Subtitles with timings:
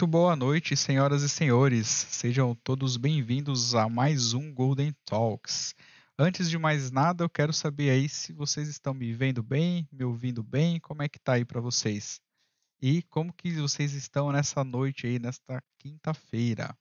[0.00, 1.88] Muito boa noite, senhoras e senhores.
[1.88, 5.74] Sejam todos bem-vindos a mais um Golden Talks.
[6.16, 10.04] Antes de mais nada, eu quero saber aí se vocês estão me vendo bem, me
[10.04, 12.20] ouvindo bem, como é que tá aí para vocês?
[12.80, 16.78] E como que vocês estão nessa noite aí, nesta quinta-feira?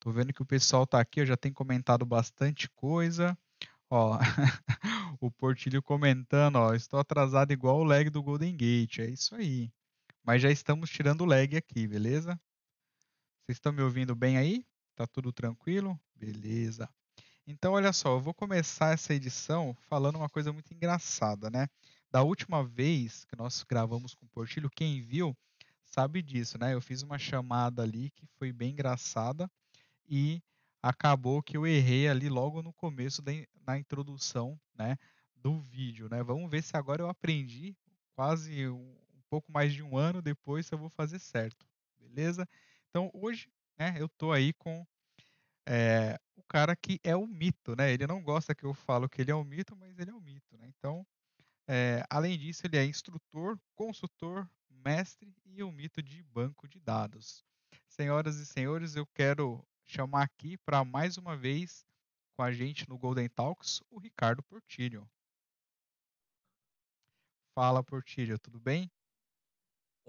[0.00, 3.38] Tô vendo que o pessoal tá aqui, eu já tem comentado bastante coisa.
[3.88, 4.18] Ó,
[5.20, 8.98] o Portilho comentando, ó, estou atrasado igual o lag do Golden Gate.
[8.98, 9.70] É isso aí.
[10.28, 12.38] Mas já estamos tirando o lag aqui, beleza?
[13.40, 14.62] Vocês estão me ouvindo bem aí?
[14.94, 15.98] Tá tudo tranquilo?
[16.14, 16.86] Beleza.
[17.46, 21.66] Então, olha só, eu vou começar essa edição falando uma coisa muito engraçada, né?
[22.10, 25.34] Da última vez que nós gravamos com o Portilho, quem viu
[25.82, 26.74] sabe disso, né?
[26.74, 29.50] Eu fiz uma chamada ali que foi bem engraçada
[30.06, 30.42] e
[30.82, 33.32] acabou que eu errei ali logo no começo da,
[33.66, 34.98] na introdução, né,
[35.34, 36.22] do vídeo, né?
[36.22, 37.74] Vamos ver se agora eu aprendi
[38.14, 38.94] quase um,
[39.30, 41.66] pouco mais de um ano depois se eu vou fazer certo,
[41.98, 42.48] beleza?
[42.90, 43.48] Então hoje,
[43.78, 44.86] né, eu tô aí com
[45.68, 47.92] é, o cara que é o mito, né?
[47.92, 50.20] Ele não gosta que eu falo que ele é o mito, mas ele é o
[50.20, 50.66] mito, né?
[50.66, 51.06] Então,
[51.68, 57.44] é, além disso, ele é instrutor, consultor, mestre e o mito de banco de dados.
[57.86, 61.84] Senhoras e senhores, eu quero chamar aqui para mais uma vez
[62.34, 65.06] com a gente no Golden Talks o Ricardo Portilho.
[67.54, 68.90] Fala, Portilho, tudo bem?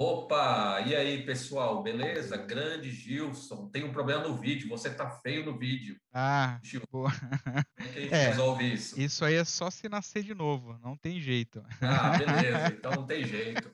[0.02, 2.38] Opa, e aí pessoal, beleza?
[2.38, 6.00] Grande Gilson, tem um problema no vídeo, você tá feio no vídeo.
[6.14, 7.11] Ah, Gilson, boa.
[7.11, 8.98] Como é que a gente é, resolve isso?
[8.98, 11.61] Isso aí é só se nascer de novo, não tem jeito.
[11.82, 13.70] Ah, beleza, então não tem jeito.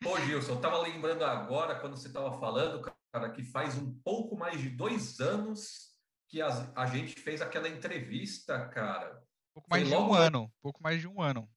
[0.00, 2.80] Pô, Gilson, eu tava lembrando agora, quando você tava falando,
[3.12, 5.96] cara, que faz um pouco mais de dois anos
[6.28, 9.20] que a, a gente fez aquela entrevista, cara.
[9.52, 11.50] Pouco mais Foi de um ano, pouco mais de um ano.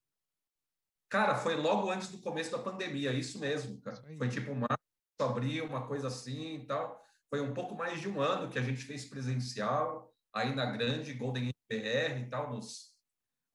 [1.10, 3.96] Cara, foi logo antes do começo da pandemia, isso mesmo, cara.
[4.16, 4.78] Foi tipo março,
[5.18, 7.04] abril, uma coisa assim e tal.
[7.28, 11.12] Foi um pouco mais de um ano que a gente fez presencial, aí na grande
[11.12, 12.94] Golden BR e tal, nos,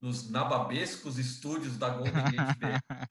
[0.01, 2.79] nos nababescos estúdios da Golden Gate BR.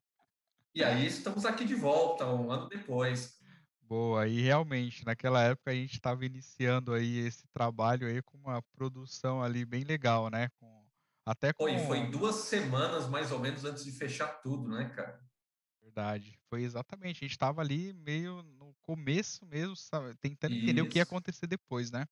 [0.74, 3.38] e aí estamos aqui de volta, um ano depois.
[3.80, 8.60] Boa, e realmente, naquela época a gente estava iniciando aí esse trabalho aí com uma
[8.76, 10.50] produção ali bem legal, né?
[10.60, 10.83] Com
[11.26, 11.64] até com...
[11.64, 15.20] Foi, foi duas semanas mais ou menos antes de fechar tudo, né, cara?
[15.80, 16.38] Verdade.
[16.48, 17.18] Foi exatamente.
[17.18, 20.64] A gente estava ali meio no começo mesmo, sabe, tentando Isso.
[20.64, 22.06] entender o que ia acontecer depois, né?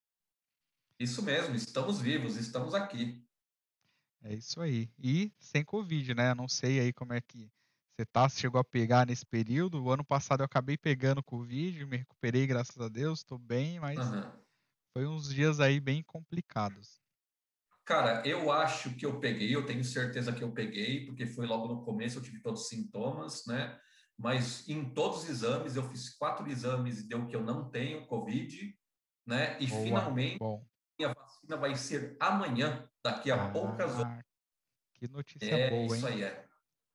[0.98, 3.26] Isso mesmo, estamos vivos, estamos aqui.
[4.22, 4.88] É isso aí.
[5.02, 6.32] E sem Covid, né?
[6.32, 7.50] Não sei aí como é que
[7.96, 9.82] você tá, se chegou a pegar nesse período.
[9.82, 13.98] O ano passado eu acabei pegando Covid, me recuperei, graças a Deus, estou bem, mas
[13.98, 14.32] uhum.
[14.92, 17.01] foi uns dias aí bem complicados.
[17.84, 21.66] Cara, eu acho que eu peguei, eu tenho certeza que eu peguei, porque foi logo
[21.66, 23.78] no começo, eu tive todos os sintomas, né?
[24.16, 28.06] Mas em todos os exames, eu fiz quatro exames e deu que eu não tenho
[28.06, 28.78] Covid,
[29.26, 29.56] né?
[29.59, 30.65] E Boa, finalmente, bom.
[30.97, 34.22] minha vacina vai ser amanhã, daqui a ah, poucas horas.
[34.94, 35.97] Que notícia é, boa, hein?
[35.97, 36.47] Isso aí é.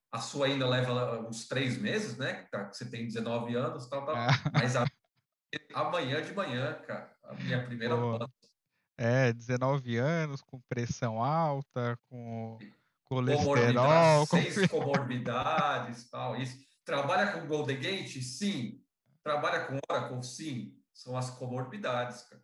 [0.10, 2.44] A sua ainda leva uns três meses, né?
[2.44, 4.16] Que, tá, você tem 19 anos, tal, tal.
[4.16, 4.30] Ah.
[4.54, 4.86] Mas a,
[5.76, 8.32] amanhã de manhã, cara, a minha primeira Boa.
[8.98, 12.58] É, 19 anos, com pressão alta, com
[13.06, 14.26] colesterol.
[14.26, 14.38] Com...
[14.42, 16.58] Seis comorbidades, tal, isso.
[16.84, 18.22] Trabalha com Golden Gate?
[18.24, 18.82] Sim.
[19.24, 20.24] Trabalha com Oracle?
[20.24, 20.74] Sim.
[20.94, 22.42] São as comorbidades, cara.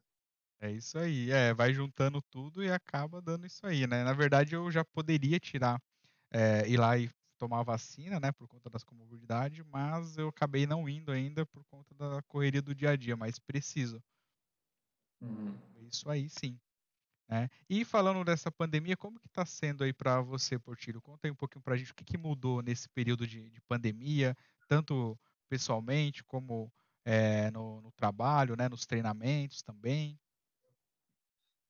[0.62, 1.32] É isso aí.
[1.32, 4.04] É, vai juntando tudo e acaba dando isso aí, né?
[4.04, 5.82] Na verdade, eu já poderia tirar,
[6.32, 10.66] é, ir lá e tomar a vacina, né, por conta das comorbidades, mas eu acabei
[10.66, 14.02] não indo ainda por conta da correria do dia a dia, mas preciso.
[15.24, 15.58] Uhum.
[15.90, 16.60] Isso aí sim.
[17.30, 17.50] Né?
[17.70, 21.02] E falando dessa pandemia, como que está sendo aí para você, Portilho?
[21.02, 23.62] Conta aí um pouquinho para a gente o que, que mudou nesse período de, de
[23.62, 24.36] pandemia,
[24.68, 25.18] tanto
[25.50, 26.72] pessoalmente como
[27.06, 30.20] é, no, no, trabalho, né, nos treinamentos também.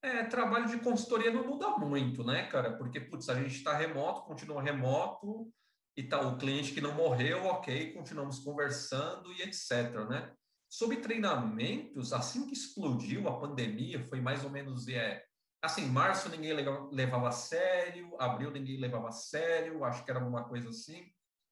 [0.01, 2.75] É, trabalho de consultoria não muda muito, né, cara?
[2.75, 5.49] Porque, putz, a gente está remoto, continua remoto,
[5.95, 10.33] e tá o cliente que não morreu, ok, continuamos conversando e etc, né?
[10.73, 15.23] Sobre treinamentos, assim que explodiu a pandemia, foi mais ou menos é,
[15.61, 16.51] assim, março ninguém
[16.91, 21.05] levava a sério, abril ninguém levava a sério, acho que era uma coisa assim.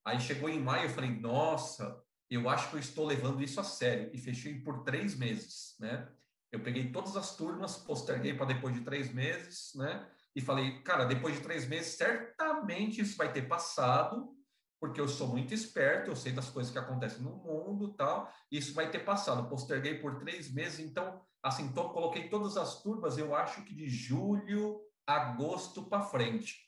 [0.04, 2.02] Aí chegou em maio, eu falei, nossa,
[2.32, 4.10] eu acho que eu estou levando isso a sério.
[4.12, 6.12] E fechei por três meses, né?
[6.52, 10.10] Eu peguei todas as turmas, posterguei para depois de três meses, né?
[10.36, 14.36] E falei, cara, depois de três meses, certamente isso vai ter passado
[14.82, 18.74] porque eu sou muito esperto, eu sei das coisas que acontecem no mundo tal, isso
[18.74, 19.48] vai ter passado.
[19.48, 24.82] Posterguei por três meses, então, assim, coloquei todas as turmas, eu acho que de julho,
[25.06, 26.68] agosto para frente.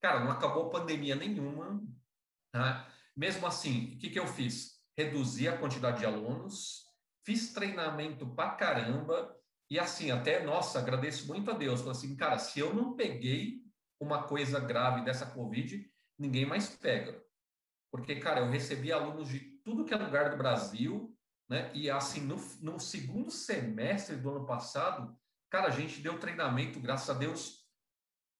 [0.00, 1.82] Cara, não acabou pandemia nenhuma.
[2.54, 2.86] Né?
[3.14, 4.80] Mesmo assim, o que, que eu fiz?
[4.96, 6.86] Reduzi a quantidade de alunos,
[7.26, 9.36] fiz treinamento pra caramba,
[9.68, 11.80] e assim, até, nossa, agradeço muito a Deus.
[11.80, 13.60] Falei assim, cara, se eu não peguei
[14.00, 15.86] uma coisa grave dessa Covid,
[16.18, 17.22] ninguém mais pega.
[17.90, 21.16] Porque, cara, eu recebi alunos de tudo que é lugar do Brasil,
[21.48, 21.70] né?
[21.74, 25.16] E assim, no, no segundo semestre do ano passado,
[25.50, 27.66] cara, a gente deu treinamento, graças a Deus,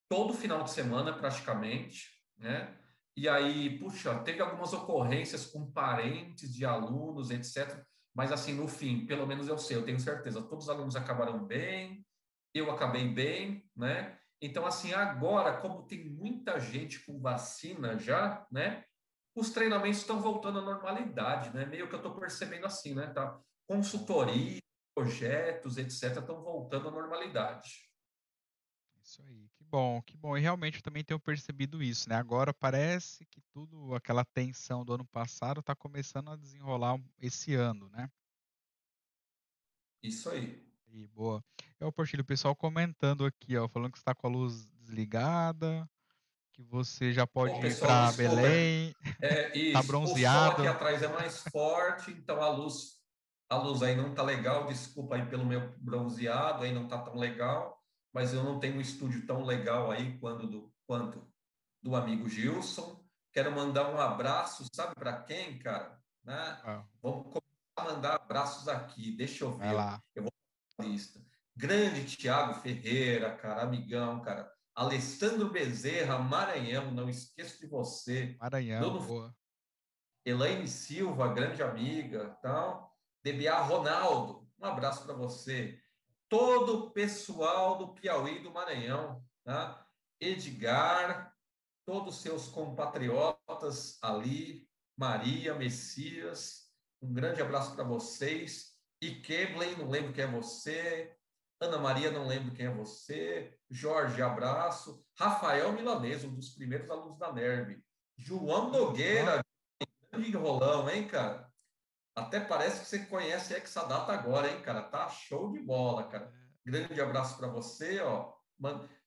[0.08, 2.08] todo final de semana praticamente,
[2.38, 2.76] né?
[3.17, 7.85] E aí, puxa, teve algumas ocorrências com parentes de alunos, etc.
[8.14, 11.44] Mas assim, no fim, pelo menos eu sei, eu tenho certeza, todos os alunos acabaram
[11.44, 12.06] bem,
[12.55, 14.17] eu acabei bem, né?
[14.43, 18.85] Então, assim, agora, como tem muita gente com vacina já, né?
[19.35, 21.65] Os treinamentos estão voltando à normalidade, né?
[21.65, 23.06] Meio que eu estou percebendo assim, né?
[23.09, 23.41] Tá?
[23.67, 24.61] Consultoria,
[24.94, 27.88] projetos, etc., estão voltando à normalidade.
[29.03, 30.37] Isso aí, que bom, que bom.
[30.37, 32.17] E realmente eu também tenho percebido isso, né?
[32.17, 37.88] Agora parece que tudo, aquela tensão do ano passado está começando a desenrolar esse ano,
[37.91, 38.11] né?
[40.03, 40.65] Isso aí.
[40.88, 41.44] E boa.
[41.79, 45.88] É o Portilho, o pessoal comentando aqui, ó, falando que está com a luz desligada,
[46.60, 50.38] que você já pode ir para Belém, é, tá bronzeado.
[50.38, 53.00] O sol aqui atrás é mais forte, então a luz,
[53.48, 54.66] a luz aí não tá legal.
[54.66, 58.80] Desculpa aí pelo meu bronzeado, aí não tá tão legal, mas eu não tenho um
[58.80, 61.26] estúdio tão legal aí quanto do, quanto
[61.82, 63.02] do amigo Gilson.
[63.32, 65.98] Quero mandar um abraço, sabe para quem, cara?
[66.22, 66.60] Né?
[66.64, 66.84] Ah.
[67.00, 69.12] Vamos começar a mandar abraços aqui.
[69.12, 69.72] Deixa eu ver.
[70.14, 70.32] Eu vou
[70.80, 71.20] lista.
[71.56, 74.50] Grande Tiago Ferreira, cara, amigão, cara.
[74.81, 78.35] Alessandro Bezerra, Maranhão, não esqueço de você.
[78.41, 79.06] Maranhão, Dono...
[79.06, 79.37] boa.
[80.25, 82.97] Elaine Silva, grande amiga, tal.
[83.23, 85.79] DBA Ronaldo, um abraço para você.
[86.31, 89.87] Todo o pessoal do Piauí do Maranhão, tá?
[90.19, 91.37] Edgar,
[91.85, 94.67] todos os seus compatriotas ali,
[94.97, 96.73] Maria, Messias,
[97.03, 98.79] um grande abraço para vocês.
[99.03, 101.15] E Kevlin, não lembro quem é você.
[101.60, 103.54] Ana Maria, não lembro quem é você.
[103.68, 105.04] Jorge, abraço.
[105.14, 107.84] Rafael Milanês, um dos primeiros alunos da NERB.
[108.16, 109.44] João Nogueira,
[110.10, 111.50] grande rolão, hein, cara?
[112.16, 114.82] Até parece que você conhece Exadata agora, hein, cara?
[114.82, 116.32] Tá show de bola, cara.
[116.64, 118.32] Grande abraço para você, ó.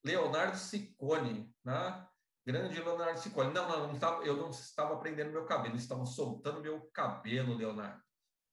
[0.04, 2.06] Leonardo Ciccone, né?
[2.46, 3.52] Grande Leonardo Ciccone.
[3.52, 8.02] Não, não, não estava, eu não estava prendendo meu cabelo, estavam soltando meu cabelo, Leonardo.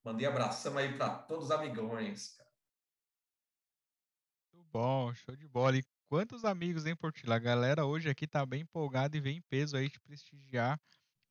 [0.04, 2.51] Mandei abração aí para todos os amigões, cara.
[4.72, 5.78] Bom, show de bola.
[5.78, 7.36] E quantos amigos, hein, Portila?
[7.36, 10.80] A galera hoje aqui tá bem empolgada e vem em peso aí te prestigiar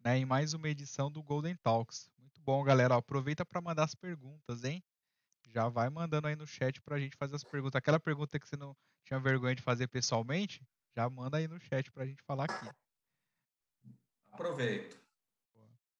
[0.05, 2.11] né, em mais uma edição do Golden Talks.
[2.19, 2.97] Muito bom, galera.
[2.97, 4.85] aproveita para mandar as perguntas, hein?
[5.49, 7.77] Já vai mandando aí no chat para a gente fazer as perguntas.
[7.77, 8.77] Aquela pergunta que você não
[9.07, 10.63] tinha vergonha de fazer pessoalmente,
[10.95, 12.71] já manda aí no chat para a gente falar aqui.
[14.33, 15.01] Aproveito.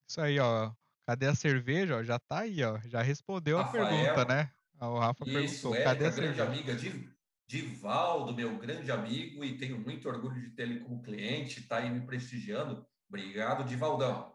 [0.07, 0.73] Isso aí, ó.
[1.07, 1.97] Cadê a cerveja?
[1.97, 2.79] Ó, já tá aí, ó.
[2.81, 4.53] Já respondeu Rafael, a pergunta, né?
[4.79, 5.75] O Rafa isso, perguntou.
[5.75, 7.20] É, cadê a grande amiga de
[7.51, 11.91] Divaldo, meu grande amigo, e tenho muito orgulho de ter ele como cliente, tá aí
[11.91, 12.87] me prestigiando.
[13.09, 14.33] Obrigado, Divaldão.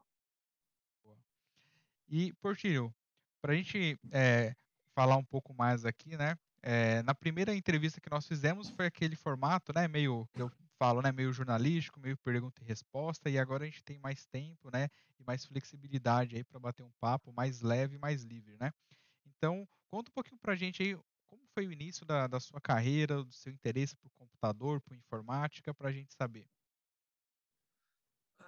[2.10, 2.94] E, Portilho,
[3.42, 4.54] para a gente é,
[4.94, 6.36] falar um pouco mais aqui, né?
[6.62, 9.88] É, na primeira entrevista que nós fizemos foi aquele formato, né?
[9.88, 11.10] Meio que eu falo, né?
[11.14, 13.30] Meio jornalístico, meio pergunta e resposta.
[13.30, 14.90] E agora a gente tem mais tempo, né?
[15.18, 18.74] E mais flexibilidade aí para bater um papo mais leve, mais livre, né?
[19.26, 22.60] Então, conta um pouquinho para a gente aí como foi o início da, da sua
[22.62, 26.48] carreira, do seu interesse por computador, por informática, para a gente saber.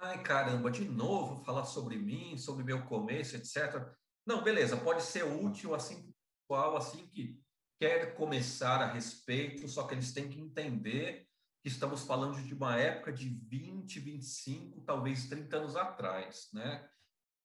[0.00, 3.92] Ai, caramba, de novo falar sobre mim, sobre meu começo, etc.
[4.24, 6.14] Não, beleza, pode ser útil assim
[6.48, 7.38] pessoal assim que
[7.78, 11.28] quer começar a respeito, só que eles têm que entender
[11.62, 16.88] que estamos falando de uma época de 20, 25, talvez 30 anos atrás, né?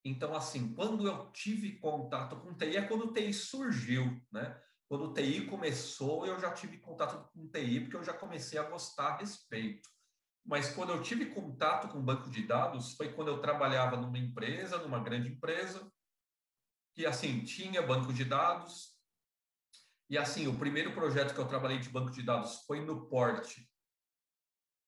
[0.06, 4.60] Então, assim, quando eu tive contato com TI, é quando o TI surgiu, né?
[4.94, 8.70] Quando o TI começou, eu já tive contato com TI, porque eu já comecei a
[8.70, 9.90] gostar a respeito.
[10.46, 14.78] Mas quando eu tive contato com banco de dados, foi quando eu trabalhava numa empresa,
[14.78, 15.92] numa grande empresa,
[16.94, 18.96] que, assim, tinha banco de dados.
[20.12, 23.68] E, assim, o primeiro projeto que eu trabalhei de banco de dados foi no porte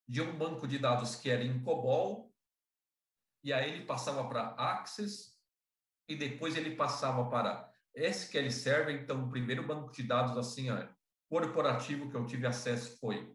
[0.08, 2.32] de um banco de dados que era em COBOL,
[3.44, 5.36] e aí ele passava para Access,
[6.08, 9.02] e depois ele passava para SQL Server.
[9.02, 10.88] Então, o primeiro banco de dados assim, ó,
[11.30, 13.34] corporativo que eu tive acesso foi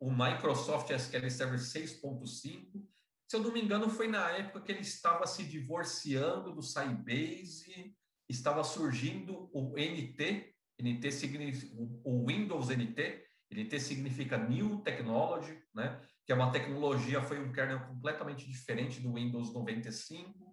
[0.00, 2.86] o Microsoft SQL Server 6.5.
[3.28, 7.96] Se eu não me engano, foi na época que ele estava se divorciando do Sybase,
[8.28, 16.00] estava surgindo o NT, NT significa o Windows NT, NT significa New Technology, né?
[16.24, 20.45] que é uma tecnologia, foi um kernel completamente diferente do Windows 95.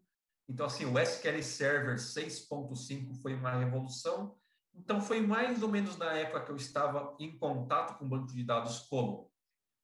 [0.47, 4.37] Então, assim, o SQL Server 6.5 foi uma revolução.
[4.75, 8.43] Então, foi mais ou menos na época que eu estava em contato com banco de
[8.43, 9.31] dados como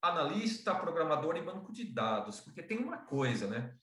[0.01, 2.39] analista, programador e banco de dados.
[2.41, 3.75] Porque tem uma coisa, né?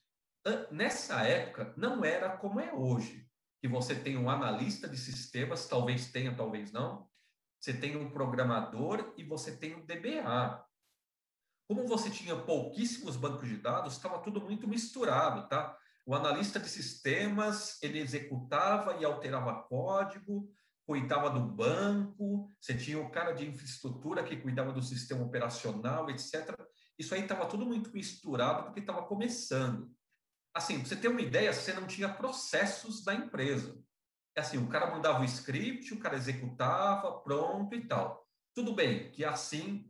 [0.71, 3.27] Nessa época, não era como é hoje,
[3.59, 7.09] que você tem um analista de sistemas, talvez tenha, talvez não.
[7.59, 10.63] Você tem um programador e você tem um DBA.
[11.67, 15.77] Como você tinha pouquíssimos bancos de dados, estava tudo muito misturado, tá?
[16.07, 20.49] O analista de sistemas, ele executava e alterava código,
[20.85, 26.57] cuidava do banco, você tinha o cara de infraestrutura que cuidava do sistema operacional, etc.
[26.97, 29.93] Isso aí estava tudo muito misturado porque estava começando.
[30.53, 33.77] Assim, pra você ter uma ideia, você não tinha processos da empresa.
[34.33, 38.25] É assim, o cara mandava o script, o cara executava, pronto e tal.
[38.55, 39.85] Tudo bem que assim,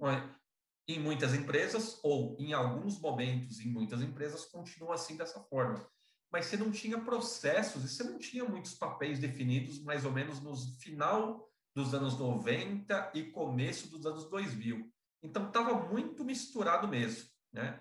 [0.87, 5.87] em muitas empresas, ou em alguns momentos em muitas empresas, continua assim dessa forma
[6.31, 10.41] mas você não tinha processos e você não tinha muitos papéis definidos mais ou menos
[10.41, 14.91] no final dos anos 90 e começo dos anos 2000.
[15.23, 17.79] Então estava muito misturado mesmo, né?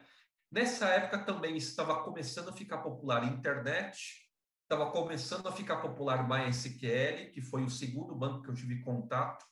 [0.50, 4.31] Nessa época também estava começando a ficar popular a internet,
[4.62, 9.45] estava começando a ficar popular MySQL, que foi o segundo banco que eu tive contato,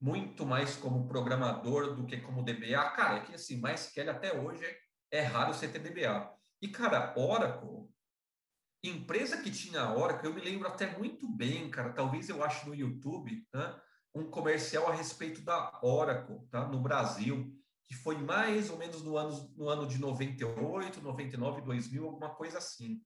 [0.00, 2.90] muito mais como programador do que como DBA.
[2.90, 4.64] Cara, é que assim, MySQL até hoje
[5.10, 6.32] é raro você ter DBA.
[6.62, 7.90] E, cara, Oracle
[8.82, 12.74] empresa que tinha Oracle, eu me lembro até muito bem, cara, talvez eu ache no
[12.74, 13.80] YouTube, né,
[14.14, 17.54] um comercial a respeito da Oracle, tá, no Brasil,
[17.86, 22.58] que foi mais ou menos no ano, no ano de 98, 99, 2000, alguma coisa
[22.58, 23.02] assim.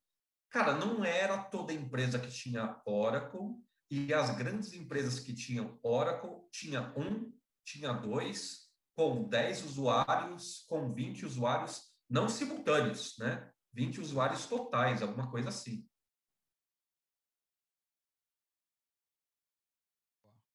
[0.51, 3.57] Cara, não era toda empresa que tinha Oracle,
[3.91, 7.33] e as grandes empresas que tinham Oracle, tinha um,
[7.65, 8.65] tinha dois,
[8.97, 13.51] com 10 usuários, com 20 usuários, não simultâneos, né?
[13.75, 15.87] 20 usuários totais, alguma coisa assim.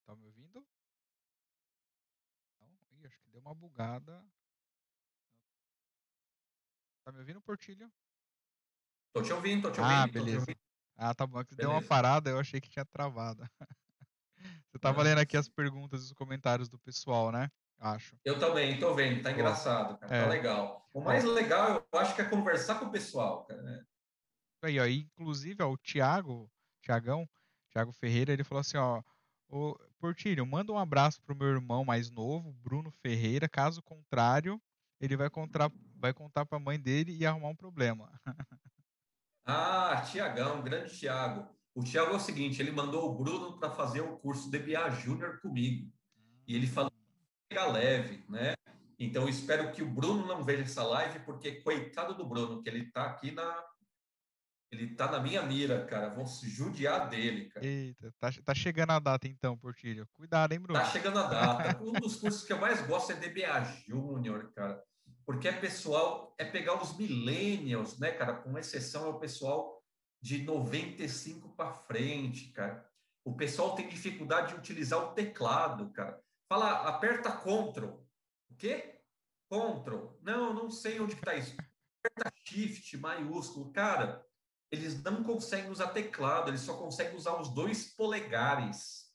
[0.05, 0.65] Tá me ouvindo?
[2.61, 2.79] Não?
[2.91, 4.25] Ih, acho que deu uma bugada.
[7.03, 7.91] Tá me ouvindo, Portilho?
[9.13, 9.99] Tô te ouvindo, tô te ah, ouvindo.
[9.99, 10.39] Ah, beleza.
[10.39, 10.59] Ouvindo.
[10.95, 11.41] Ah, tá bom.
[11.41, 13.43] É deu uma parada, eu achei que tinha travado.
[14.71, 17.51] Você tava lendo aqui as perguntas e os comentários do pessoal, né?
[17.79, 18.17] Acho.
[18.23, 20.23] Eu também, tô vendo, tá engraçado, cara, tá é.
[20.23, 20.89] tá legal.
[20.93, 23.61] O mais legal, eu acho que é conversar com o pessoal, cara.
[23.61, 23.83] Né?
[24.63, 27.27] Aí, ó, inclusive, ó, o Thiago, Thiagão,
[27.71, 29.01] Thiago Ferreira, ele falou assim, ó,
[29.47, 34.61] o Portilho, manda um abraço pro meu irmão mais novo, Bruno Ferreira, caso contrário,
[34.99, 38.11] ele vai contar, vai contar pra mãe dele e arrumar um problema.
[39.45, 41.47] ah, Tiagão, grande Tiago.
[41.73, 44.89] O Tiago é o seguinte, ele mandou o Bruno para fazer o curso de BA
[44.89, 45.91] Júnior comigo.
[46.45, 46.91] E ele falou
[47.49, 48.53] pegar leve, né?
[48.99, 52.85] Então, espero que o Bruno não veja essa live, porque coitado do Bruno, que ele
[52.85, 53.65] está aqui na.
[54.71, 56.09] Ele tá na minha mira, cara.
[56.09, 57.65] Vão se judiar dele, cara.
[57.65, 60.07] Eita, tá, tá chegando a data então, Portilho.
[60.13, 60.79] Cuidado, hein, Bruno?
[60.79, 61.79] Tá chegando a data.
[61.81, 64.83] um dos cursos que eu mais gosto é DBA Júnior, cara.
[65.25, 68.33] Porque é pessoal, é pegar os millennials, né, cara?
[68.33, 69.81] Com exceção é o pessoal
[70.21, 72.85] de 95 para frente, cara.
[73.25, 76.21] O pessoal tem dificuldade de utilizar o teclado, cara.
[76.49, 77.85] Fala, aperta Ctrl.
[78.49, 78.99] O quê?
[79.47, 80.17] Ctrl.
[80.23, 81.55] Não, não sei onde está isso.
[82.03, 83.71] Aperta Shift maiúsculo.
[83.71, 84.25] Cara,
[84.71, 89.07] eles não conseguem usar teclado, eles só conseguem usar os dois polegares.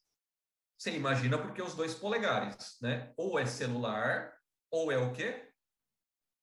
[0.78, 3.12] Você imagina porque os dois polegares, né?
[3.16, 4.32] Ou é celular,
[4.70, 5.50] ou é o quê?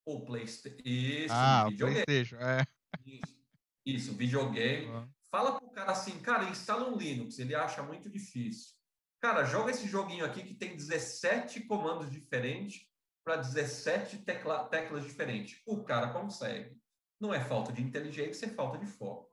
[0.05, 0.81] O PlayStation.
[0.83, 2.05] Isso, ah, videogame.
[2.05, 2.65] PlayStation, é.
[3.05, 3.45] Isso,
[3.86, 4.88] isso videogame.
[4.88, 5.10] Uhum.
[5.29, 8.81] Fala pro cara assim, cara, instala um Linux, ele acha muito difícil.
[9.22, 12.88] Cara, joga esse joguinho aqui que tem 17 comandos diferentes
[13.24, 15.62] para 17 tecla, teclas diferentes.
[15.68, 16.75] O cara consegue.
[17.20, 19.30] Não é falta de inteligência, é falta de foco.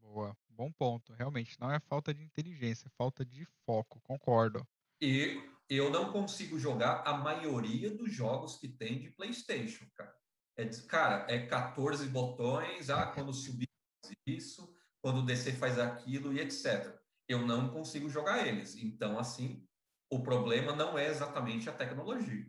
[0.00, 1.12] Boa, bom ponto.
[1.12, 4.66] Realmente, não é falta de inteligência, é falta de foco, concordo.
[5.00, 10.16] E eu não consigo jogar a maioria dos jogos que tem de PlayStation, cara.
[10.56, 13.68] É, cara, é 14 botões, ah, quando subir
[14.04, 18.76] faz isso, quando descer faz aquilo e etc eu não consigo jogar eles.
[18.76, 19.66] Então, assim,
[20.10, 22.46] o problema não é exatamente a tecnologia.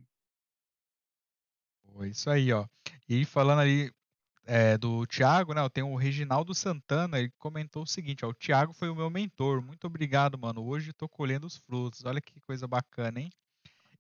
[2.04, 2.68] Isso aí, ó.
[3.10, 3.92] E falando ali
[4.46, 5.68] é, do Thiago, né?
[5.70, 9.62] Tem o Reginaldo Santana, ele comentou o seguinte, ó, o Thiago foi o meu mentor.
[9.62, 10.66] Muito obrigado, mano.
[10.66, 12.06] Hoje estou colhendo os frutos.
[12.06, 13.32] Olha que coisa bacana, hein?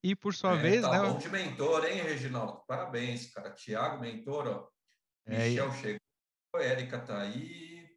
[0.01, 1.09] E por sua é, vez, tá né?
[1.09, 2.61] Bom de mentor, hein, Reginaldo?
[2.67, 3.51] Parabéns, cara.
[3.51, 4.69] Thiago, mentor, ó.
[5.25, 5.73] É, Michel e...
[5.73, 5.99] chegou,
[6.55, 7.89] Érica tá aí.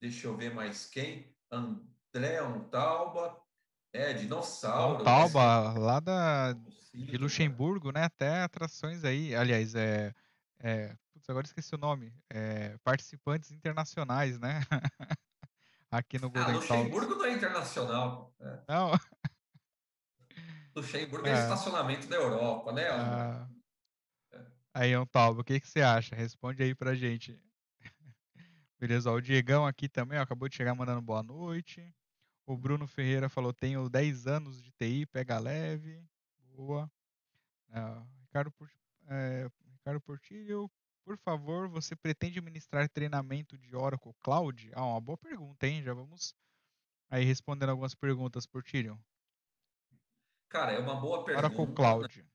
[0.00, 1.34] Deixa eu ver mais quem.
[1.50, 1.80] And...
[2.14, 2.38] André
[2.70, 3.40] Tauba,
[3.92, 5.04] é, dinossauro.
[5.04, 5.80] Tauba, né?
[5.80, 6.52] lá da,
[6.94, 8.04] de Luxemburgo, né?
[8.04, 9.34] Até atrações aí.
[9.34, 10.14] Aliás, é,
[10.58, 12.12] é putz, agora esqueci o nome.
[12.30, 14.60] É, participantes internacionais, né?
[15.90, 16.70] Aqui no Ah, Golden Talks.
[16.70, 18.34] Luxemburgo não é internacional.
[18.40, 18.60] É.
[18.68, 18.92] Não,
[20.76, 21.34] Luxemburgo é É.
[21.34, 23.48] estacionamento da Europa, né, ah,
[24.72, 26.14] aí, Antalbo, o que, que você acha?
[26.14, 27.40] Responde aí pra gente.
[28.78, 31.92] Beleza, ó, o Diegão aqui também, ó, acabou de chegar mandando boa noite.
[32.48, 36.02] O Bruno Ferreira falou: tenho 10 anos de TI, pega leve.
[36.54, 36.90] Boa.
[37.70, 38.50] Ah, Ricardo,
[39.06, 40.70] é, Ricardo Portilho,
[41.04, 44.70] por favor, você pretende ministrar treinamento de Oracle Cloud?
[44.74, 45.82] Ah, uma boa pergunta, hein?
[45.82, 46.34] Já vamos
[47.10, 48.98] aí respondendo algumas perguntas, Portilho.
[50.48, 51.46] Cara, é uma boa pergunta.
[51.46, 52.26] Oracle Cloud.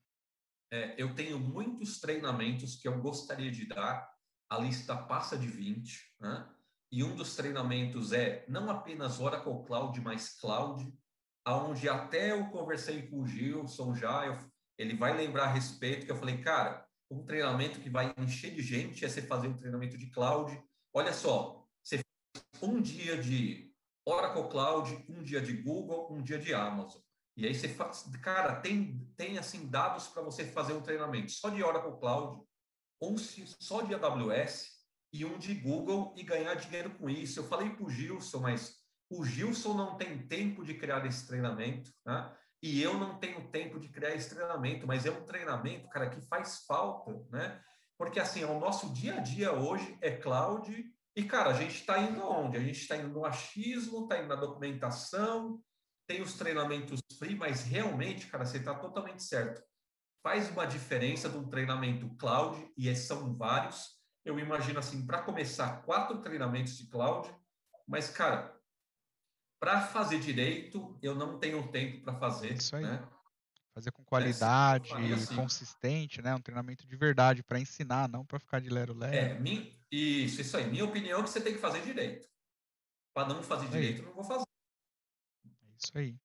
[0.70, 4.14] É, eu tenho muitos treinamentos que eu gostaria de dar,
[4.48, 6.53] a lista passa de 20, né?
[6.94, 10.96] E um dos treinamentos é não apenas Oracle Cloud, mas Cloud,
[11.44, 14.38] aonde até eu conversei com o Gilson já, eu-
[14.78, 18.62] ele vai lembrar a respeito, que eu falei, cara, um treinamento que vai encher de
[18.62, 20.56] gente é você fazer um treinamento de Cloud.
[20.92, 21.98] Olha só, você
[22.32, 23.74] faz um dia de
[24.06, 27.02] Oracle Cloud, um dia de Google, um dia de Amazon.
[27.36, 31.48] E aí você faz, cara, tem, tem assim dados para você fazer um treinamento só
[31.48, 32.40] de Oracle Cloud,
[33.02, 34.73] um se- só de AWS
[35.14, 37.38] e um de Google e ganhar dinheiro com isso.
[37.38, 38.74] Eu falei para o Gilson, mas
[39.08, 42.36] o Gilson não tem tempo de criar esse treinamento, né?
[42.60, 46.20] E eu não tenho tempo de criar esse treinamento, mas é um treinamento, cara, que
[46.22, 47.62] faz falta, né?
[47.96, 51.96] Porque assim, o nosso dia a dia hoje é cloud e, cara, a gente está
[52.00, 52.56] indo aonde?
[52.56, 55.62] A gente está indo no achismo, está indo na documentação,
[56.08, 59.62] tem os treinamentos free, mas realmente, cara, você está totalmente certo.
[60.24, 64.02] Faz uma diferença de um treinamento cloud, e esses são vários.
[64.24, 67.32] Eu imagino assim, para começar, quatro treinamentos de cloud,
[67.86, 68.58] mas, cara,
[69.60, 72.54] para fazer direito, eu não tenho tempo para fazer.
[72.54, 72.84] Isso aí.
[72.84, 73.06] Né?
[73.74, 75.34] Fazer com qualidade, faria assim.
[75.34, 76.34] consistente, né?
[76.34, 79.14] Um treinamento de verdade para ensinar, não para ficar de lero-lero.
[79.14, 79.36] É,
[79.90, 80.70] isso, isso aí.
[80.70, 82.28] Minha opinião é que você tem que fazer direito.
[83.12, 83.80] Para não fazer Isso aí.
[83.80, 84.44] direito, eu não vou fazer.
[85.44, 86.18] É isso aí.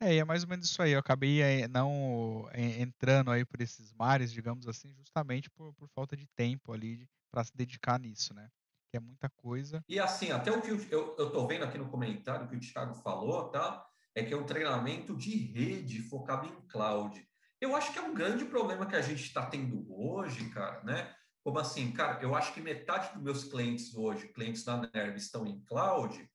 [0.00, 0.92] É, e é mais ou menos isso aí.
[0.92, 5.88] Eu acabei eh, não eh, entrando aí por esses mares, digamos assim, justamente por, por
[5.88, 8.48] falta de tempo ali para se dedicar nisso, né?
[8.90, 9.84] Que é muita coisa.
[9.88, 12.94] E assim, até o que eu, eu, tô vendo aqui no comentário que o Thiago
[12.94, 13.84] falou, tá?
[14.14, 17.26] É que é um treinamento de rede focado em cloud.
[17.60, 21.12] Eu acho que é um grande problema que a gente está tendo hoje, cara, né?
[21.42, 25.46] Como assim, cara, eu acho que metade dos meus clientes hoje, clientes da Nerv, estão
[25.46, 26.28] em cloud,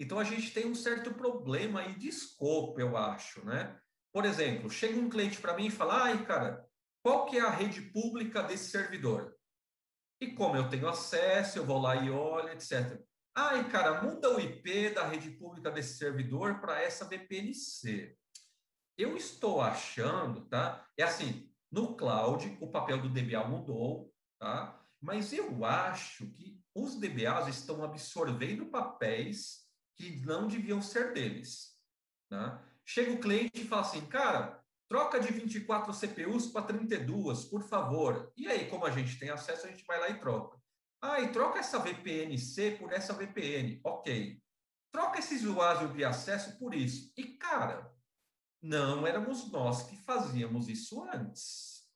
[0.00, 3.78] então a gente tem um certo problema aí de escopo, eu acho, né?
[4.12, 6.66] Por exemplo, chega um cliente para mim e fala: "Ai, cara,
[7.04, 9.36] qual que é a rede pública desse servidor?"
[10.20, 12.98] E como eu tenho acesso, eu vou lá e olho, etc.
[13.34, 18.16] Ai, cara, muda o IP da rede pública desse servidor para essa VPNC.
[18.98, 20.86] Eu estou achando, tá?
[20.96, 24.78] É assim, no cloud o papel do DBA mudou, tá?
[25.00, 29.59] Mas eu acho que os DBAs estão absorvendo papéis
[30.00, 31.76] que não deviam ser deles,
[32.30, 32.58] né?
[32.86, 38.32] Chega o cliente e fala assim, cara, troca de 24 CPUs para 32, por favor.
[38.34, 40.58] E aí, como a gente tem acesso, a gente vai lá e troca.
[41.02, 43.78] Ah, e troca essa VPN-C por essa VPN.
[43.84, 44.42] Ok.
[44.90, 47.12] Troca esse usuário de acesso por isso.
[47.16, 47.94] E, cara,
[48.62, 51.88] não éramos nós que fazíamos isso antes.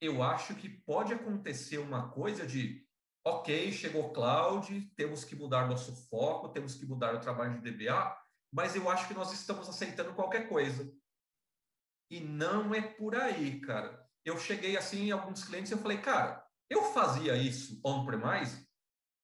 [0.00, 2.86] Eu acho que pode acontecer uma coisa de,
[3.24, 8.16] ok, chegou cloud, temos que mudar nosso foco, temos que mudar o trabalho de DBA,
[8.52, 10.92] mas eu acho que nós estamos aceitando qualquer coisa.
[12.10, 14.04] E não é por aí, cara.
[14.24, 18.68] Eu cheguei assim em alguns clientes e eu falei, cara, eu fazia isso on-premise?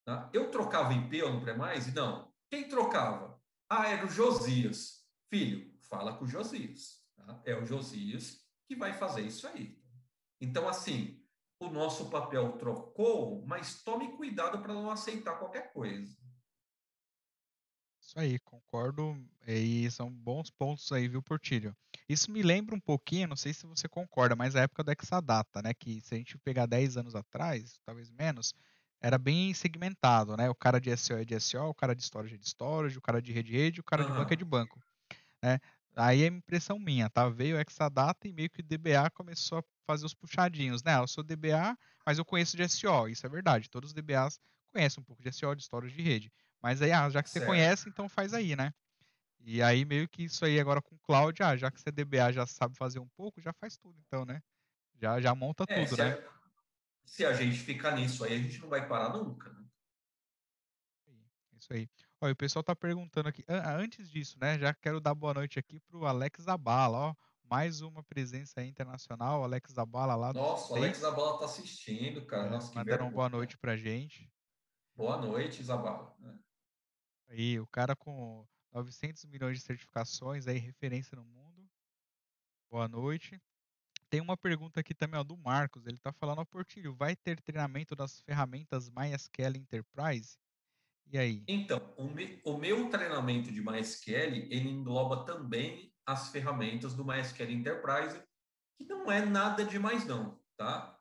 [0.04, 0.30] Tá?
[0.32, 1.92] Eu trocava IP on-premise?
[1.92, 2.32] Não.
[2.48, 3.40] Quem trocava?
[3.68, 5.04] Ah, era o Josias.
[5.28, 7.04] Filho, fala com o Josias.
[7.16, 7.42] Tá?
[7.44, 9.80] É o Josias que vai fazer isso aí.
[10.40, 11.15] Então, assim,
[11.58, 16.16] o nosso papel trocou, mas tome cuidado para não aceitar qualquer coisa.
[18.00, 19.16] Isso aí, concordo.
[19.46, 21.76] E são bons pontos aí, viu, Portilho?
[22.08, 25.60] Isso me lembra um pouquinho, não sei se você concorda, mas a época do Exadata,
[25.60, 25.74] né?
[25.74, 28.54] Que se a gente pegar 10 anos atrás, talvez menos,
[29.00, 30.48] era bem segmentado, né?
[30.48, 33.02] O cara de SEO é de SEO, o cara de storage é de storage, o
[33.02, 34.80] cara de rede é rede, o cara de banco é de banco,
[35.42, 35.58] né?
[35.96, 37.28] Aí é impressão minha, tá?
[37.28, 40.98] Veio o Exadata e meio que o DBA começou a fazer os puxadinhos, né?
[40.98, 43.70] Eu sou DBA, mas eu conheço de SEO, isso é verdade.
[43.70, 44.38] Todos os DBAs
[44.72, 46.32] conhecem um pouco de SEO, de storage de rede.
[46.62, 47.46] Mas aí, ah, já que você Certo.
[47.46, 48.72] conhece, então faz aí, né?
[49.40, 51.92] E aí meio que isso aí agora com o Cloud, ah, já que você é
[51.92, 54.42] DBA já sabe fazer um pouco, já faz tudo, então, né?
[55.00, 56.06] Já, já monta É, tudo, se, né?
[56.06, 56.32] a,
[57.04, 59.50] se a gente ficar nisso aí, a gente não vai parar nunca.
[59.50, 59.66] Né?
[61.52, 61.88] Isso aí.
[62.20, 63.44] Olha, o pessoal tá perguntando aqui.
[63.48, 64.58] an- Antes disso, né?
[64.58, 67.14] Já quero dar boa noite aqui pro Alex Zabala, ó.
[67.44, 72.46] mais uma presença internacional, Alex Zabala lá do Nossa, o Alex Zabala tá assistindo, cara.
[72.46, 74.32] É, Nossa, mandaram boa noite pra gente.
[74.96, 76.16] Boa noite, Zabala.
[76.24, 77.32] É.
[77.32, 81.68] Aí, o cara com 900 milhões de certificações, aí referência no mundo.
[82.70, 83.40] Boa noite.
[84.08, 85.86] Tem uma pergunta aqui também ó, do Marcos.
[85.86, 90.38] Ele está falando, ao Portilho, vai ter treinamento das ferramentas MySQL Enterprise?
[91.12, 91.44] E aí?
[91.46, 97.50] Então, o, me, o meu treinamento de MySQL, ele engloba também as ferramentas do MySQL
[97.50, 98.20] Enterprise,
[98.76, 100.96] que não é nada demais não, tá?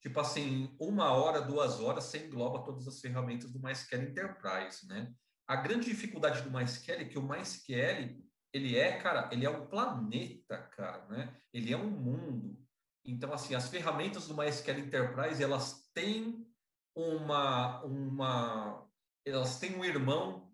[0.00, 5.12] Tipo assim, uma hora, duas horas, você engloba todas as ferramentas do MySQL Enterprise, né?
[5.46, 8.20] A grande dificuldade do MySQL é que o MySQL
[8.52, 11.36] ele é, cara, ele é um planeta, cara, né?
[11.52, 12.58] Ele é um mundo.
[13.04, 16.46] Então, assim, as ferramentas do MySQL Enterprise, elas têm
[16.94, 18.88] uma, uma
[19.24, 20.50] elas têm um irmão,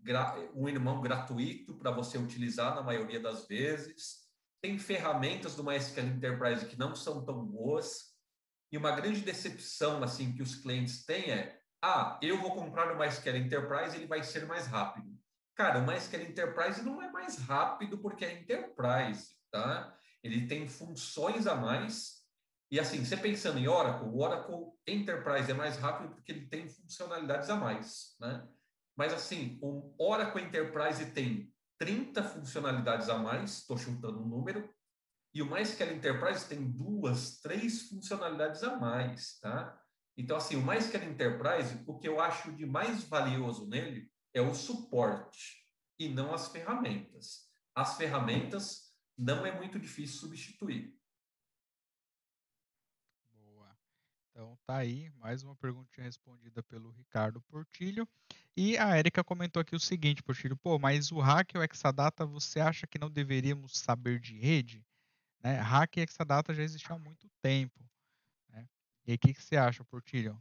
[0.54, 4.28] um irmão gratuito para você utilizar na maioria das vezes.
[4.60, 8.14] Tem ferramentas do MySQL Enterprise que não são tão boas.
[8.70, 12.98] E uma grande decepção assim que os clientes têm é: ah, eu vou comprar o
[12.98, 15.18] MySQL Enterprise, ele vai ser mais rápido.
[15.54, 19.96] Cara, o MySQL Enterprise não é mais rápido porque é Enterprise, tá?
[20.22, 22.18] Ele tem funções a mais.
[22.70, 26.68] E assim, você pensando em Oracle, o Oracle Enterprise é mais rápido porque ele tem
[26.68, 28.46] funcionalidades a mais, né?
[28.98, 34.68] Mas assim, o Oracle Enterprise tem 30 funcionalidades a mais, estou chutando um número,
[35.32, 39.80] e o MySQL Enterprise tem duas, três funcionalidades a mais, tá?
[40.16, 44.52] Então, assim, o MySQL Enterprise, o que eu acho de mais valioso nele é o
[44.52, 45.64] suporte
[45.96, 47.48] e não as ferramentas.
[47.76, 50.98] As ferramentas não é muito difícil substituir.
[53.30, 53.78] Boa.
[54.38, 58.06] Então tá aí, mais uma perguntinha respondida pelo Ricardo Portilho.
[58.56, 62.24] E a Érica comentou aqui o seguinte, Portilho, pô, mas o hack e o Exadata,
[62.24, 64.86] você acha que não deveríamos saber de rede?
[65.42, 65.54] Né?
[65.54, 67.84] Hack e Exadata já existiam há muito tempo.
[68.48, 68.68] Né?
[69.06, 70.40] E aí, o que, que você acha, Portilho?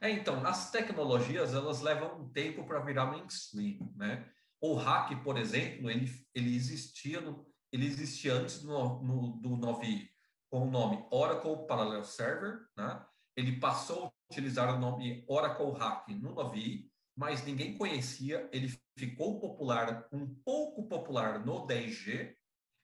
[0.00, 4.24] É, então, as tecnologias, elas levam um tempo para virar mainstream, né?
[4.60, 10.08] O hack, por exemplo, ele, ele existia no, ele existia antes do, no, do 9
[10.08, 10.19] com
[10.50, 13.04] o nome Oracle Parallel Server, né?
[13.36, 19.40] Ele passou a utilizar o nome Oracle Hack no 9i, mas ninguém conhecia, ele ficou
[19.40, 22.34] popular, um pouco popular no 10G,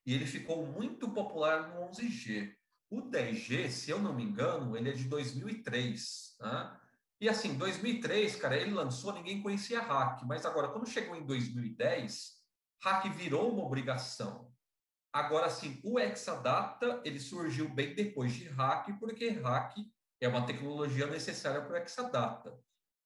[0.05, 2.55] e ele ficou muito popular no 11G.
[2.89, 6.81] O 10G, se eu não me engano, ele é de 2003, né?
[7.21, 12.37] E assim, 2003, cara, ele lançou, ninguém conhecia hack, mas agora, quando chegou em 2010,
[12.83, 14.53] hack virou uma obrigação.
[15.17, 19.79] Agora, sim, o Exadata, ele surgiu bem depois de hack, porque hack
[20.21, 22.55] é uma tecnologia necessária para o Exadata.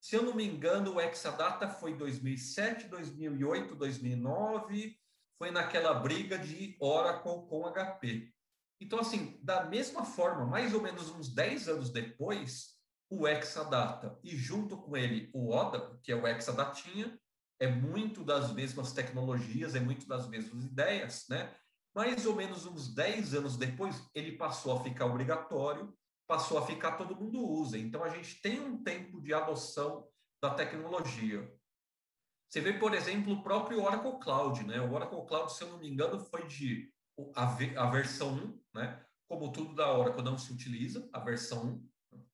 [0.00, 4.98] Se eu não me engano, o Exadata foi 2007, 2008, 2009,
[5.38, 8.34] foi naquela briga de Oracle com HP.
[8.80, 12.70] Então, assim, da mesma forma, mais ou menos uns 10 anos depois,
[13.08, 17.16] o Exadata e junto com ele o ODA, que é o Exadatinha,
[17.60, 21.54] é muito das mesmas tecnologias, é muito das mesmas ideias, né?
[21.94, 25.92] Mais ou menos uns 10 anos depois, ele passou a ficar obrigatório,
[26.26, 27.76] passou a ficar todo mundo usa.
[27.76, 30.08] Então a gente tem um tempo de adoção
[30.40, 31.52] da tecnologia.
[32.48, 34.80] Você vê, por exemplo, o próprio Oracle Cloud, né?
[34.80, 36.92] O Oracle Cloud, se eu não me engano, foi de
[37.34, 39.04] a, versão 1, né?
[39.28, 41.80] Como tudo da Oracle não se utiliza, a versão
[42.12, 42.24] 1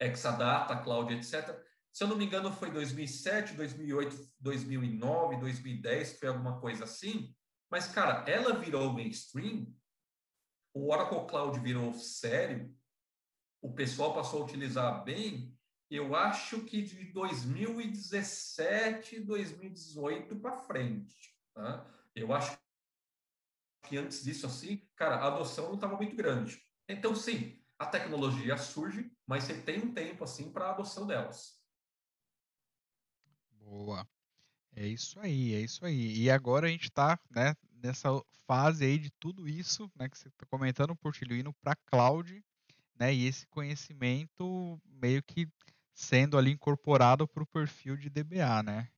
[0.00, 1.58] Exadata, Cloud, etc.
[1.92, 7.34] Se eu não me engano, foi 2007, 2008, 2009, 2010, foi alguma coisa assim.
[7.74, 9.66] Mas, cara, ela virou mainstream,
[10.72, 12.72] o Oracle Cloud virou sério,
[13.60, 15.58] o pessoal passou a utilizar bem,
[15.90, 21.36] eu acho que de 2017, 2018 para frente.
[21.52, 21.84] Tá?
[22.14, 22.56] Eu acho
[23.88, 26.64] que antes disso, assim, cara, a adoção não estava muito grande.
[26.88, 31.60] Então, sim, a tecnologia surge, mas você tem um tempo assim para a adoção delas.
[33.50, 34.08] Boa.
[34.76, 36.18] É isso aí, é isso aí.
[36.18, 37.54] E agora a gente está né,
[37.84, 38.08] nessa
[38.46, 42.42] fase aí de tudo isso, né, que você está comentando, Portilho, indo para cloud,
[42.98, 45.46] né, e esse conhecimento meio que
[45.92, 48.88] sendo ali incorporado para o perfil de DBA, né?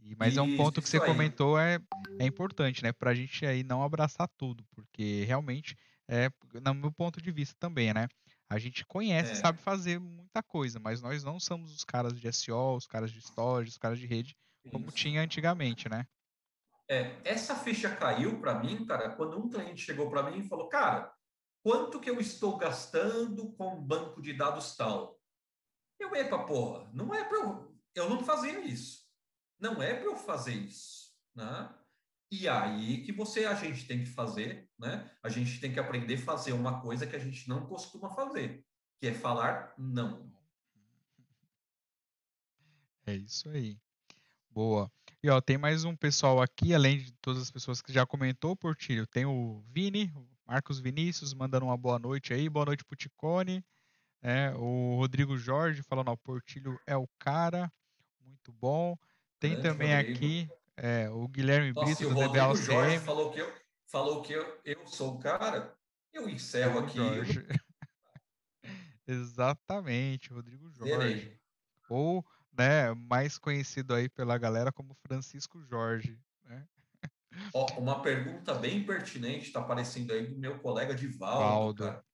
[0.00, 1.06] E, mas isso, é um ponto que você aí.
[1.06, 1.78] comentou é,
[2.18, 5.76] é importante, né, para a gente aí não abraçar tudo, porque realmente
[6.08, 6.30] é,
[6.64, 8.08] no meu ponto de vista também, né?
[8.48, 9.34] A gente conhece, é.
[9.34, 13.18] sabe fazer muita coisa, mas nós não somos os caras de SEO, os caras de
[13.20, 14.34] storage, os caras de rede,
[14.70, 14.96] como Isso.
[14.96, 16.06] tinha antigamente, né?
[16.90, 20.68] É, essa ficha caiu para mim, cara, quando um cliente chegou para mim e falou,
[20.68, 21.12] cara,
[21.62, 25.20] quanto que eu estou gastando com um banco de dados tal?
[25.98, 29.06] Eu, epa, porra, não é para eu, eu não fazia isso.
[29.58, 31.74] Não é para eu fazer isso, né?
[32.30, 35.10] E aí que você, a gente tem que fazer, né?
[35.22, 38.64] A gente tem que aprender a fazer uma coisa que a gente não costuma fazer,
[39.00, 40.32] que é falar não.
[43.04, 43.80] É isso aí.
[44.50, 44.92] Boa.
[45.20, 48.54] E ó, tem mais um pessoal aqui, além de todas as pessoas que já comentou,
[48.54, 49.04] Portilho.
[49.04, 50.12] Tem o Vini,
[50.46, 52.48] Marcos Vinícius, mandando uma boa noite aí.
[52.48, 53.64] Boa noite, Puticone.
[54.22, 57.68] É, o Rodrigo Jorge falando, ó, Portilho é o cara.
[58.24, 58.96] Muito bom.
[59.40, 60.16] Tem Grande também Rodrigo.
[60.16, 63.52] aqui é, o Guilherme Nossa, Brito, do Rodrigo Jorge falou que, eu,
[63.86, 65.76] falou que eu, eu sou o cara.
[66.12, 66.96] Eu encerro aqui.
[66.96, 67.44] Jorge.
[69.04, 71.36] Exatamente, Rodrigo Jorge.
[71.88, 72.24] Ou,
[72.58, 76.20] né, mais conhecido aí pela galera como Francisco Jorge.
[76.44, 76.66] Né?
[77.54, 81.84] Ó, uma pergunta bem pertinente está aparecendo aí do meu colega Divaldo.
[81.84, 82.04] Valdo.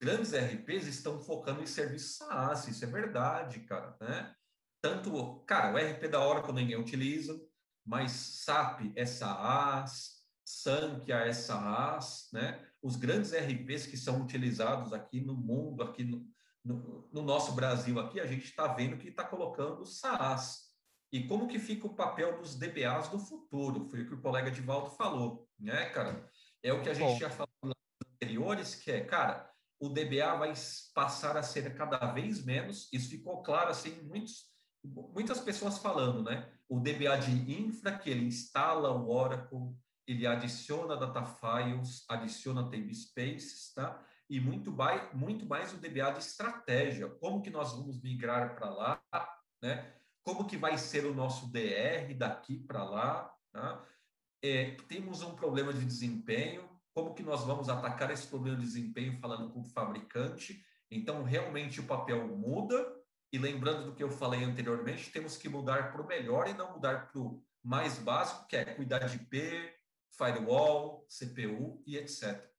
[0.00, 3.96] Grandes RPs estão focando em serviço SaaS, isso é verdade, cara.
[4.00, 4.34] Né?
[4.82, 7.38] Tanto, cara, o RP da Oracle ninguém utiliza,
[7.86, 12.62] mas SAP é SaaS, Sankhya é SaaS, né?
[12.82, 16.26] Os grandes RPs que são utilizados aqui no mundo, aqui no,
[16.64, 20.72] no, no nosso Brasil, aqui a gente está vendo que está colocando SaaS.
[21.12, 23.88] E como que fica o papel dos DBAs do futuro?
[23.88, 26.28] Foi o que o colega Divaldo falou, né, cara?
[26.62, 27.18] É o que a gente Bom.
[27.18, 27.74] já falou nos
[28.14, 29.48] anteriores, que é, cara,
[29.78, 30.52] o DBA vai
[30.94, 32.88] passar a ser cada vez menos.
[32.92, 34.46] Isso ficou claro assim, muitos,
[34.82, 36.50] muitas pessoas falando, né?
[36.68, 43.72] o DBA de infra, que ele instala o Oracle, ele adiciona data files, adiciona spaces,
[43.74, 44.04] tá?
[44.28, 47.08] E muito, mais, muito mais o DBA de estratégia.
[47.08, 49.02] Como que nós vamos migrar para lá,
[49.62, 49.94] né?
[50.22, 53.84] Como que vai ser o nosso DR daqui para lá, tá?
[54.42, 59.18] É, temos um problema de desempenho, como que nós vamos atacar esse problema de desempenho
[59.18, 60.64] falando com o fabricante?
[60.90, 62.94] Então, realmente o papel muda,
[63.32, 66.74] e lembrando do que eu falei anteriormente, temos que mudar para o melhor e não
[66.74, 69.74] mudar para o mais básico, que é cuidar de IP,
[70.16, 72.53] firewall, CPU e etc.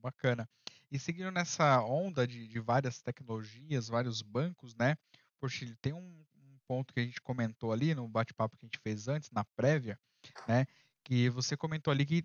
[0.00, 0.48] Bacana.
[0.90, 4.96] E seguindo nessa onda de, de várias tecnologias, vários bancos, né?
[5.38, 8.80] Poxa, tem um, um ponto que a gente comentou ali no bate-papo que a gente
[8.80, 9.98] fez antes, na prévia,
[10.48, 10.66] né?
[11.04, 12.24] Que você comentou ali que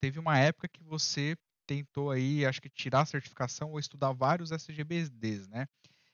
[0.00, 4.50] teve uma época que você tentou aí, acho que tirar a certificação ou estudar vários
[4.50, 5.66] SGBDs, né?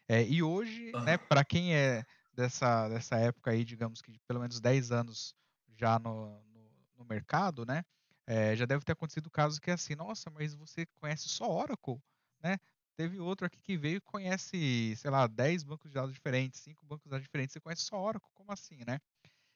[0.08, 1.02] É, e hoje, uhum.
[1.02, 5.34] né, para quem é dessa, dessa época aí, digamos que de pelo menos 10 anos
[5.74, 7.82] já no, no, no mercado, né?
[8.26, 12.02] É, já deve ter acontecido casos que é assim, nossa, mas você conhece só Oracle,
[12.42, 12.58] né?
[12.96, 16.84] Teve outro aqui que veio e conhece, sei lá, 10 bancos de dados diferentes, 5
[16.86, 18.98] bancos de dados diferentes, você conhece só Oracle, como assim, né?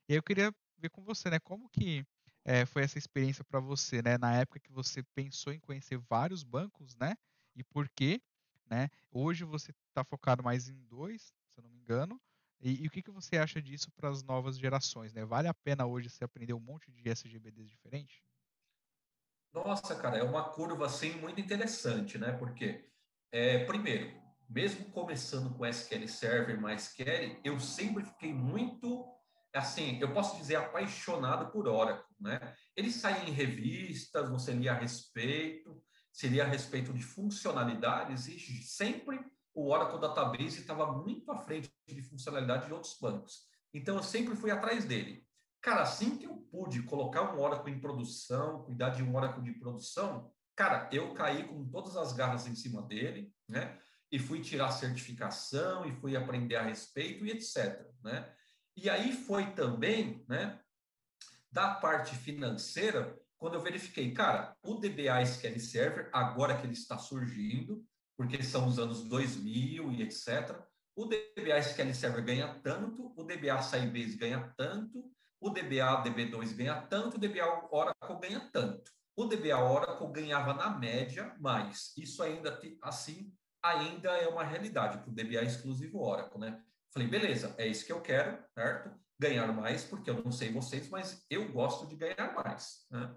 [0.08, 2.04] E eu queria ver com você, né, como que
[2.44, 4.18] é, foi essa experiência para você, né?
[4.18, 7.16] Na época que você pensou em conhecer vários bancos, né?
[7.54, 8.20] E por quê,
[8.70, 8.88] né?
[9.10, 12.20] Hoje você está focado mais em dois, se eu não me engano.
[12.60, 15.24] E, e o que, que você acha disso para as novas gerações, né?
[15.24, 18.22] Vale a pena hoje você aprender um monte de SGBDs diferentes?
[19.52, 22.32] Nossa, cara, é uma curva assim muito interessante, né?
[22.32, 22.84] Porque,
[23.32, 24.12] é, primeiro,
[24.48, 29.06] mesmo começando com SQL Server mais SQL, eu sempre fiquei muito
[29.52, 32.38] assim, eu posso dizer apaixonado por Oracle, né?
[32.76, 35.82] Ele saía em revistas, você lia a respeito,
[36.12, 39.18] seria a respeito de funcionalidades e sempre
[39.52, 43.48] o Oracle Database estava muito à frente de funcionalidade de outros bancos.
[43.74, 45.26] Então eu sempre fui atrás dele.
[45.60, 49.52] Cara, assim que eu pude colocar um Oracle em produção, cuidar de um Oracle de
[49.52, 53.78] produção, cara, eu caí com todas as garras em cima dele, né?
[54.10, 58.32] E fui tirar certificação e fui aprender a respeito e etc, né?
[58.76, 60.58] E aí foi também, né,
[61.52, 66.96] da parte financeira, quando eu verifiquei, cara, o DBA SQL Server, agora que ele está
[66.98, 67.84] surgindo,
[68.16, 70.58] porque são os anos 2000 e etc.,
[70.94, 76.82] o DBA SQL Server ganha tanto, o DBA Sybase ganha tanto, o DBA DB2 ganha
[76.82, 78.92] tanto, o DBA Oracle ganha tanto.
[79.16, 81.92] O DBA Oracle ganhava na média mais.
[81.96, 86.62] Isso ainda, assim, ainda é uma realidade para o DBA exclusivo Oracle, né?
[86.92, 88.90] Falei, beleza, é isso que eu quero, certo?
[89.18, 92.86] Ganhar mais, porque eu não sei vocês, mas eu gosto de ganhar mais.
[92.90, 93.14] Né?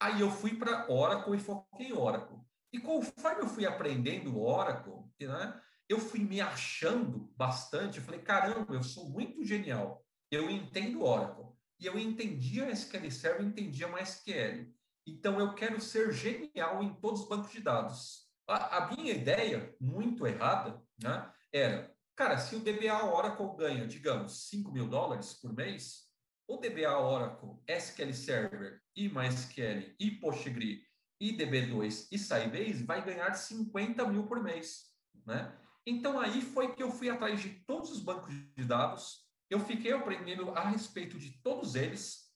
[0.00, 2.38] Aí eu fui para Oracle e foquei em Oracle.
[2.72, 7.98] E conforme eu fui aprendendo Oracle, né, eu fui me achando bastante.
[7.98, 10.02] Eu falei, caramba, eu sou muito genial.
[10.32, 11.52] Eu entendo Oracle.
[11.78, 14.72] E eu entendia SQL Server, entendia MySQL.
[15.06, 18.28] Então eu quero ser genial em todos os bancos de dados.
[18.48, 24.48] A, a minha ideia, muito errada, né, era Cara, se o DBA Oracle ganha, digamos,
[24.48, 26.02] 5 mil dólares por mês,
[26.46, 30.82] o DBA Oracle, SQL Server e MySQL e Postgre
[31.18, 34.92] e DB2 e Sybase vai ganhar 50 mil por mês,
[35.26, 35.56] né?
[35.86, 39.21] Então aí foi que eu fui atrás de todos os bancos de dados,
[39.52, 42.30] eu fiquei aprendendo a respeito de todos eles,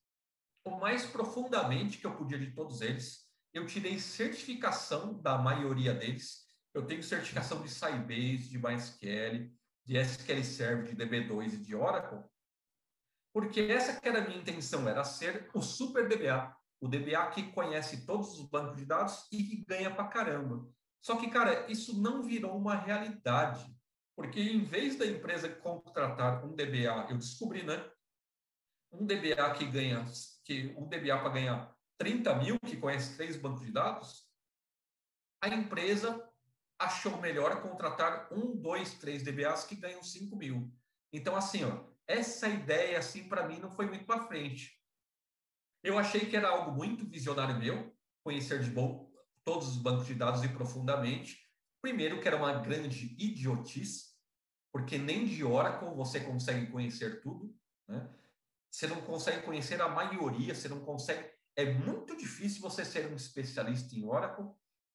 [0.64, 3.26] o mais profundamente que eu podia de todos eles.
[3.52, 6.46] Eu tirei certificação da maioria deles.
[6.74, 9.50] Eu tenho certificação de Sybase, de MySQL,
[9.84, 12.22] de SQL Server, de DB2 e de Oracle,
[13.32, 17.52] porque essa que era a minha intenção, era ser o super DBA, o DBA que
[17.52, 20.66] conhece todos os bancos de dados e que ganha pra caramba.
[21.02, 23.70] Só que, cara, isso não virou uma realidade.
[24.16, 27.88] Porque em vez da empresa contratar um DBA, eu descobri, né?
[28.90, 30.04] Um DBA que ganha,
[30.42, 34.26] que um DBA para ganhar 30 mil, que conhece três bancos de dados,
[35.42, 36.26] a empresa
[36.78, 40.72] achou melhor contratar um, dois, três DBAs que ganham 5 mil.
[41.12, 44.80] Então, assim, ó, essa ideia, assim, para mim, não foi muito para frente.
[45.82, 49.12] Eu achei que era algo muito visionário meu, conhecer de bom
[49.44, 51.45] todos os bancos de dados e profundamente.
[51.86, 54.06] Primeiro, que era uma grande idiotice,
[54.72, 58.12] porque nem de Oracle você consegue conhecer tudo, né?
[58.68, 61.30] Você não consegue conhecer a maioria, você não consegue.
[61.54, 64.46] É muito difícil você ser um especialista em Oracle,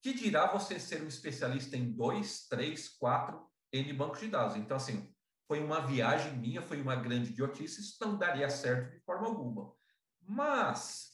[0.02, 4.58] que dirá você ser um especialista em dois, três, quatro N bancos de dados.
[4.58, 5.16] Então, assim,
[5.48, 9.74] foi uma viagem minha, foi uma grande idiotice, isso não daria certo de forma alguma.
[10.20, 11.12] Mas,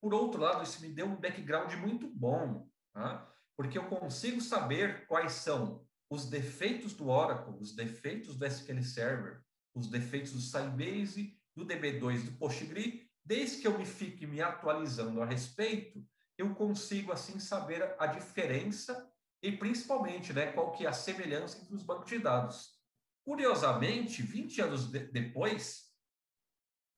[0.00, 3.35] por outro lado, isso me deu um background muito bom, tá?
[3.56, 9.42] Porque eu consigo saber quais são os defeitos do Oracle, os defeitos do SQL Server,
[9.74, 15.20] os defeitos do Sybase, do DB2, do PostgreSQL, desde que eu me fique me atualizando
[15.20, 16.06] a respeito,
[16.38, 19.10] eu consigo assim saber a diferença
[19.42, 22.76] e principalmente, né, qual que é a semelhança entre os bancos de dados.
[23.24, 25.86] Curiosamente, 20 anos de depois,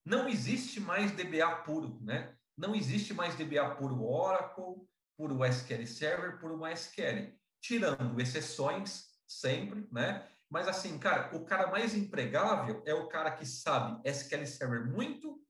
[0.04, 2.36] não existe mais DBA puro, né?
[2.56, 4.86] Não existe mais DBA puro Oracle,
[5.18, 10.26] puro SQL Server, puro MySQL tirando exceções sempre, né?
[10.48, 15.44] Mas assim, cara, o cara mais empregável é o cara que sabe SQL Server muito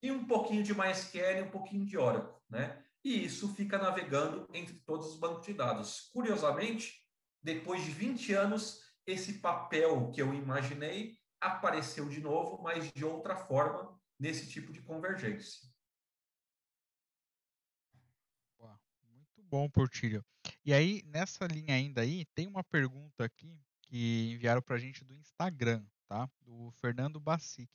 [0.00, 2.82] e um pouquinho de MySQL um pouquinho de Oracle, né?
[3.04, 6.08] E isso fica navegando entre todos os bancos de dados.
[6.12, 7.04] Curiosamente,
[7.42, 13.36] depois de 20 anos, esse papel que eu imaginei apareceu de novo, mas de outra
[13.36, 15.68] forma, nesse tipo de convergência.
[19.02, 20.24] Muito bom, Portilho.
[20.64, 25.04] E aí, nessa linha ainda aí, tem uma pergunta aqui que enviaram para a gente
[25.04, 26.30] do Instagram, tá?
[26.42, 27.70] Do Fernando Bacic.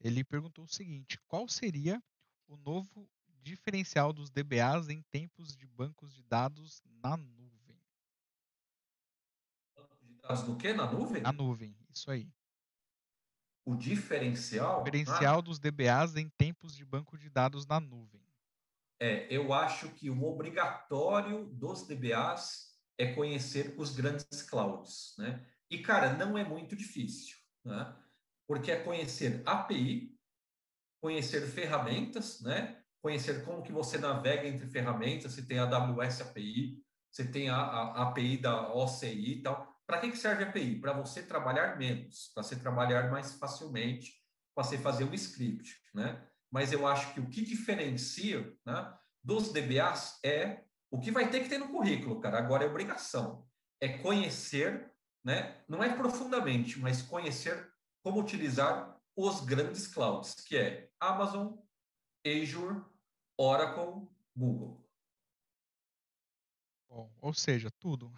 [0.00, 2.02] Ele perguntou o seguinte: qual seria
[2.46, 3.08] o novo
[3.42, 7.80] diferencial dos DBAs em tempos de bancos de dados na nuvem?
[10.02, 10.72] De dados do que?
[10.72, 11.22] Na nuvem?
[11.22, 12.30] Na nuvem, isso aí.
[13.64, 14.80] O diferencial?
[14.80, 15.42] O diferencial ah.
[15.42, 18.27] dos DBAs em tempos de banco de dados na nuvem.
[19.00, 25.46] É, eu acho que o obrigatório dos DBAs é conhecer os grandes clouds, né?
[25.70, 27.94] E, cara, não é muito difícil, né?
[28.46, 30.18] Porque é conhecer API,
[31.00, 32.82] conhecer ferramentas, né?
[33.00, 37.56] Conhecer como que você navega entre ferramentas, se tem a AWS API, você tem a,
[37.56, 39.76] a, API da OCI e tal.
[39.86, 40.80] Para que, que serve a API?
[40.80, 44.12] Para você trabalhar menos, para você trabalhar mais facilmente,
[44.54, 46.27] para você fazer um script, né?
[46.50, 51.42] Mas eu acho que o que diferencia né, dos DBAs é o que vai ter
[51.42, 52.38] que ter no currículo, cara.
[52.38, 53.46] Agora é obrigação.
[53.80, 54.90] É conhecer,
[55.24, 57.70] né, não é profundamente, mas conhecer
[58.02, 61.54] como utilizar os grandes clouds, que é Amazon,
[62.24, 62.82] Azure,
[63.36, 64.82] Oracle, Google.
[66.88, 68.12] Bom, ou seja, tudo.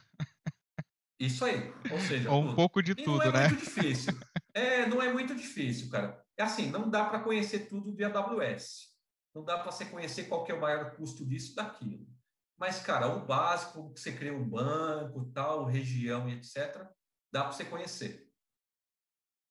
[1.18, 3.48] Isso aí, ou seja, ou um pouco de e tudo, não é né?
[3.48, 4.18] Muito difícil.
[4.54, 6.24] É, não é muito difícil, cara.
[6.40, 8.96] É assim, não dá para conhecer tudo de AWS.
[9.34, 12.08] Não dá para você conhecer qual é o maior custo disso daquilo.
[12.56, 16.88] Mas, cara, o básico, que você cria um banco, tal, região e etc.,
[17.30, 18.26] dá para você conhecer.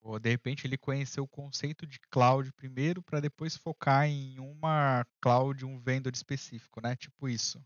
[0.01, 5.05] Ou, de repente, ele conheceu o conceito de cloud primeiro para depois focar em uma
[5.21, 6.95] cloud, um vendor específico, né?
[6.95, 7.63] Tipo isso.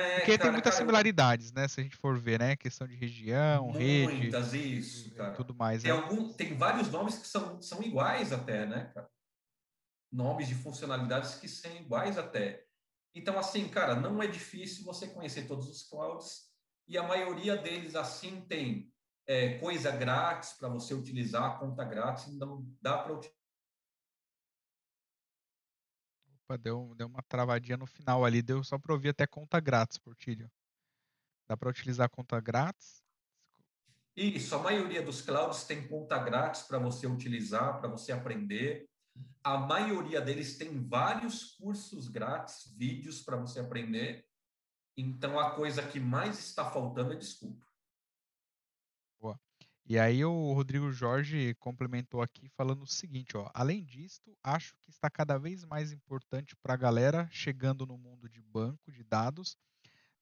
[0.00, 1.68] É, Porque cara, tem muitas cara, similaridades, né?
[1.68, 2.56] Se a gente for ver, né?
[2.56, 4.12] Questão de região, muitas, rede.
[4.14, 5.32] Muitas, isso, cara.
[5.32, 5.82] Tudo mais.
[5.82, 5.98] Tem, né?
[5.98, 9.08] algum, tem vários nomes que são, são iguais até, né, cara?
[10.12, 12.64] Nomes de funcionalidades que são iguais até.
[13.14, 16.50] Então, assim, cara, não é difícil você conhecer todos os clouds
[16.86, 18.92] e a maioria deles, assim, tem
[19.26, 23.39] é, coisa grátis para você utilizar, conta grátis, não dá para utilizar
[26.58, 30.50] Deu, deu uma travadinha no final ali, deu só para ouvir até conta grátis, Portilho.
[31.48, 33.02] Dá para utilizar conta grátis?
[34.16, 38.88] Isso, a maioria dos clouds tem conta grátis para você utilizar, para você aprender.
[39.42, 44.26] A maioria deles tem vários cursos grátis, vídeos para você aprender.
[44.96, 47.69] Então, a coisa que mais está faltando é desculpa.
[49.90, 54.88] E aí o Rodrigo Jorge complementou aqui falando o seguinte, ó, além disto, acho que
[54.88, 59.58] está cada vez mais importante para a galera chegando no mundo de banco de dados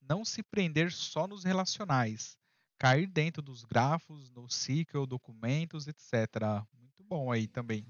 [0.01, 2.35] não se prender só nos relacionais,
[2.79, 6.65] cair dentro dos grafos, no SQL, documentos, etc.
[6.73, 7.85] Muito bom aí também.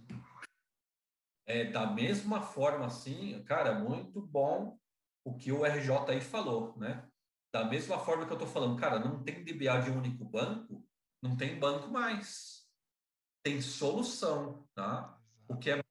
[1.46, 4.78] É, da mesma forma, assim, cara, muito bom
[5.24, 7.08] o que o RJ aí falou, né?
[7.54, 10.86] Da mesma forma que eu estou falando, cara, não tem DBA de um único banco,
[11.22, 12.68] não tem banco mais.
[13.44, 15.18] Tem solução, tá?
[15.48, 15.82] O que é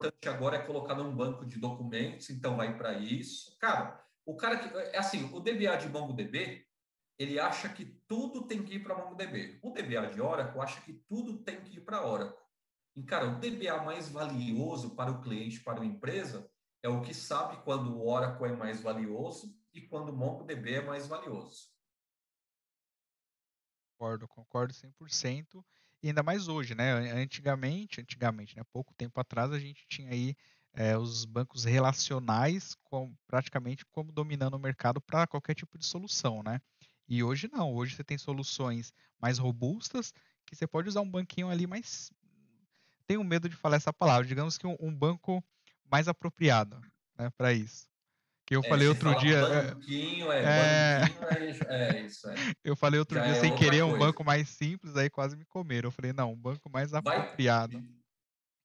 [0.00, 3.56] importante agora é colocar num banco de documentos, então vai para isso.
[3.58, 4.76] Cara, o cara que.
[4.76, 6.66] É assim, o DBA de MongoDB,
[7.18, 9.58] ele acha que tudo tem que ir para MongoDB.
[9.62, 12.38] O DBA de Oracle acha que tudo tem que ir para Oracle.
[12.96, 16.50] E, cara, o DBA mais valioso para o cliente, para a empresa,
[16.82, 20.80] é o que sabe quando o Oracle é mais valioso e quando o MongoDB é
[20.82, 21.68] mais valioso.
[24.00, 25.62] Concordo, concordo 100%.
[26.02, 27.12] E ainda mais hoje, né?
[27.12, 28.62] Antigamente, antigamente, né?
[28.72, 30.34] Pouco tempo atrás, a gente tinha aí
[30.72, 36.42] é, os bancos relacionais com, praticamente como dominando o mercado para qualquer tipo de solução,
[36.42, 36.62] né?
[37.06, 38.90] E hoje não, hoje você tem soluções
[39.20, 40.14] mais robustas
[40.46, 42.10] que você pode usar um banquinho ali mais.
[43.06, 45.44] Tenho medo de falar essa palavra, digamos que um, um banco
[45.84, 46.80] mais apropriado
[47.18, 47.89] né, para isso.
[48.50, 49.36] Que eu é, falei outro dia.
[49.36, 51.02] É, banquinho, é, é...
[51.68, 52.28] É, é isso.
[52.28, 52.34] É.
[52.64, 53.84] Eu falei outro Já dia sem querer coisa.
[53.84, 55.86] um banco mais simples, aí quase me comeram.
[55.86, 57.78] Eu falei, não, um banco mais apropriado.
[57.78, 57.88] Vai,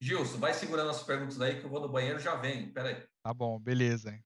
[0.01, 2.67] Gilson, vai segurando as perguntas aí que eu vou no banheiro já vem.
[2.71, 3.03] Pera aí.
[3.21, 4.19] Tá bom, beleza.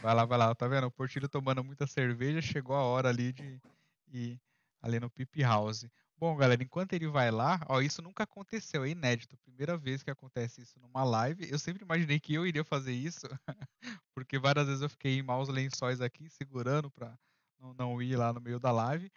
[0.00, 0.52] Vai lá, vai lá.
[0.52, 0.88] Tá vendo?
[0.88, 3.60] O Portilho tomando muita cerveja, chegou a hora ali de
[4.08, 4.40] ir
[4.82, 5.86] ali no Pip House.
[6.22, 9.36] Bom, galera, enquanto ele vai lá, ó, isso nunca aconteceu, é inédito.
[9.38, 11.50] Primeira vez que acontece isso numa live.
[11.50, 13.26] Eu sempre imaginei que eu iria fazer isso,
[14.14, 17.18] porque várias vezes eu fiquei em maus lençóis aqui, segurando para
[17.58, 19.10] não, não ir lá no meio da live.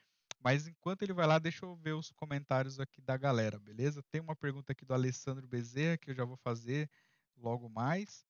[0.43, 4.01] Mas enquanto ele vai lá, deixa eu ver os comentários aqui da galera, beleza?
[4.09, 6.89] Tem uma pergunta aqui do Alessandro Bezerra que eu já vou fazer
[7.37, 8.25] logo mais.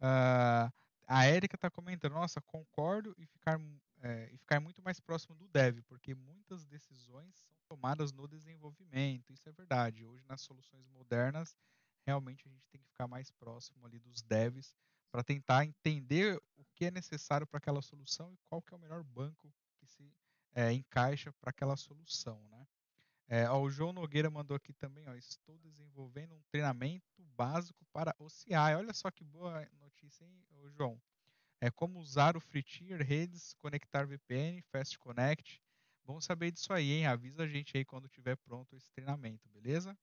[0.00, 0.68] Uh,
[1.06, 3.60] a Érica está comentando, nossa, concordo e ficar,
[4.02, 9.32] é, e ficar muito mais próximo do dev, porque muitas decisões são tomadas no desenvolvimento.
[9.32, 10.04] Isso é verdade.
[10.04, 11.54] Hoje, nas soluções modernas,
[12.06, 14.74] realmente a gente tem que ficar mais próximo ali dos devs
[15.12, 18.80] para tentar entender o que é necessário para aquela solução e qual que é o
[18.80, 20.12] melhor banco que se
[20.54, 22.66] é, encaixa para aquela solução, né?
[23.30, 28.16] É, ó, o João Nogueira mandou aqui também, ó, estou desenvolvendo um treinamento básico para
[28.18, 28.74] OCI.
[28.74, 30.98] Olha só que boa notícia, hein, João?
[31.60, 35.60] É como usar o Free Tier, redes, conectar VPN, Fast Connect.
[36.08, 37.06] Vamos saber disso aí, hein?
[37.06, 39.94] Avisa a gente aí quando tiver pronto esse treinamento, beleza?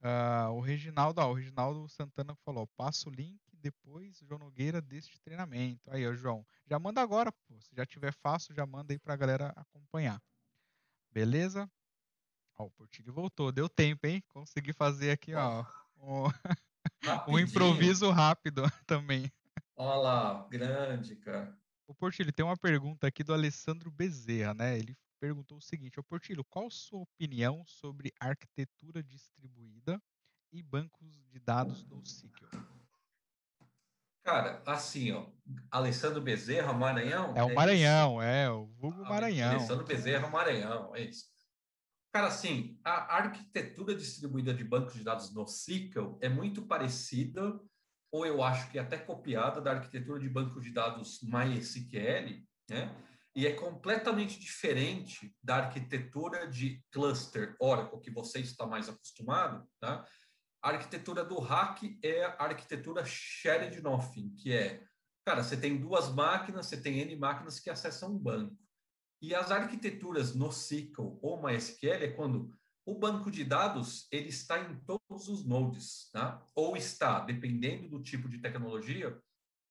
[0.00, 5.20] Uh, o Reginaldo, ó, o Reginaldo Santana falou, passa o link depois, João Nogueira, deste
[5.20, 5.88] treinamento.
[5.92, 7.60] Aí, ó, João, já manda agora, pô.
[7.60, 10.20] Se já tiver fácil, já manda aí pra galera acompanhar.
[11.12, 11.70] Beleza?
[12.58, 14.24] Ó, o Portilho voltou, deu tempo, hein?
[14.26, 15.64] Consegui fazer aqui, ó,
[15.98, 16.24] um,
[17.28, 19.30] um improviso rápido também.
[19.76, 21.56] Olha lá, grande, cara.
[21.86, 24.76] O Portilho, tem uma pergunta aqui do Alessandro Bezerra, né?
[24.76, 30.02] Ele perguntou o seguinte: Ô Portilho, qual sua opinião sobre arquitetura distribuída
[30.50, 32.50] e bancos de dados do SQL?
[34.24, 35.28] Cara, assim, ó,
[35.70, 37.36] Alessandro Bezerra, Maranhão.
[37.36, 38.22] É o é Maranhão, isso?
[38.22, 39.52] é, o vulgo Maranhão.
[39.52, 41.30] Alessandro Bezerra, Maranhão, é isso.
[42.12, 47.60] Cara, assim, a arquitetura distribuída de bancos de dados no SQL é muito parecida,
[48.12, 52.94] ou eu acho que até copiada, da arquitetura de banco de dados MySQL, né?
[53.34, 60.06] E é completamente diferente da arquitetura de cluster Oracle que você está mais acostumado, tá?
[60.62, 64.84] A arquitetura do hack é a arquitetura shared nothing, que é,
[65.24, 68.56] cara, você tem duas máquinas, você tem N máquinas que acessam um banco.
[69.20, 72.52] E as arquiteturas no SQL ou MySQL é quando
[72.84, 76.44] o banco de dados ele está em todos os nodes, tá?
[76.54, 79.20] Ou está, dependendo do tipo de tecnologia,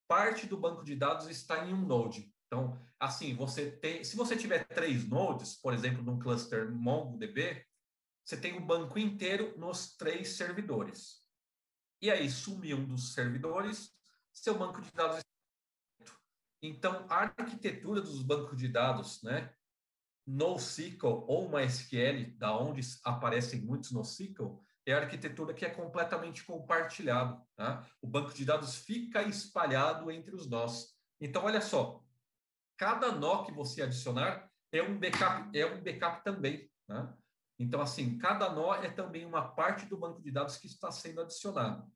[0.08, 2.34] parte do banco de dados está em um node.
[2.52, 7.66] Então, assim, você tem, se você tiver três nodes, por exemplo, num cluster MongoDB,
[8.26, 11.22] você tem o banco inteiro nos três servidores.
[12.02, 13.92] E aí, sumir um dos servidores,
[14.34, 15.22] seu banco de dados
[16.64, 19.52] então, a arquitetura dos bancos de dados, né,
[20.28, 27.42] NoSQL ou MySQL, da onde aparecem muitos NoSQL, é a arquitetura que é completamente compartilhado.
[27.56, 27.88] Tá?
[28.00, 30.96] O banco de dados fica espalhado entre os nós.
[31.20, 32.01] Então, olha só,
[32.82, 36.68] cada nó que você adicionar é um backup, é um backup também.
[36.90, 37.16] Né?
[37.60, 41.22] Então, assim, cada nó é também uma parte do banco de dados que está sendo
[41.22, 41.88] adicionado.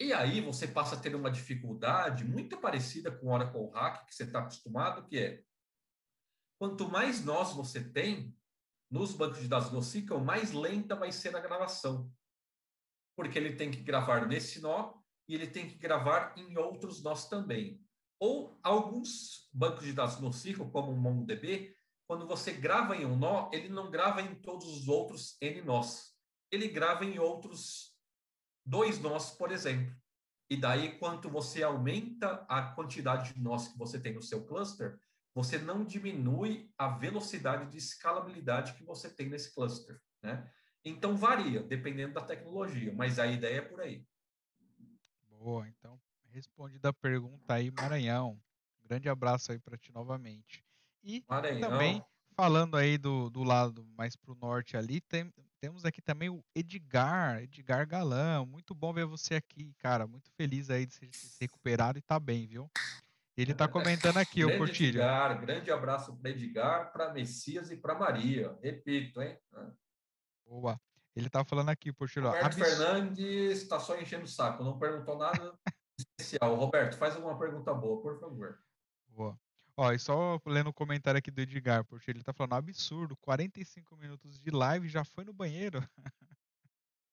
[0.00, 4.14] E aí você passa a ter uma dificuldade muito parecida com o Oracle Hack, que
[4.16, 5.44] você está acostumado, que é
[6.58, 8.36] quanto mais nós você tem,
[8.90, 12.12] nos bancos de dados NoSQL, mais lenta vai ser a gravação.
[13.14, 14.94] Porque ele tem que gravar nesse nó
[15.28, 17.81] e ele tem que gravar em outros nós também.
[18.22, 21.74] Ou alguns bancos de dados NoSQL, como o MongoDB,
[22.06, 26.16] quando você grava em um nó, ele não grava em todos os outros N nós.
[26.48, 27.98] Ele grava em outros
[28.64, 29.92] dois nós, por exemplo.
[30.48, 35.00] E daí, quanto você aumenta a quantidade de nós que você tem no seu cluster,
[35.34, 40.48] você não diminui a velocidade de escalabilidade que você tem nesse cluster, né?
[40.84, 44.06] Então varia, dependendo da tecnologia, mas a ideia é por aí.
[45.28, 46.00] Boa, então
[46.32, 48.40] respondida a pergunta aí, Maranhão.
[48.82, 50.64] Um grande abraço aí para ti novamente.
[51.02, 51.70] E Maranhão.
[51.70, 52.04] também
[52.34, 56.42] falando aí do, do lado mais para o norte ali, tem, temos aqui também o
[56.54, 58.46] Edgar, Edgar Galão.
[58.46, 60.06] Muito bom ver você aqui, cara.
[60.06, 61.10] Muito feliz aí de se
[61.40, 62.70] recuperar e tá bem, viu?
[63.36, 65.00] Ele está comentando aqui, o Portilho.
[65.00, 68.58] Edgar, grande abraço para Edgar, para Messias e para Maria.
[68.62, 69.38] Repito, hein?
[70.46, 70.78] Boa.
[71.14, 72.26] Ele está falando aqui, Portilho.
[72.26, 72.58] Roberto Abs...
[72.58, 75.54] Fernandes está só enchendo o saco, não perguntou nada
[76.22, 76.54] especial.
[76.54, 78.58] Roberto, faz alguma pergunta boa, por favor.
[79.08, 79.38] Boa.
[79.76, 83.96] Ó, e só lendo o comentário aqui do Edgar, porque ele tá falando absurdo, 45
[83.96, 85.86] minutos de live já foi no banheiro.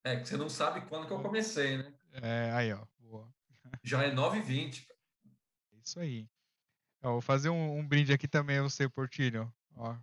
[0.02, 1.92] É, que você não sabe quando que eu comecei, né?
[2.22, 2.86] É, aí, ó.
[3.00, 3.28] Boa.
[3.84, 4.86] Já é 9h20.
[5.72, 6.26] É isso aí.
[7.02, 9.52] Eu vou fazer um, um, brinde aqui também, você, Portilho.
[9.76, 9.94] Ó,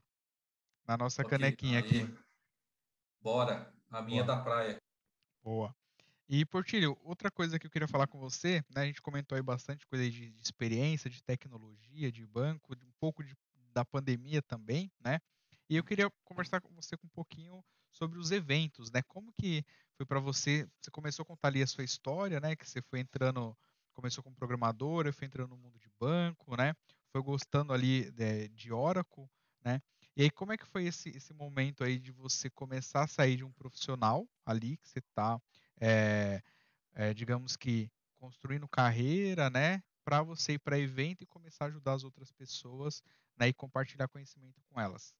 [0.86, 1.84] na nossa okay, canequinha aí.
[1.84, 2.18] aqui.
[3.20, 3.74] Bora.
[3.90, 4.38] A minha Boa.
[4.38, 4.78] da praia.
[5.42, 5.76] Boa.
[6.30, 9.42] E, Portilho, outra coisa que eu queria falar com você, né, a gente comentou aí
[9.42, 13.34] bastante coisa de, de experiência, de tecnologia, de banco, de um pouco de,
[13.74, 15.20] da pandemia também, né?
[15.70, 17.64] E eu queria conversar com você um pouquinho
[17.94, 19.02] sobre os eventos, né?
[19.08, 19.64] Como que
[19.96, 20.68] foi para você?
[20.82, 22.58] Você começou a contar ali a sua história, né?
[22.58, 23.58] Que você foi entrando,
[23.94, 26.74] começou como programadora, foi entrando no mundo de banco, né?
[27.12, 29.30] Foi gostando ali de, é, de Oracle,
[29.64, 29.82] né?
[30.16, 33.38] E aí, como é que foi esse, esse momento aí de você começar a sair
[33.38, 35.40] de um profissional ali, que você está
[35.80, 36.42] é,
[36.94, 39.82] é, digamos que, construindo carreira, né?
[40.04, 43.02] Para você ir para evento e começar a ajudar as outras pessoas
[43.38, 45.14] né, e compartilhar conhecimento com elas.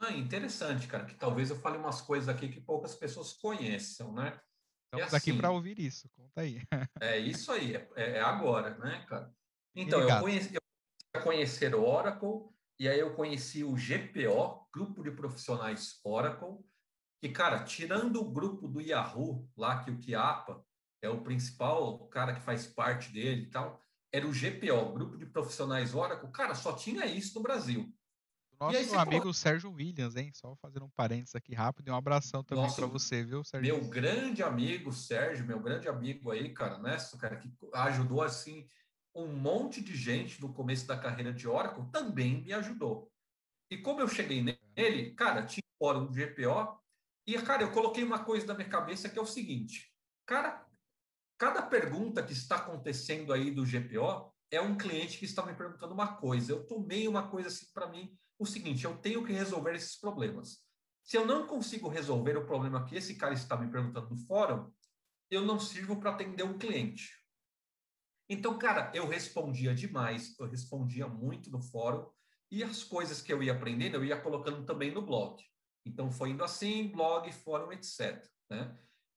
[0.00, 4.40] Ah, interessante, cara, que talvez eu fale umas coisas aqui que poucas pessoas conheçam, né?
[4.86, 6.60] Estamos assim, aqui para ouvir isso, conta aí.
[7.00, 9.32] é isso aí, é, é, agora, né, cara?
[9.74, 15.12] Então, eu conheci, eu conhecer o Oracle, e aí eu conheci o GPO, Grupo de
[15.12, 16.58] Profissionais Oracle,
[17.22, 20.60] que, cara, tirando o grupo do Yahoo, lá que o Kiapa
[21.00, 23.80] é o principal cara que faz parte dele e tal,
[24.12, 27.94] era o GPO, Grupo de Profissionais Oracle, cara, só tinha isso no Brasil.
[28.58, 29.36] Nosso amigo pode...
[29.36, 30.32] Sérgio Williams, hein?
[30.34, 33.72] Só fazendo um parênteses aqui rápido e um abração também para você, viu, Sérgio?
[33.72, 38.66] Meu grande amigo Sérgio, meu grande amigo aí, cara, né, cara, que ajudou assim
[39.14, 43.08] um monte de gente no começo da carreira de Oracle, também me ajudou.
[43.70, 46.81] E como eu cheguei nele, cara, tinha fórum do GPO
[47.26, 49.92] e, cara, eu coloquei uma coisa na minha cabeça que é o seguinte:
[50.26, 50.66] cara,
[51.38, 55.94] cada pergunta que está acontecendo aí do GPO é um cliente que está me perguntando
[55.94, 56.52] uma coisa.
[56.52, 60.58] Eu tomei uma coisa assim para mim: o seguinte, eu tenho que resolver esses problemas.
[61.04, 64.70] Se eu não consigo resolver o problema que esse cara está me perguntando no fórum,
[65.30, 67.10] eu não sirvo para atender um cliente.
[68.28, 72.08] Então, cara, eu respondia demais, eu respondia muito no fórum
[72.50, 75.42] e as coisas que eu ia aprendendo, eu ia colocando também no blog.
[75.84, 78.24] Então foi indo assim, blog, fórum, etc.
[78.50, 78.76] Né?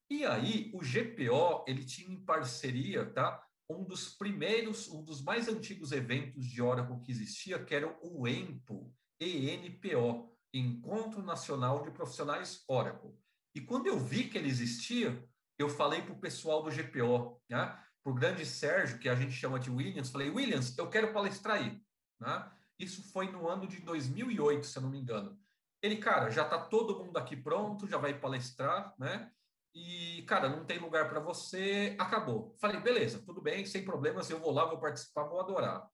[0.10, 3.44] E aí o GPO ele tinha em parceria, tá?
[3.70, 8.28] Um dos primeiros, um dos mais antigos eventos de Oracle que existia, que era o
[8.28, 13.12] ENPO, ENPO, Encontro Nacional de Profissionais Oracle.
[13.56, 17.80] E quando eu vi que ele existia, eu falei para o pessoal do GPO, né?
[18.04, 21.58] para o grande Sérgio, que a gente chama de Williams, falei, Williams, eu quero palestrar
[21.58, 21.82] aí.
[22.20, 22.52] Né?
[22.78, 25.40] Isso foi no ano de 2008, se eu não me engano.
[25.86, 29.32] Ele, cara, já tá todo mundo aqui pronto, já vai palestrar, né?
[29.72, 32.56] E, cara, não tem lugar para você, acabou.
[32.60, 35.88] Falei, beleza, tudo bem, sem problemas, eu vou lá, vou participar, vou adorar,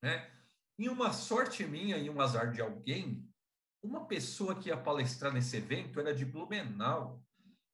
[0.00, 0.30] né?
[0.78, 3.28] Em uma sorte minha e um azar de alguém,
[3.82, 7.20] uma pessoa que ia palestrar nesse evento era de Blumenau.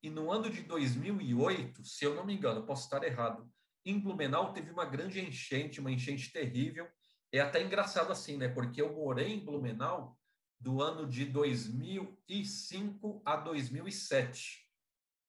[0.03, 3.47] E no ano de 2008, se eu não me engano, posso estar errado,
[3.85, 6.89] em Blumenau teve uma grande enchente, uma enchente terrível.
[7.31, 8.49] É até engraçado assim, né?
[8.49, 10.17] Porque eu morei em Blumenau
[10.63, 14.63] do ano de 2005 a 2007.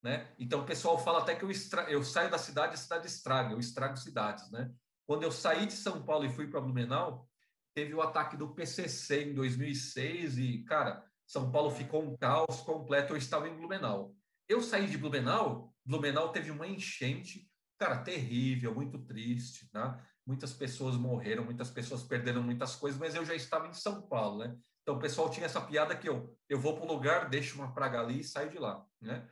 [0.02, 0.32] Né?
[0.38, 1.90] Então o pessoal fala até que eu, estra...
[1.90, 4.48] eu saio da cidade, a cidade estraga, eu estrago cidades.
[4.50, 4.72] Né?
[5.06, 7.28] Quando eu saí de São Paulo e fui para Blumenau,
[7.74, 13.12] teve o ataque do PCC em 2006 e, cara, São Paulo ficou um caos completo,
[13.12, 14.14] eu estava em Blumenau.
[14.48, 20.00] Eu saí de Blumenau, Blumenau teve uma enchente, cara, terrível, muito triste, né?
[20.24, 24.44] Muitas pessoas morreram, muitas pessoas perderam muitas coisas, mas eu já estava em São Paulo,
[24.44, 24.56] né?
[24.84, 27.72] Então o pessoal tinha essa piada que eu, eu vou para o lugar, deixo uma
[27.72, 29.28] praga ali e saio de lá, né?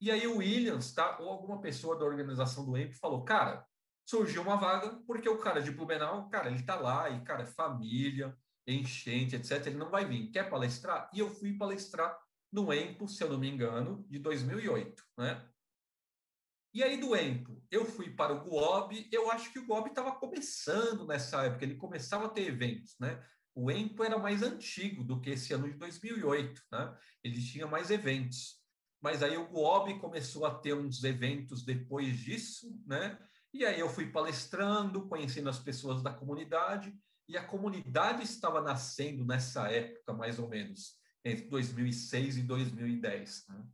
[0.00, 3.64] E aí o Williams, tá, ou alguma pessoa da organização do EMP falou, cara,
[4.04, 8.36] surgiu uma vaga, porque o cara de Blumenau, cara, ele tá lá, e, cara, família,
[8.66, 10.30] enchente, etc., ele não vai vir.
[10.30, 11.08] Quer palestrar?
[11.14, 12.18] E eu fui palestrar
[12.52, 15.48] no EMPO, se eu não me engano, de 2008, né?
[16.74, 20.14] E aí do EMPO, eu fui para o GUOB, eu acho que o GUOB estava
[20.16, 23.24] começando nessa época, ele começava a ter eventos, né?
[23.56, 26.94] O EMPO era mais antigo do que esse ano de 2008, né?
[27.24, 28.60] Ele tinha mais eventos.
[29.00, 33.18] Mas aí o GUOB começou a ter uns eventos depois disso, né?
[33.54, 36.94] E aí eu fui palestrando, conhecendo as pessoas da comunidade,
[37.26, 43.46] e a comunidade estava nascendo nessa época, mais ou menos, entre 2006 e 2010.
[43.48, 43.66] Né?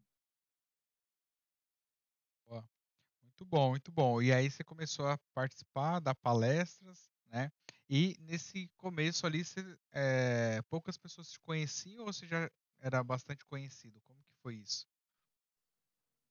[3.20, 4.22] Muito bom, muito bom.
[4.22, 7.50] E aí você começou a participar, dar palestras, né?
[7.94, 9.60] E nesse começo ali, você,
[9.92, 14.00] é, poucas pessoas te conheciam ou você já era bastante conhecido?
[14.06, 14.88] Como que foi isso?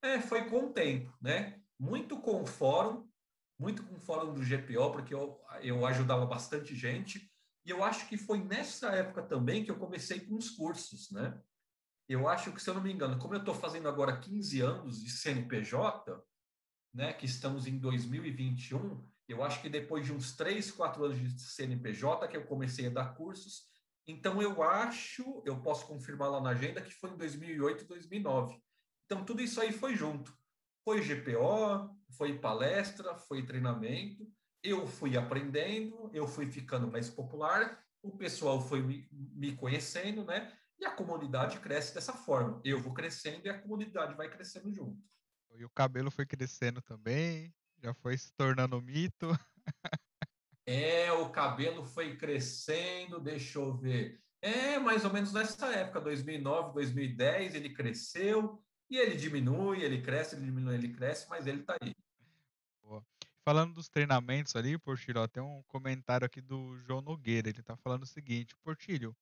[0.02, 1.62] É, foi com o tempo, né?
[1.78, 3.08] Muito com o fórum,
[3.60, 7.32] muito com o fórum do GPO, porque eu, eu ajudava bastante gente.
[7.64, 11.40] E eu acho que foi nessa época também que eu comecei com os cursos, né?
[12.10, 15.00] Eu acho que, se eu não me engano, como eu estou fazendo agora 15 anos
[15.00, 16.26] de CNPJ,
[16.92, 21.42] né, que estamos em 2021, eu acho que depois de uns 3, 4 anos de
[21.42, 23.64] CNPJ que eu comecei a dar cursos,
[24.08, 28.62] então eu acho, eu posso confirmar lá na agenda, que foi em 2008, 2009.
[29.06, 30.36] Então tudo isso aí foi junto.
[30.84, 34.28] Foi GPO, foi palestra, foi treinamento,
[34.64, 40.52] eu fui aprendendo, eu fui ficando mais popular, o pessoal foi me, me conhecendo, né?
[40.80, 42.60] E a comunidade cresce dessa forma.
[42.66, 45.00] Eu vou crescendo e a comunidade vai crescendo junto.
[45.56, 49.28] E o cabelo foi crescendo também, já foi se tornando mito.
[50.66, 54.22] é, o cabelo foi crescendo, deixa eu ver.
[54.42, 60.36] É, mais ou menos nessa época, 2009, 2010, ele cresceu e ele diminui, ele cresce,
[60.36, 61.96] ele diminui, ele cresce, mas ele tá aí.
[62.82, 63.04] Boa.
[63.44, 67.50] Falando dos treinamentos ali, Portilho, ó, tem um comentário aqui do João Nogueira.
[67.50, 69.16] Ele está falando o seguinte: Portilho,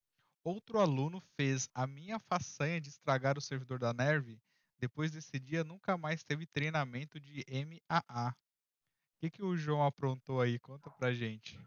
[0.43, 4.39] outro aluno fez a minha façanha de estragar o servidor da Nerve
[4.79, 8.33] depois desse dia, nunca mais teve treinamento de MAA.
[9.19, 10.57] O que, que o João aprontou aí?
[10.57, 11.59] Conta pra gente.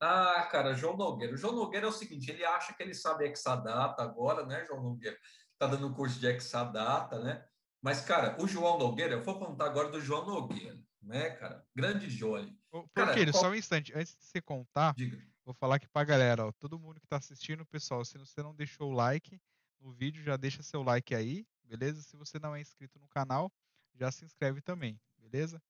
[0.00, 1.34] Ah, cara, João Nogueira.
[1.34, 4.80] O João Nogueira é o seguinte, ele acha que ele sabe Exadata agora, né, João
[4.80, 5.18] Nogueira?
[5.58, 7.44] Tá dando curso de Exadata, né?
[7.80, 11.66] Mas, cara, o João Nogueira, eu vou contar agora do João Nogueira, né, cara?
[11.74, 12.56] Grande Johnny.
[12.70, 13.26] Por quê?
[13.26, 13.42] Qual...
[13.42, 15.20] Só um instante, antes de você contar, Diga.
[15.44, 18.54] vou falar aqui pra galera, ó, todo mundo que tá assistindo, pessoal, se você não
[18.54, 19.36] deixou o like
[19.80, 22.02] no vídeo, já deixa seu like aí, beleza?
[22.02, 23.50] Se você não é inscrito no canal,
[23.94, 25.60] já se inscreve também, beleza?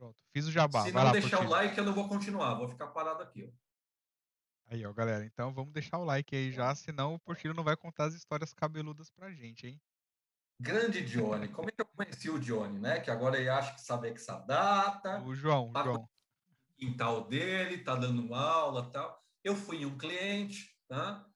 [0.00, 0.82] Pronto, fiz o jabá.
[0.84, 3.44] Se não lá, deixar o like, eu não vou continuar, vou ficar parado aqui.
[3.44, 3.50] Ó.
[4.68, 5.26] Aí, ó, galera.
[5.26, 8.54] Então vamos deixar o like aí já, senão o Portilho não vai contar as histórias
[8.54, 9.78] cabeludas pra gente, hein?
[10.58, 11.48] Grande Johnny.
[11.48, 13.00] Como é que eu conheci o Johnny, né?
[13.00, 15.20] Que agora ele acha que sabe essa data.
[15.20, 16.08] O João, tá o João.
[16.78, 19.22] Quintal dele, tá dando aula tal.
[19.44, 21.26] Eu fui um cliente, tá?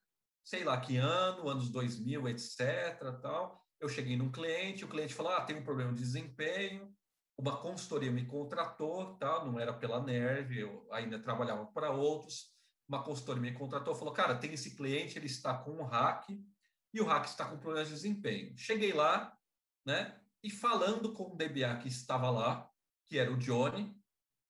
[0.42, 3.62] Sei lá que ano, anos 2000, etc, tal.
[3.78, 6.90] Eu cheguei num cliente, o cliente falou: ah, tem um problema de desempenho.
[7.36, 9.44] Uma consultoria me contratou, tá?
[9.44, 12.54] não era pela Nerve, eu ainda trabalhava para outros.
[12.88, 16.28] Uma consultoria me contratou, falou: cara, tem esse cliente, ele está com um hack
[16.92, 18.56] e o hack está com problemas de desempenho.
[18.56, 19.36] Cheguei lá,
[19.84, 20.20] né?
[20.42, 22.70] E falando com o DBA que estava lá,
[23.06, 23.98] que era o Johnny,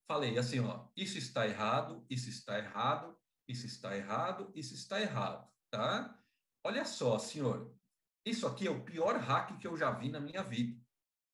[0.07, 3.17] falei assim: ó, isso está errado, isso está errado,
[3.49, 6.19] isso está errado, isso está errado, tá?
[6.63, 7.75] Olha só, senhor,
[8.27, 10.84] isso aqui é o pior hack que eu já vi na minha vida.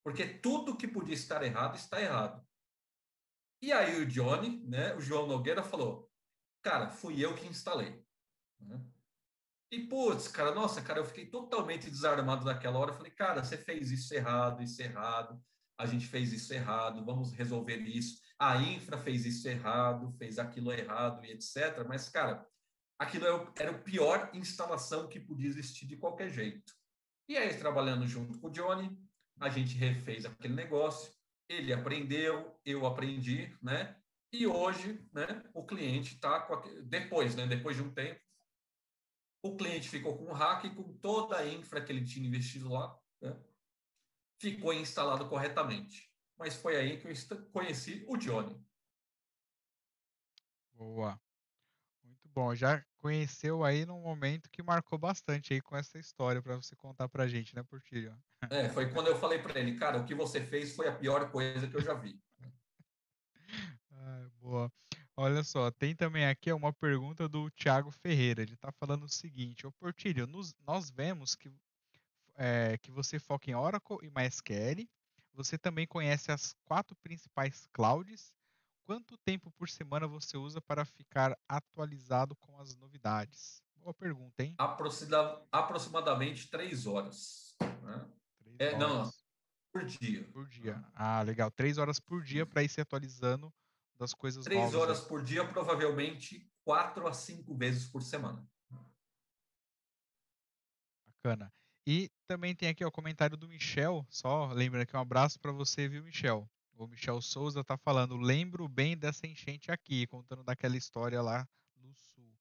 [0.03, 2.47] Porque tudo que podia estar errado está errado.
[3.63, 6.11] E aí o Johnny, né, o João Nogueira falou:
[6.63, 8.05] "Cara, fui eu que instalei".
[8.59, 8.81] Né?
[9.71, 12.91] E putz, cara, nossa, cara, eu fiquei totalmente desarmado naquela hora.
[12.91, 15.43] Eu falei: "Cara, você fez isso errado, isso errado.
[15.79, 18.21] A gente fez isso errado, vamos resolver isso.
[18.39, 21.85] A infra fez isso errado, fez aquilo errado e etc.
[21.89, 22.47] Mas, cara,
[22.99, 23.27] aquilo
[23.59, 26.75] era o pior instalação que podia existir de qualquer jeito.
[27.27, 28.95] E aí, trabalhando junto com o Johnny,
[29.41, 31.13] a gente refez aquele negócio,
[31.49, 33.97] ele aprendeu, eu aprendi, né?
[34.33, 36.47] E hoje, né, o cliente está
[36.85, 38.21] depois, né, depois de um tempo,
[39.43, 42.69] o cliente ficou com o hack e com toda a infra que ele tinha investido
[42.69, 43.37] lá, né,
[44.39, 46.09] ficou instalado corretamente.
[46.39, 48.57] Mas foi aí que eu conheci o Johnny.
[50.75, 51.21] Boa.
[52.33, 52.55] Bom.
[52.55, 57.09] Já conheceu aí num momento que marcou bastante aí com essa história para você contar
[57.09, 58.17] pra gente, né, Portilho?
[58.51, 61.31] É, foi quando eu falei para ele, cara, o que você fez foi a pior
[61.31, 62.19] coisa que eu já vi.
[63.93, 64.73] ah, boa.
[65.17, 68.43] Olha só, tem também aqui uma pergunta do Thiago Ferreira.
[68.43, 71.51] Ele está falando o seguinte: Ô Portilho, nos, nós vemos que,
[72.37, 74.89] é, que você foca em Oracle e MySQL.
[75.35, 78.33] Você também conhece as quatro principais clouds.
[78.91, 83.63] Quanto tempo por semana você usa para ficar atualizado com as novidades?
[83.77, 84.57] Boa pergunta, hein?
[84.59, 87.57] Aproxima, aproximadamente três horas.
[87.61, 88.11] Né?
[88.43, 88.81] Três é, horas.
[88.81, 89.13] Não,
[89.73, 90.29] por dia.
[90.33, 90.85] Por dia.
[90.93, 91.53] Ah, legal.
[91.53, 93.55] Três horas por dia para ir se atualizando
[93.97, 94.73] das coisas Três novas.
[94.73, 95.09] Três horas aí.
[95.09, 98.45] por dia, provavelmente quatro a cinco vezes por semana.
[101.07, 101.49] Bacana.
[101.87, 105.89] E também tem aqui o comentário do Michel, só lembrando aqui um abraço para você,
[105.89, 106.51] viu, Michel?
[106.81, 111.95] O Michel Souza tá falando, lembro bem dessa enchente aqui, contando daquela história lá no
[111.95, 112.35] sul.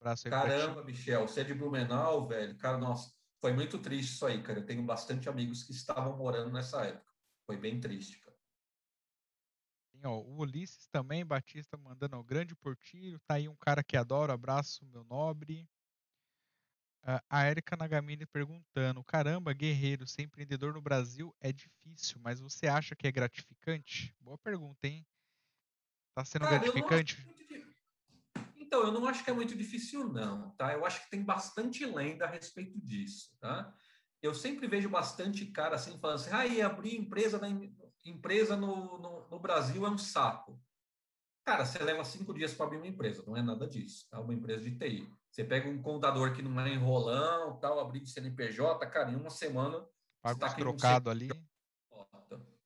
[0.00, 2.56] Abraço aí Caramba, Michel, você é de Blumenau, velho?
[2.58, 4.60] Cara, nossa, foi muito triste isso aí, cara.
[4.60, 7.12] Eu tenho bastante amigos que estavam morando nessa época.
[7.44, 8.36] Foi bem triste, cara.
[9.90, 13.18] Tem, ó, o Ulisses também, Batista mandando o grande portilho.
[13.26, 15.68] Tá aí um cara que adoro, abraço, meu nobre.
[17.30, 22.96] A Erika Nagamini perguntando: caramba, guerreiro, ser empreendedor no Brasil é difícil, mas você acha
[22.96, 24.12] que é gratificante?
[24.20, 25.06] Boa pergunta, hein?
[26.16, 27.24] Tá sendo Cara, gratificante?
[28.56, 30.72] Então, eu não acho que é muito difícil, não, tá?
[30.72, 33.72] Eu acho que tem bastante lenda a respeito disso, tá?
[34.20, 37.48] Eu sempre vejo bastante cara assim falando assim: ah, abrir empresa, na,
[38.04, 40.60] empresa no, no, no Brasil é um saco.
[41.44, 44.08] Cara, você leva cinco dias para abrir uma empresa, não é nada disso.
[44.12, 45.08] É uma empresa de TI.
[45.36, 49.28] Você pega um contador que não é enrolão, tal, abrir de CNPJ, cara, em uma
[49.28, 49.86] semana.
[50.22, 51.28] Paga tá trocado ali.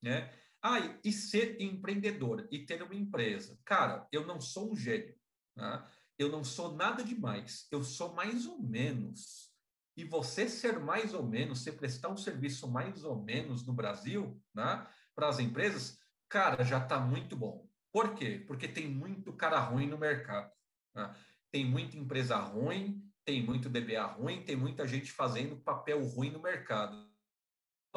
[0.01, 0.33] Né?
[0.63, 3.59] Ah, e ser empreendedor e ter uma empresa.
[3.65, 5.17] Cara, eu não sou um gênio.
[5.57, 5.85] Né?
[6.17, 7.67] Eu não sou nada demais.
[7.73, 9.53] Eu sou mais ou menos.
[9.97, 14.41] E você ser mais ou menos, você prestar um serviço mais ou menos no Brasil,
[14.55, 15.99] né, para as empresas,
[16.29, 17.69] cara, já está muito bom.
[17.93, 18.45] Por quê?
[18.47, 20.53] Porque tem muito cara ruim no mercado.
[20.95, 21.13] Né?
[21.53, 26.41] Tem muita empresa ruim, tem muito DBA ruim, tem muita gente fazendo papel ruim no
[26.41, 27.11] mercado.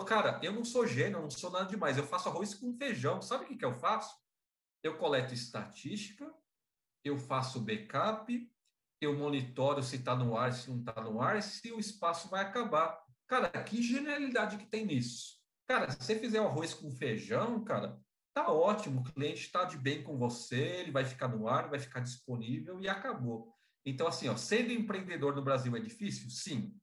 [0.07, 1.97] Cara, eu não sou gênio, eu não sou nada demais.
[1.97, 3.21] Eu faço arroz com feijão.
[3.21, 4.15] Sabe o que, que eu faço?
[4.83, 6.33] Eu coleto estatística,
[7.03, 8.51] eu faço backup,
[8.99, 12.41] eu monitoro se está no ar, se não está no ar, se o espaço vai
[12.41, 13.01] acabar.
[13.27, 15.41] Cara, que genialidade que tem nisso.
[15.67, 18.02] Cara, se você fizer o arroz com feijão, cara,
[18.33, 21.79] Tá ótimo, o cliente está de bem com você, ele vai ficar no ar, vai
[21.79, 23.53] ficar disponível e acabou.
[23.85, 26.29] Então, assim, ó, sendo empreendedor no Brasil é difícil?
[26.29, 26.75] Sim.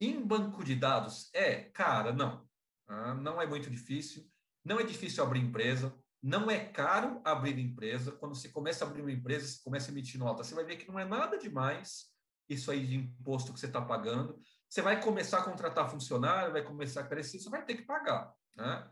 [0.00, 1.30] Em banco de dados?
[1.32, 2.46] É, cara, não.
[2.86, 4.28] Ah, não é muito difícil.
[4.64, 5.96] Não é difícil abrir empresa.
[6.22, 8.12] Não é caro abrir empresa.
[8.12, 10.44] Quando você começa a abrir uma empresa, você começa a emitir nota.
[10.44, 12.14] Você vai ver que não é nada demais
[12.48, 14.38] isso aí de imposto que você está pagando.
[14.68, 18.32] Você vai começar a contratar funcionário, vai começar a crescer, você vai ter que pagar.
[18.54, 18.90] Né?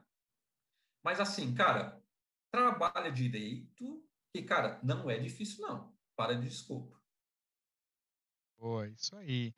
[1.05, 2.03] Mas assim, cara,
[2.51, 4.03] trabalha direito
[4.33, 5.95] e, cara, não é difícil, não.
[6.17, 6.99] Para de desculpa.
[8.57, 9.55] Pô, isso aí.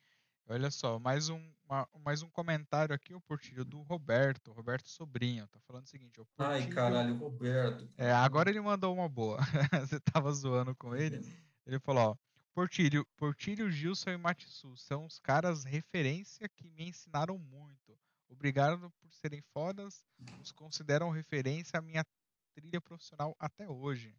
[0.49, 5.47] Olha só, mais um, uma, mais um comentário aqui, o Portilho, do Roberto, Roberto Sobrinho.
[5.47, 7.87] Tá falando o seguinte: o Portilho, Ai, caralho, Roberto.
[7.97, 9.37] É, agora ele mandou uma boa.
[9.87, 11.21] Você tava zoando com ele.
[11.65, 12.15] Ele falou: ó,
[12.53, 17.97] Portilho, Portilho, Gilson e Matsu são os caras referência que me ensinaram muito.
[18.29, 20.05] Obrigado por serem fodas.
[20.41, 22.05] Os consideram referência à minha
[22.53, 24.15] trilha profissional até hoje.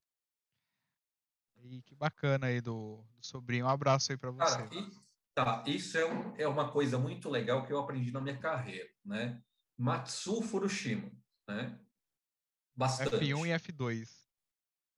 [1.57, 3.67] E que bacana aí do, do sobrinho.
[3.67, 4.57] Um abraço aí para você.
[4.57, 4.91] Cara, e,
[5.35, 8.89] tá, isso é, um, é uma coisa muito legal que eu aprendi na minha carreira,
[9.05, 9.43] né?
[9.77, 11.11] Matsu Furushima,
[11.49, 11.79] né?
[12.77, 13.17] Bastante.
[13.17, 14.09] F1 e F2.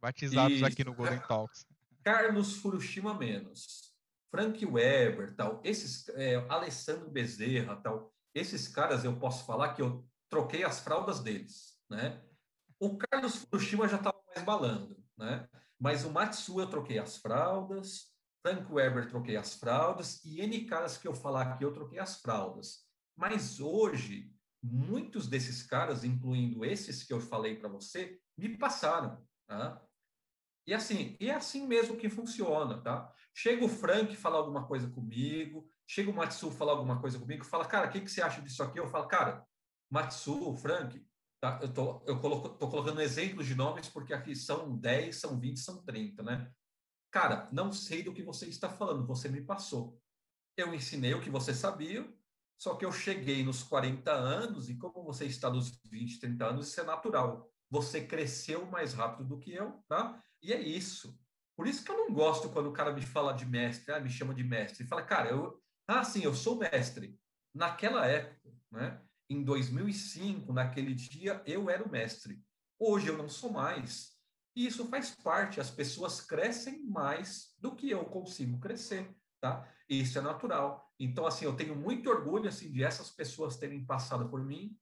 [0.00, 0.66] Batizados isso.
[0.66, 1.66] aqui no Golden Talks.
[2.04, 3.94] Carlos Furushima menos.
[4.30, 5.60] Frank Weber, tal.
[5.64, 11.20] Esses, é, Alessandro Bezerra, tal esses caras eu posso falar que eu troquei as fraldas
[11.20, 12.22] deles, né?
[12.78, 15.48] O Carlos Fukushima já estava mais balando, né?
[15.78, 20.96] Mas o Matsu eu troquei as fraldas, Frank Weber troquei as fraldas e N caras
[20.96, 22.86] que eu falar aqui eu troquei as fraldas.
[23.16, 29.82] Mas hoje muitos desses caras, incluindo esses que eu falei para você, me passaram, tá?
[30.66, 33.12] E assim, e é assim mesmo que funciona, tá?
[33.34, 37.64] Chega o Frank falar alguma coisa comigo, chega o Matsu falar alguma coisa comigo, fala,
[37.64, 38.78] cara, o que, que você acha disso aqui?
[38.78, 39.44] Eu falo, cara,
[39.90, 41.04] Matsu, Frank,
[41.40, 41.58] tá?
[41.60, 45.58] eu, tô, eu coloco, tô colocando exemplos de nomes porque aqui são 10, são 20,
[45.58, 46.48] são 30, né?
[47.10, 50.00] Cara, não sei do que você está falando, você me passou.
[50.56, 52.08] Eu ensinei o que você sabia,
[52.56, 56.68] só que eu cheguei nos 40 anos e como você está nos 20, 30 anos,
[56.68, 57.50] isso é natural.
[57.68, 60.22] Você cresceu mais rápido do que eu, tá?
[60.40, 61.18] E é isso.
[61.56, 64.08] Por isso que eu não gosto quando o cara me fala de mestre, ah, me
[64.08, 64.86] chama de mestre.
[64.86, 65.60] Fala, cara, eu,
[65.90, 67.18] ah, sim, eu sou mestre.
[67.52, 69.02] Naquela época, né?
[69.28, 72.40] Em 2005, naquele dia, eu era o mestre.
[72.78, 74.16] Hoje eu não sou mais.
[74.54, 79.68] E isso faz parte, as pessoas crescem mais do que eu consigo crescer, tá?
[79.88, 80.88] Isso é natural.
[80.96, 84.78] Então, assim, eu tenho muito orgulho, assim, de essas pessoas terem passado por mim,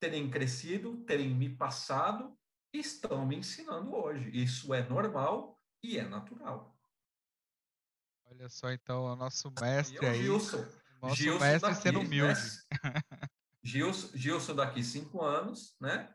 [0.00, 2.36] terem crescido, terem me passado
[2.72, 4.28] e estão me ensinando hoje.
[4.32, 6.77] Isso é normal e é natural.
[8.30, 10.22] Olha só, então, o nosso mestre é o aí.
[10.22, 10.66] Gilson.
[11.00, 12.40] Nosso Gilson mestre daqui, sendo humilde.
[12.84, 13.00] Né?
[13.62, 16.12] Gilson, Gilson, daqui cinco anos, né?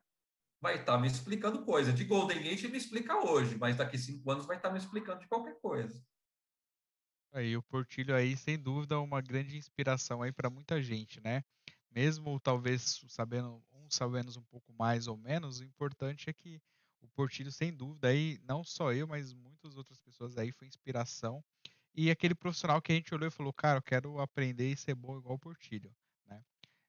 [0.62, 1.92] Vai estar tá me explicando coisa.
[1.92, 5.20] De Golden Age me explica hoje, mas daqui cinco anos vai estar tá me explicando
[5.20, 6.02] de qualquer coisa.
[7.34, 11.44] Aí, o Portilho aí, sem dúvida, uma grande inspiração aí para muita gente, né?
[11.90, 16.62] Mesmo talvez sabendo, uns sabendo um pouco mais ou menos, o importante é que
[17.02, 21.44] o Portilho, sem dúvida, aí, não só eu, mas muitas outras pessoas aí, foi inspiração
[21.94, 24.96] e aquele profissional que a gente olhou e falou, cara, eu quero aprender e ser
[24.96, 26.44] bom igual o Portilho, né?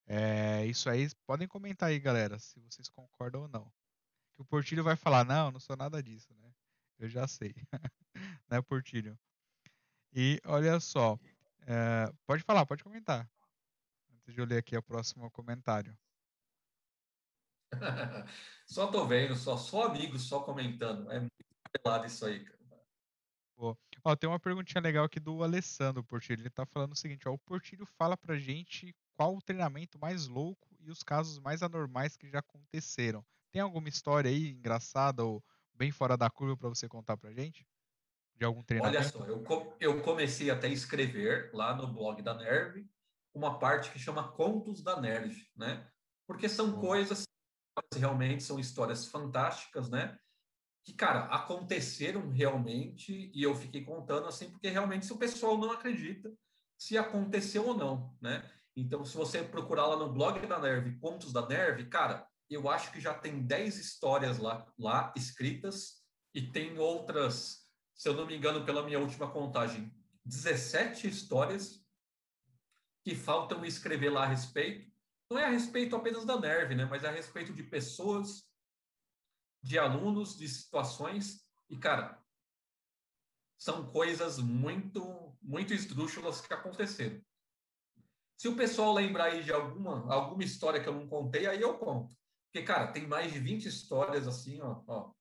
[0.07, 3.73] É, isso aí, podem comentar aí, galera, se vocês concordam ou não.
[4.35, 6.53] Que o Portilho vai falar, não, não sou nada disso, né?
[6.99, 7.55] Eu já sei,
[8.49, 9.19] né, Portilho?
[10.13, 11.19] E olha só,
[11.67, 13.29] é, pode falar, pode comentar.
[14.11, 15.97] Antes de eu ler aqui o próximo comentário.
[18.67, 21.11] só tô vendo, só, só amigos, só comentando.
[21.11, 21.33] É muito
[21.73, 22.54] pelado isso aí, cara.
[23.57, 26.43] Ó, tem uma perguntinha legal aqui do Alessandro Portilho.
[26.43, 30.27] Ele tá falando o seguinte, ó, o Portilho fala pra gente qual o treinamento mais
[30.27, 33.25] louco e os casos mais anormais que já aconteceram.
[33.51, 35.43] Tem alguma história aí engraçada ou
[35.73, 37.67] bem fora da curva para você contar pra gente?
[38.35, 38.99] De algum treinamento?
[38.99, 42.89] Olha só, eu, eu comecei até a escrever lá no blog da Nerve
[43.33, 45.89] uma parte que chama Contos da Nerve, né?
[46.27, 47.25] Porque são coisas
[47.97, 50.19] realmente são histórias fantásticas, né?
[50.85, 55.73] Que, cara, aconteceram realmente e eu fiquei contando assim, porque realmente se o pessoal não
[55.73, 56.31] acredita
[56.77, 58.49] se aconteceu ou não, né?
[58.77, 62.93] Então, se você procurar lá no blog da Nerve, Contos da Nerve, cara, eu acho
[62.93, 66.03] que já tem 10 histórias lá, lá escritas
[66.35, 69.91] e tem outras, se eu não me engano, pela minha última contagem,
[70.25, 71.83] 17 histórias
[73.05, 74.93] que faltam escrever lá a respeito.
[75.31, 76.85] Não é a respeito apenas da Nerve, né?
[76.85, 78.45] Mas é a respeito de pessoas
[79.65, 82.23] de alunos, de situações, e, cara,
[83.57, 87.19] são coisas muito, muito esdrúxulas que aconteceram.
[88.37, 91.79] Se o pessoal lembrar aí de alguma, alguma história que eu não contei, aí eu
[91.79, 92.15] conto.
[92.45, 95.13] Porque, cara, tem mais de 20 histórias assim, ó, ó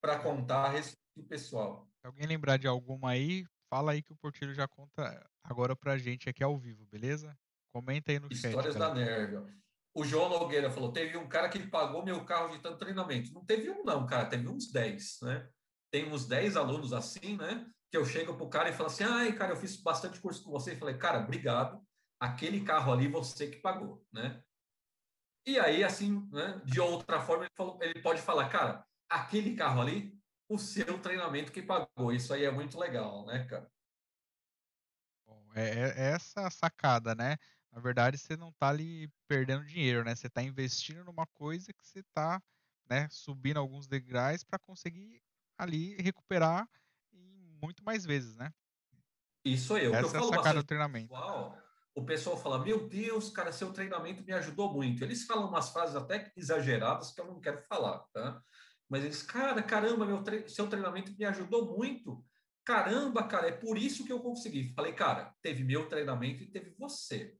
[0.00, 1.86] para contar a respeito do pessoal.
[2.00, 5.98] Se alguém lembrar de alguma aí, fala aí que o Portilho já conta agora pra
[5.98, 7.38] gente aqui ao vivo, beleza?
[7.74, 8.72] Comenta aí no Histórias chat.
[8.72, 9.62] Histórias da Nerva
[9.94, 13.32] o João Nogueira falou: teve um cara que pagou meu carro de tanto treinamento.
[13.32, 15.48] Não teve um, não, cara, teve uns 10, né?
[15.90, 17.66] Tem uns 10 alunos assim, né?
[17.90, 20.50] Que eu chego pro cara e falo assim: ai, cara, eu fiz bastante curso com
[20.50, 20.72] você.
[20.72, 21.82] E falei: cara, obrigado.
[22.18, 24.42] Aquele carro ali, você que pagou, né?
[25.44, 29.80] E aí, assim, né, de outra forma, ele, falou, ele pode falar: cara, aquele carro
[29.80, 30.16] ali,
[30.48, 32.12] o seu treinamento que pagou.
[32.12, 33.70] Isso aí é muito legal, né, cara?
[35.26, 37.36] Bom, é, é essa sacada, né?
[37.72, 40.14] Na verdade, você não está ali perdendo dinheiro, né?
[40.14, 42.42] Você está investindo numa coisa que você está
[42.88, 45.22] né, subindo alguns degraus para conseguir
[45.56, 46.68] ali recuperar
[47.10, 48.52] muito mais vezes, né?
[49.44, 51.10] Isso aí, o Essa que eu é falo a sacada do treinamento.
[51.10, 51.58] Pessoal,
[51.94, 55.02] o pessoal fala, meu Deus, cara, seu treinamento me ajudou muito.
[55.02, 58.42] Eles falam umas frases até exageradas que eu não quero falar, tá?
[58.88, 62.24] Mas eles, cara, caramba, meu tre seu treinamento me ajudou muito.
[62.64, 64.72] Caramba, cara, é por isso que eu consegui.
[64.74, 67.36] Falei, cara, teve meu treinamento e teve você.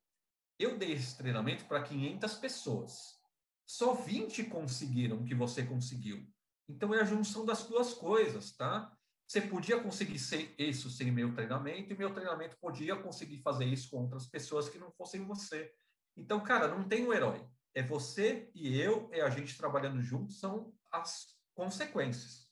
[0.63, 3.21] Eu dei esse treinamento para 500 pessoas.
[3.67, 6.25] Só 20 conseguiram o que você conseguiu.
[6.69, 8.97] Então é a junção das duas coisas, tá?
[9.27, 13.91] Você podia conseguir ser isso sem meu treinamento e meu treinamento podia conseguir fazer isso
[13.91, 15.75] com outras pessoas que não fossem você.
[16.17, 17.45] Então, cara, não tem um herói.
[17.75, 22.49] É você e eu, é a gente trabalhando juntos, são as consequências.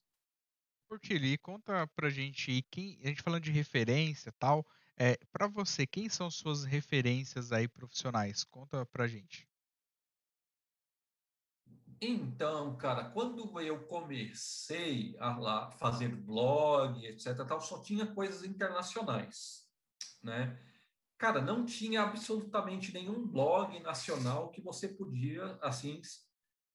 [0.88, 4.66] Portilho, conta pra gente, quem, a gente falando de referência tal,
[5.00, 8.44] é, para você, quem são suas referências aí profissionais?
[8.44, 9.48] Conta pra gente.
[11.98, 19.66] Então, cara, quando eu comecei a lá fazer blog, etc, tal, só tinha coisas internacionais,
[20.22, 20.58] né?
[21.16, 26.02] Cara, não tinha absolutamente nenhum blog nacional que você podia assim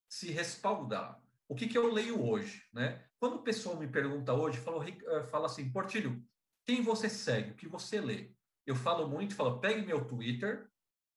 [0.10, 1.22] se respaldar.
[1.48, 3.08] O que, que eu leio hoje, né?
[3.20, 6.24] Quando o pessoal me pergunta hoje, fala, eh, fala assim, Portilho,
[6.66, 8.32] quem você segue, o que você lê.
[8.66, 10.70] Eu falo muito, falo, pegue meu Twitter,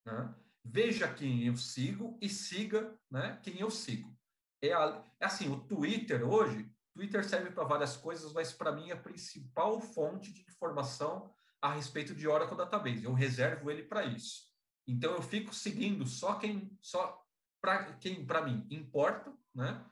[0.05, 0.35] né?
[0.65, 4.17] veja quem eu sigo e siga né, quem eu sigo.
[4.63, 8.91] É, a, é assim, o Twitter hoje, Twitter serve para várias coisas, mas para mim
[8.91, 11.33] é a principal fonte de informação
[11.63, 13.05] a respeito de Oracle Database.
[13.05, 14.49] Eu reservo ele para isso.
[14.87, 17.25] Então eu fico seguindo só quem só
[17.61, 19.85] para quem para mim importa, né?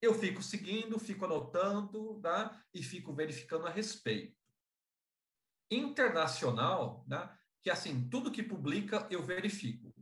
[0.00, 2.58] Eu fico seguindo, fico anotando, tá?
[2.72, 4.39] E fico verificando a respeito.
[5.70, 7.30] Internacional, né?
[7.62, 9.94] Que assim, tudo que publica eu verifico.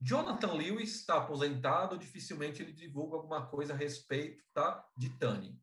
[0.00, 4.86] Jonathan Lewis está aposentado, dificilmente ele divulga alguma coisa a respeito, tá?
[4.96, 5.58] De Tani.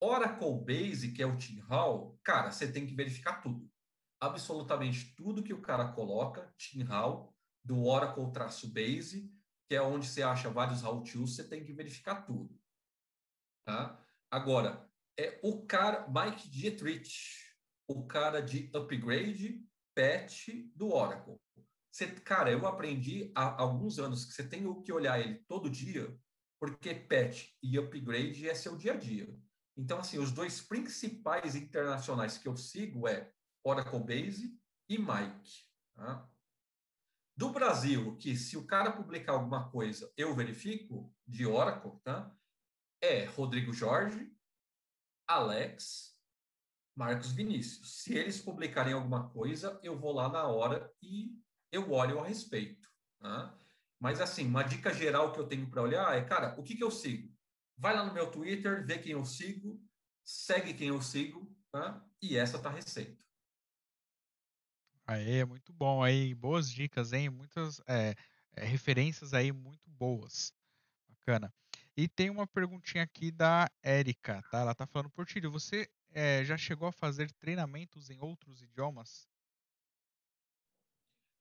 [0.00, 3.70] Oracle Base, que é o Tim Hall, cara, você tem que verificar tudo.
[4.20, 7.34] Absolutamente tudo que o cara coloca, Tim Hall,
[7.64, 9.30] do Oracle-Base,
[9.68, 12.56] que é onde você acha vários how tools, você tem que verificar tudo.
[13.66, 14.00] Tá?
[14.30, 14.88] Agora,
[15.18, 17.45] é o cara, Mike Dietrich,
[17.88, 19.64] o cara de upgrade,
[19.94, 21.36] patch do Oracle.
[21.90, 26.14] Você, cara, eu aprendi há alguns anos que você tem que olhar ele todo dia,
[26.60, 29.34] porque patch e upgrade é seu dia a dia.
[29.76, 33.32] Então, assim, os dois principais internacionais que eu sigo é
[33.64, 34.58] Oracle Base
[34.88, 35.64] e Mike.
[35.94, 36.28] Tá?
[37.36, 42.34] Do Brasil, que se o cara publicar alguma coisa, eu verifico, de Oracle, tá?
[43.02, 44.34] É Rodrigo Jorge,
[45.28, 46.15] Alex,
[46.96, 48.02] Marcos Vinícius.
[48.02, 51.38] Se eles publicarem alguma coisa, eu vou lá na hora e
[51.70, 52.88] eu olho a respeito.
[53.20, 53.54] Tá?
[54.00, 56.82] Mas, assim, uma dica geral que eu tenho para olhar é, cara, o que, que
[56.82, 57.30] eu sigo?
[57.76, 59.78] Vai lá no meu Twitter, vê quem eu sigo,
[60.24, 62.02] segue quem eu sigo, tá?
[62.22, 63.22] E essa tá receita.
[65.06, 67.28] Aí, muito bom aí, boas dicas, hein?
[67.28, 68.14] Muitas é,
[68.52, 70.52] é, referências aí muito boas.
[71.08, 71.52] Bacana.
[71.94, 74.60] E tem uma perguntinha aqui da Érica, tá?
[74.60, 79.28] Ela tá falando, Portilho, você é, já chegou a fazer treinamentos em outros idiomas?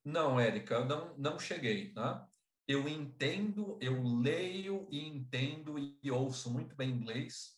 [0.03, 2.29] Não, Érica, eu não, não cheguei, tá?
[2.67, 7.55] eu entendo, eu leio e entendo e ouço muito bem inglês,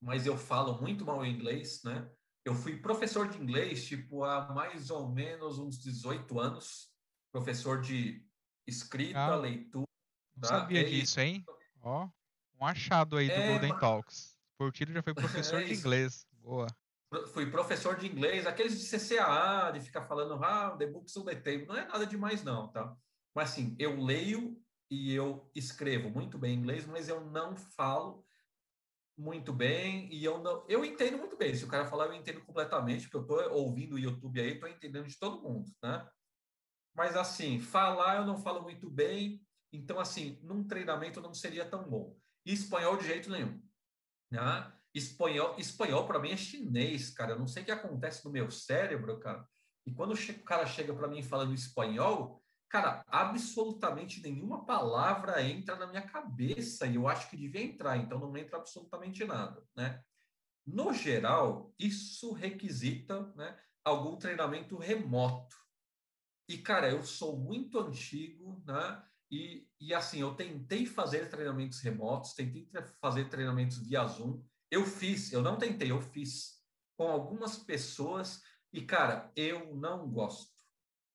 [0.00, 2.10] mas eu falo muito mal inglês, né?
[2.44, 6.90] Eu fui professor de inglês, tipo, há mais ou menos uns 18 anos,
[7.30, 8.26] professor de
[8.66, 9.86] escrita, ah, leitura.
[10.34, 10.60] Não tá?
[10.60, 10.90] sabia e...
[10.90, 11.44] disso, hein?
[11.80, 12.08] Ó,
[12.58, 13.80] um achado aí do é, Golden mas...
[13.80, 14.39] Talks.
[14.60, 16.26] Portilho já foi professor é de inglês.
[16.42, 16.66] Boa.
[17.32, 21.34] Fui professor de inglês, aqueles de CCAA, de ficar falando, ah, the books on the
[21.34, 21.64] table.
[21.64, 22.94] Não é nada demais, não, tá?
[23.34, 28.22] Mas assim, eu leio e eu escrevo muito bem inglês, mas eu não falo
[29.16, 31.54] muito bem e eu não eu entendo muito bem.
[31.54, 34.68] Se o cara falar, eu entendo completamente, porque eu estou ouvindo o YouTube aí, estou
[34.68, 36.06] entendendo de todo mundo, né?
[36.94, 39.42] Mas assim, falar eu não falo muito bem,
[39.72, 42.14] então assim, num treinamento não seria tão bom.
[42.44, 43.58] E espanhol de jeito nenhum,
[44.30, 44.72] né?
[44.94, 47.32] Espanhol, espanhol para mim é chinês, cara.
[47.32, 49.46] Eu não sei o que acontece no meu cérebro, cara.
[49.86, 55.86] E quando o cara chega para mim falando espanhol, cara, absolutamente nenhuma palavra entra na
[55.86, 60.02] minha cabeça e eu acho que devia entrar, então não entra absolutamente nada, né?
[60.66, 65.56] No geral, isso requisita, né, algum treinamento remoto.
[66.48, 69.02] E, cara, eu sou muito antigo, né?
[69.30, 72.68] E, e assim, eu tentei fazer treinamentos remotos, tentei
[73.00, 74.42] fazer treinamentos via Zoom.
[74.70, 76.60] Eu fiz, eu não tentei, eu fiz
[76.96, 78.40] com algumas pessoas
[78.72, 80.50] e, cara, eu não gosto.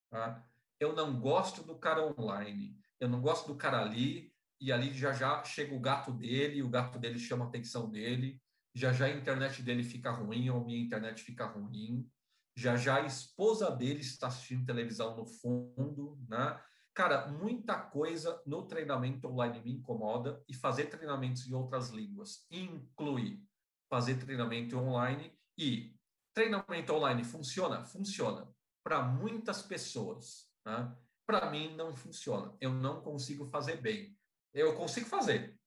[0.09, 0.45] Tá?
[0.79, 5.13] eu não gosto do cara online, eu não gosto do cara ali, e ali já
[5.13, 8.41] já chega o gato dele, o gato dele chama a atenção dele,
[8.73, 12.09] já já a internet dele fica ruim, ou minha internet fica ruim,
[12.55, 16.59] já já a esposa dele está assistindo televisão no fundo, né?
[16.95, 23.43] Cara, muita coisa no treinamento online me incomoda e fazer treinamentos em outras línguas inclui
[23.89, 25.93] fazer treinamento online e
[26.33, 27.83] treinamento online funciona?
[27.83, 28.49] Funciona
[28.81, 30.49] para muitas pessoas.
[30.65, 30.95] Né?
[31.25, 32.55] Para mim, não funciona.
[32.61, 34.17] Eu não consigo fazer bem.
[34.53, 35.59] Eu consigo fazer.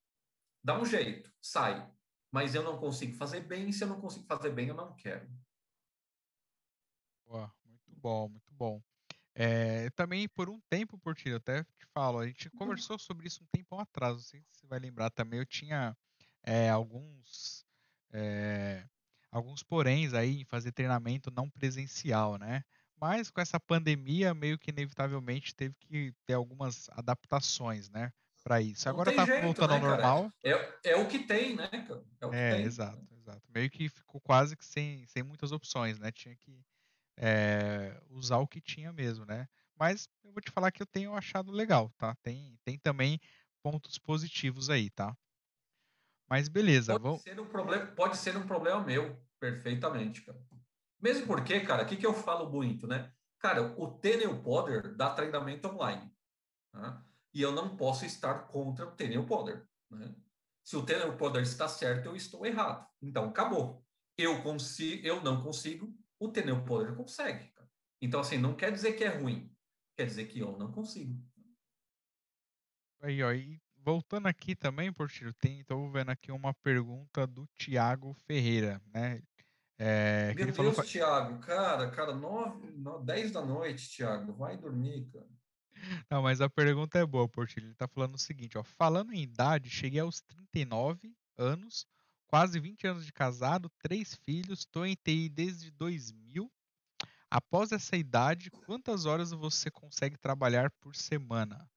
[0.64, 1.92] Dá um jeito, sai.
[2.32, 3.68] Mas eu não consigo fazer bem.
[3.68, 5.28] E se eu não consigo fazer bem, eu não quero.
[7.66, 8.88] Muito bom, muito bom.
[9.41, 12.59] É, também por um tempo, Portilho, até te falo, a gente uhum.
[12.59, 15.97] conversou sobre isso um tempo atrás, não sei se você vai lembrar também, eu tinha
[16.43, 17.64] é, alguns
[18.12, 18.84] é,
[19.30, 22.64] alguns poréns aí em fazer treinamento não presencial, né?
[23.01, 28.12] Mas com essa pandemia, meio que inevitavelmente teve que ter algumas adaptações, né?
[28.43, 28.89] Para isso.
[28.89, 30.32] Agora tá jeito, voltando né, ao normal.
[30.43, 30.51] É,
[30.84, 31.68] é, o que tem, né?
[32.20, 32.64] É, o que é tem.
[32.64, 33.43] exato, exato.
[33.55, 36.11] Meio que ficou quase que sem, sem muitas opções, né?
[36.11, 36.61] Tinha que
[37.18, 39.48] é, usar o que tinha mesmo, né?
[39.78, 42.16] Mas eu vou te falar que eu tenho achado legal, tá?
[42.22, 43.20] Tem, tem também
[43.62, 45.16] pontos positivos aí, tá?
[46.28, 47.22] Mas beleza, pode vamos.
[47.22, 50.38] Ser um problema, pode ser um problema meu, perfeitamente, cara.
[51.00, 53.12] Mesmo porque, cara, o que, que eu falo muito, né?
[53.38, 56.12] Cara, o Tenel Poder dá treinamento online.
[56.74, 57.02] Né?
[57.32, 59.66] E eu não posso estar contra o Tenel Poder.
[59.90, 60.14] Né?
[60.64, 62.86] Se o Tenel Poder está certo, eu estou errado.
[63.00, 63.84] Então, acabou.
[64.16, 67.48] Eu, consigo, eu não consigo, o Tenel Poder consegue.
[67.48, 67.68] Cara.
[68.00, 69.52] Então, assim, não quer dizer que é ruim.
[69.96, 71.20] Quer dizer que eu não consigo.
[73.00, 78.14] Aí, ó, e voltando aqui também, Portilho, tem, estou vendo aqui uma pergunta do Tiago
[78.26, 79.22] Ferreira, né?
[79.78, 80.74] É, Meu Deus, falou...
[80.74, 82.68] Thiago, cara, cara, nove,
[83.04, 85.28] dez da noite, Thiago, vai dormir, cara.
[86.10, 87.66] Não, mas a pergunta é boa, Portilho.
[87.66, 91.86] Ele está falando o seguinte, ó, falando em idade, cheguei aos 39 anos,
[92.28, 96.52] quase 20 anos de casado, três filhos, estou em TI desde 2000.
[97.30, 101.68] Após essa idade, quantas horas você consegue trabalhar por semana?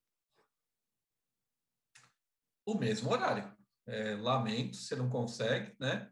[2.66, 3.52] O mesmo horário.
[3.88, 6.12] É, lamento, você não consegue, né?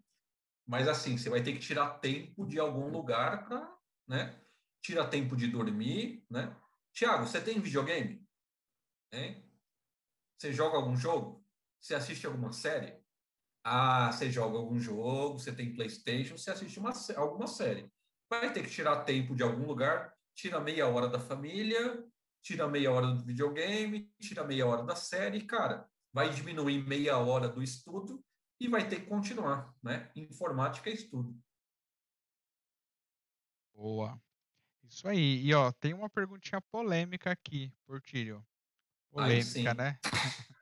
[0.65, 3.77] Mas assim, você vai ter que tirar tempo de algum lugar para,
[4.07, 4.39] né?
[4.81, 6.55] Tira tempo de dormir, né?
[6.93, 8.25] Tiago, você tem videogame?
[9.11, 9.45] Hein?
[10.37, 11.45] Você joga algum jogo?
[11.79, 12.99] Você assiste alguma série?
[13.63, 17.91] Ah, você joga algum jogo, você tem PlayStation, você assiste uma, alguma série.
[18.29, 22.03] Vai ter que tirar tempo de algum lugar, tira meia hora da família,
[22.41, 27.49] tira meia hora do videogame, tira meia hora da série, cara, vai diminuir meia hora
[27.49, 28.23] do estudo
[28.59, 30.11] e vai ter que continuar, né?
[30.15, 31.37] Informática é estudo.
[33.73, 34.21] Boa.
[34.83, 35.41] Isso aí.
[35.45, 38.45] E ó, tem uma perguntinha polêmica aqui, Portilho.
[39.11, 39.99] Polêmica, né?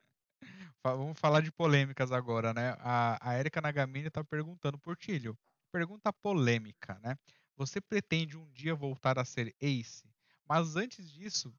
[0.84, 2.76] Vamos falar de polêmicas agora, né?
[2.80, 5.38] A, a Erika Nagamini está perguntando, Portilho,
[5.72, 7.18] pergunta polêmica, né?
[7.56, 10.10] Você pretende um dia voltar a ser ace?
[10.48, 11.54] Mas antes disso,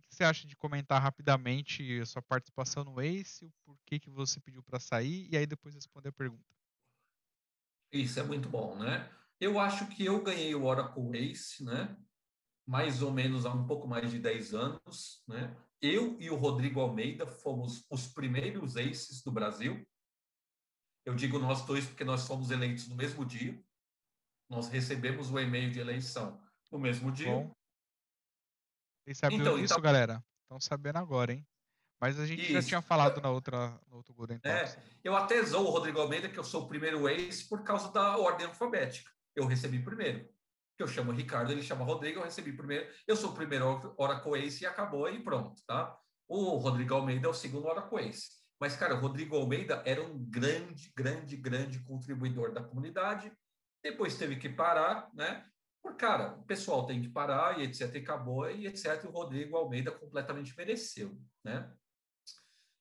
[0.00, 4.40] que você acha de comentar rapidamente a sua participação no Ace, o porquê que você
[4.40, 6.44] pediu para sair, e aí depois responder a pergunta.
[7.92, 9.10] Isso é muito bom, né?
[9.40, 11.96] Eu acho que eu ganhei o Oracle Ace, né?
[12.66, 15.56] Mais ou menos há um pouco mais de 10 anos, né?
[15.80, 19.86] Eu e o Rodrigo Almeida fomos os primeiros Aces do Brasil.
[21.04, 23.62] Eu digo nós dois porque nós fomos eleitos no mesmo dia.
[24.48, 26.40] Nós recebemos o e-mail de eleição
[26.70, 27.30] no mesmo dia.
[27.30, 27.54] Bom.
[29.04, 29.82] Vocês sabiam então, disso, então...
[29.82, 30.24] galera?
[30.42, 31.46] Estão sabendo agora, hein?
[32.00, 32.52] Mas a gente Isso.
[32.52, 34.76] já tinha falado na outra, no outro Golden Talks.
[34.76, 37.90] É, eu até zoo o Rodrigo Almeida, que eu sou o primeiro ex, por causa
[37.90, 39.10] da ordem alfabética.
[39.34, 40.28] Eu recebi primeiro.
[40.76, 42.86] Que eu chamo Ricardo, ele chama Rodrigo, eu recebi primeiro.
[43.06, 45.96] Eu sou o primeiro Oracle Ace e acabou e pronto, tá?
[46.28, 48.30] O Rodrigo Almeida é o segundo Oracle Ace.
[48.60, 53.30] Mas, cara, o Rodrigo Almeida era um grande, grande, grande contribuidor da comunidade.
[53.82, 55.44] Depois teve que parar, né?
[55.82, 57.94] Por, cara, o pessoal tem que parar e etc.
[57.94, 59.04] E acabou e etc.
[59.04, 61.70] E o Rodrigo Almeida completamente mereceu, né?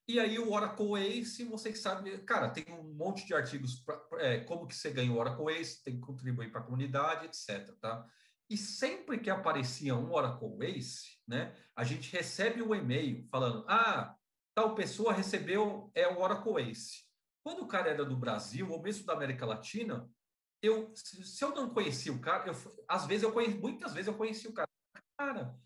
[0.07, 4.39] E aí o Oracle Ace, vocês sabem, cara, tem um monte de artigos pra, é,
[4.41, 7.75] como que você ganha o Oracle Ace, tem que contribuir para a comunidade, etc.
[7.81, 8.05] Tá?
[8.47, 14.15] E sempre que aparecia um Oracle Ace, né, a gente recebe um e-mail falando, ah,
[14.53, 17.03] tal pessoa recebeu é o Oracle Ace.
[17.43, 20.07] Quando o cara era do Brasil ou mesmo da América Latina,
[20.61, 24.15] eu, se eu não conhecia o cara, eu, às vezes eu conheci, muitas vezes eu
[24.15, 24.69] conheci o cara.
[25.17, 25.57] Cara,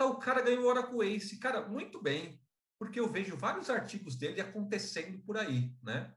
[0.00, 1.38] o cara ganhou o Oracle Ace.
[1.38, 2.40] Cara, muito bem,
[2.84, 6.14] porque eu vejo vários artigos dele acontecendo por aí, né?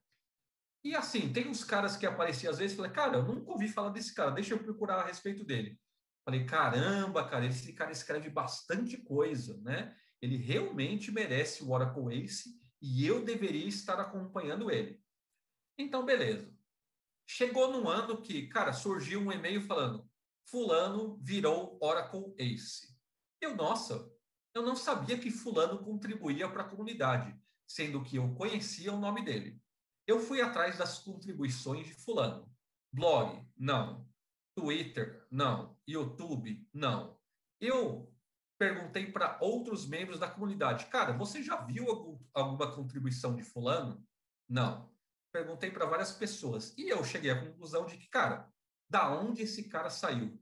[0.84, 3.90] E assim, tem uns caras que apareciam às vezes, falei, cara, eu nunca ouvi falar
[3.90, 5.80] desse cara, deixa eu procurar a respeito dele.
[6.26, 9.96] Falei, caramba, cara, esse cara escreve bastante coisa, né?
[10.22, 15.02] Ele realmente merece o Oracle Ace e eu deveria estar acompanhando ele.
[15.78, 16.54] Então, beleza.
[17.26, 20.10] Chegou num ano que, cara, surgiu um e-mail falando:
[20.50, 22.94] Fulano virou Oracle Ace.
[23.40, 24.12] Eu, nossa,
[24.58, 27.36] eu não sabia que Fulano contribuía para a comunidade,
[27.66, 29.62] sendo que eu conhecia o nome dele.
[30.06, 32.50] Eu fui atrás das contribuições de Fulano.
[32.92, 34.08] Blog, não.
[34.56, 35.78] Twitter, não.
[35.88, 37.20] YouTube, não.
[37.60, 38.14] Eu
[38.58, 44.06] perguntei para outros membros da comunidade: cara, você já viu algum, alguma contribuição de Fulano?
[44.50, 44.90] Não
[45.38, 48.52] perguntei para várias pessoas e eu cheguei à conclusão de que, cara,
[48.90, 50.40] da onde esse cara saiu?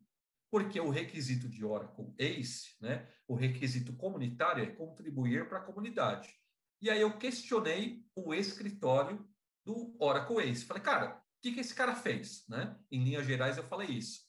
[0.56, 6.34] Porque o requisito de Oracle ACE, né, o requisito comunitário é contribuir para a comunidade.
[6.82, 9.28] E aí eu questionei o escritório
[9.66, 10.64] do Oracle ACE.
[10.64, 12.48] Falei, cara, o que, que esse cara fez?
[12.48, 12.74] Né?
[12.90, 14.22] Em linhas gerais, eu falei isso.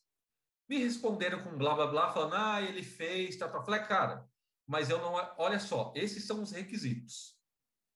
[0.68, 3.62] Me responderam com blá blá blá, falando, ah, ele fez, tá, tá.
[3.62, 4.28] Falei, cara,
[4.66, 5.14] mas eu não.
[5.38, 7.38] Olha só, esses são os requisitos.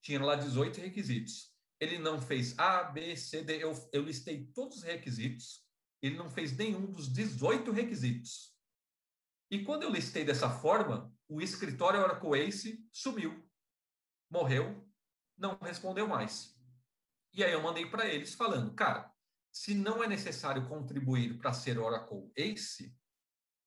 [0.03, 1.51] Tinha lá 18 requisitos
[1.81, 3.65] ele não fez A, B, C, D.
[3.65, 5.65] Eu, eu listei todos os requisitos.
[6.03, 8.55] Ele não fez nenhum dos 18 requisitos.
[9.51, 13.49] E quando eu listei dessa forma, o escritório Oracle Ace sumiu,
[14.31, 14.89] morreu,
[15.37, 16.57] não respondeu mais.
[17.33, 19.13] E aí eu mandei para eles falando, cara,
[19.53, 22.97] se não é necessário contribuir para ser Oracle Ace,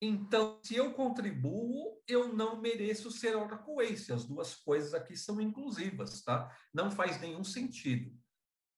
[0.06, 4.12] então, se eu contribuo, eu não mereço ser Oracle Ace.
[4.12, 6.54] As duas coisas aqui são inclusivas, tá?
[6.74, 8.14] Não faz nenhum sentido.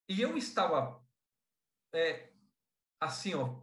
[0.08, 1.04] E eu estava,
[1.96, 2.32] é,
[3.00, 3.62] assim, ó,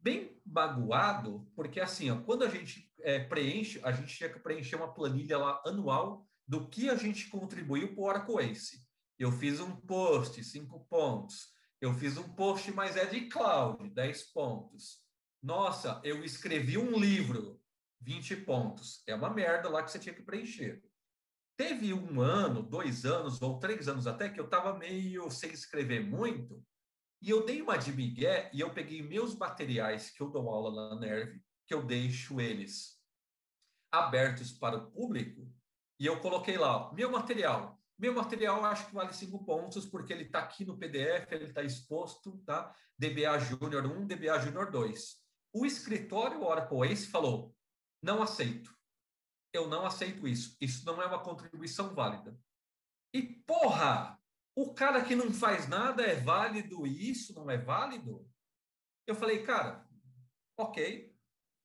[0.00, 4.76] bem magoado, porque assim, ó, quando a gente é, preenche, a gente tinha que preencher
[4.76, 8.86] uma planilha lá anual do que a gente contribuiu para o Ace.
[9.18, 11.52] Eu fiz um post, cinco pontos.
[11.80, 15.00] Eu fiz um post, mas é de cloud, 10 pontos.
[15.42, 17.60] Nossa, eu escrevi um livro,
[18.00, 19.02] 20 pontos.
[19.06, 20.82] É uma merda lá que você tinha que preencher.
[21.56, 26.04] Teve um ano, dois anos ou três anos até que eu estava meio sem escrever
[26.04, 26.64] muito
[27.20, 30.90] e eu dei uma de migué e eu peguei meus materiais que eu dou aula
[30.90, 32.98] na Nerve, que eu deixo eles
[33.90, 35.50] abertos para o público,
[35.98, 37.78] e eu coloquei lá, meu material.
[37.98, 41.62] Meu material acho que vale cinco pontos, porque ele está aqui no PDF, ele está
[41.62, 42.72] exposto, tá?
[42.96, 45.16] DBA Júnior 1, DBA Júnior 2.
[45.52, 47.56] O escritório Oracle Ace falou,
[48.00, 48.72] não aceito.
[49.52, 50.56] Eu não aceito isso.
[50.60, 52.38] Isso não é uma contribuição válida.
[53.12, 54.17] E, porra,
[54.60, 58.28] o cara que não faz nada é válido e isso não é válido?
[59.06, 59.88] Eu falei, cara,
[60.58, 61.16] ok,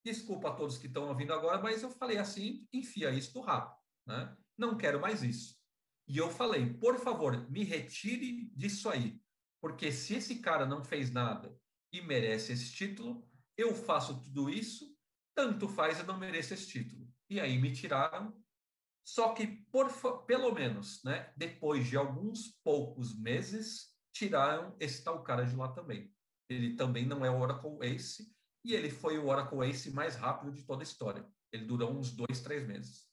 [0.05, 3.75] desculpa a todos que estão ouvindo agora, mas eu falei assim, enfia isso do rabo,
[4.05, 4.37] né?
[4.55, 5.59] Não quero mais isso.
[6.07, 9.19] E eu falei, por favor, me retire disso aí,
[9.59, 11.59] porque se esse cara não fez nada
[11.91, 14.95] e merece esse título, eu faço tudo isso,
[15.35, 17.11] tanto faz eu não mereço esse título.
[17.27, 18.39] E aí me tiraram
[19.03, 19.91] só que, por,
[20.25, 26.13] pelo menos, né, depois de alguns poucos meses, tiraram esse tal cara de lá também.
[26.49, 28.31] Ele também não é o Oracle Ace,
[28.63, 31.27] e ele foi o Oracle Ace mais rápido de toda a história.
[31.51, 33.07] Ele durou uns dois, três meses.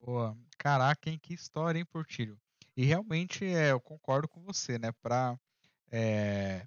[0.00, 0.36] Boa.
[0.56, 1.18] Caraca, hein?
[1.18, 2.38] Que história, hein, Portilho?
[2.76, 4.92] E realmente, é, eu concordo com você, né?
[5.00, 5.38] Para
[5.90, 6.66] é,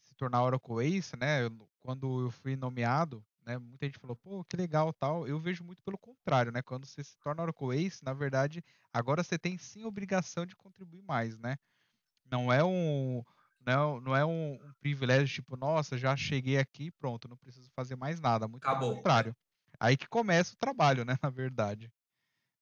[0.00, 1.48] se tornar Oracle Ace, né?
[1.80, 3.56] Quando eu fui nomeado, né?
[3.58, 5.26] Muita gente falou, pô, que legal tal.
[5.26, 6.60] Eu vejo muito pelo contrário, né?
[6.62, 8.62] Quando você se torna Oracle Ace, na verdade,
[8.92, 11.56] agora você tem sim obrigação de contribuir mais, né?
[12.30, 13.22] Não é um
[13.66, 17.96] não, não é um, um privilégio tipo, nossa, já cheguei aqui, pronto, não preciso fazer
[17.96, 18.46] mais nada.
[18.46, 18.90] Muito Acabou.
[18.90, 19.36] pelo contrário.
[19.78, 21.16] Aí que começa o trabalho, né?
[21.22, 21.90] Na verdade.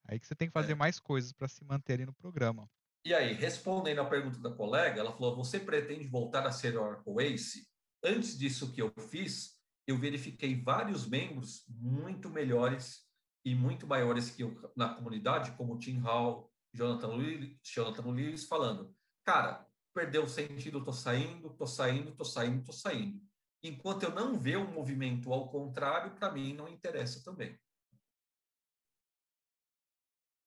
[0.07, 0.77] Aí que você tem que fazer é.
[0.77, 2.69] mais coisas para se manter no programa.
[3.07, 7.23] E aí, respondendo à pergunta da colega, ela falou: você pretende voltar a ser Oracle
[7.27, 7.67] Ace?
[8.03, 9.55] Antes disso que eu fiz,
[9.87, 13.05] eu verifiquei vários membros muito melhores
[13.45, 18.95] e muito maiores que eu na comunidade, como Tim Hall, Jonathan Lewis, Jonathan Lewis falando,
[19.25, 23.23] cara, perdeu o sentido, tô saindo, tô saindo, tô saindo, tô saindo.
[23.63, 27.59] Enquanto eu não ver um movimento ao contrário, para mim não interessa também.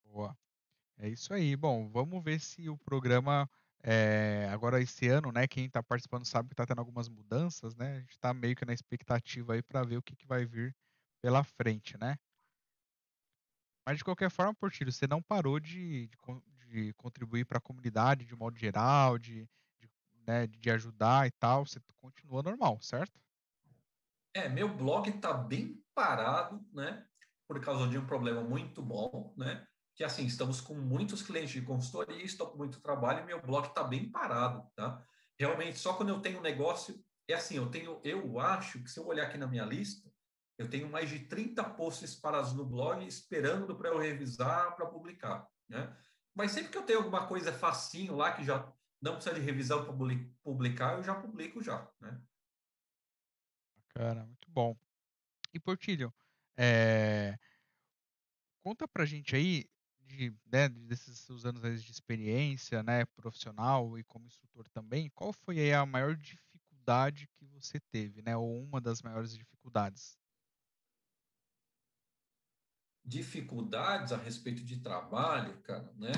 [0.03, 0.38] Boa.
[0.97, 1.55] É isso aí.
[1.55, 3.49] Bom, vamos ver se o programa
[3.84, 7.98] é, agora, esse ano, né, quem está participando sabe que está tendo algumas mudanças, né?
[7.98, 10.76] A gente está meio que na expectativa aí para ver o que, que vai vir
[11.22, 12.18] pela frente, né?
[13.86, 16.18] Mas de qualquer forma, Portilho, você não parou de, de,
[16.68, 19.49] de contribuir para a comunidade de modo geral, de,
[19.80, 19.90] de,
[20.28, 23.22] né, de ajudar e tal, você continua normal, certo?
[24.36, 27.08] É, meu blog está bem parado, né?
[27.48, 29.66] Por causa de um problema muito bom, né?
[29.98, 33.68] Que assim, estamos com muitos clientes de consultoria, estou com muito trabalho e meu blog
[33.68, 35.03] está bem parado, tá?
[35.40, 38.99] Realmente, só quando eu tenho um negócio, é assim, eu tenho, eu acho que se
[38.99, 40.07] eu olhar aqui na minha lista,
[40.56, 45.48] eu tenho mais de 30 posts parados no blog esperando para eu revisar para publicar,
[45.68, 45.98] né?
[46.36, 48.72] Mas sempre que eu tenho alguma coisa facinho lá que já
[49.02, 49.94] não precisa de revisão para
[50.44, 52.22] publicar, eu já publico já, né?
[53.76, 54.78] Bacana, muito bom.
[55.52, 56.14] E Portilho,
[56.56, 57.36] é...
[58.64, 59.68] conta pra gente aí
[60.18, 65.72] de, né, desses seus anos de experiência, né, profissional e como instrutor também, qual foi
[65.72, 70.18] a maior dificuldade que você teve, né, ou uma das maiores dificuldades?
[73.06, 76.11] Dificuldades a respeito de trabalho, cara, né?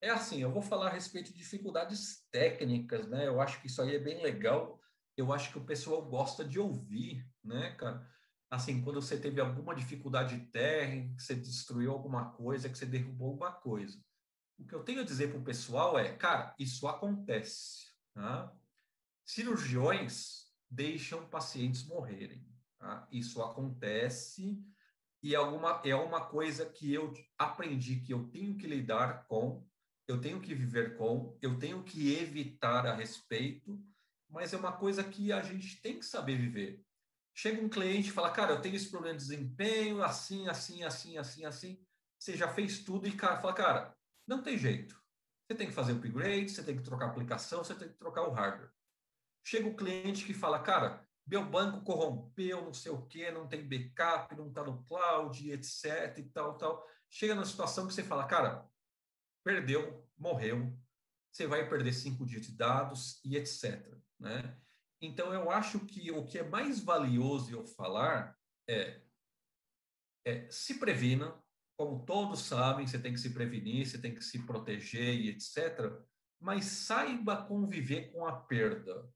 [0.00, 3.26] É assim, eu vou falar a respeito de dificuldades técnicas, né?
[3.26, 4.80] Eu acho que isso aí é bem legal.
[5.16, 8.06] Eu acho que o pessoal gosta de ouvir, né, cara?
[8.54, 13.30] Assim, quando você teve alguma dificuldade técnica, que você destruiu alguma coisa, que você derrubou
[13.30, 14.00] alguma coisa.
[14.58, 17.92] O que eu tenho a dizer para o pessoal é, cara, isso acontece.
[18.14, 18.52] Tá?
[19.24, 22.46] Cirurgiões deixam pacientes morrerem.
[22.78, 23.08] Tá?
[23.10, 24.62] Isso acontece
[25.22, 29.66] e é, alguma, é uma coisa que eu aprendi que eu tenho que lidar com,
[30.06, 33.82] eu tenho que viver com, eu tenho que evitar a respeito,
[34.28, 36.84] mas é uma coisa que a gente tem que saber viver.
[37.34, 41.18] Chega um cliente e fala, cara, eu tenho esse problema de desempenho, assim, assim, assim,
[41.18, 41.84] assim, assim.
[42.18, 43.96] Você já fez tudo e cara, fala, cara,
[44.26, 45.02] não tem jeito.
[45.46, 48.22] Você tem que fazer upgrade, você tem que trocar a aplicação, você tem que trocar
[48.22, 48.70] o hardware.
[49.44, 53.68] Chega o cliente que fala, cara, meu banco corrompeu, não sei o quê, não tem
[53.68, 56.18] backup, não está no cloud, etc.
[56.18, 56.86] e tal, tal.
[57.10, 58.66] Chega na situação que você fala, cara,
[59.44, 60.74] perdeu, morreu,
[61.30, 63.92] você vai perder cinco dias de dados e etc.
[64.18, 64.56] Né?
[65.04, 68.36] Então, eu acho que o que é mais valioso eu falar
[68.68, 69.02] é,
[70.26, 71.38] é se previna,
[71.76, 75.92] como todos sabem, você tem que se prevenir, você tem que se proteger e etc.
[76.40, 79.10] Mas saiba conviver com a perda.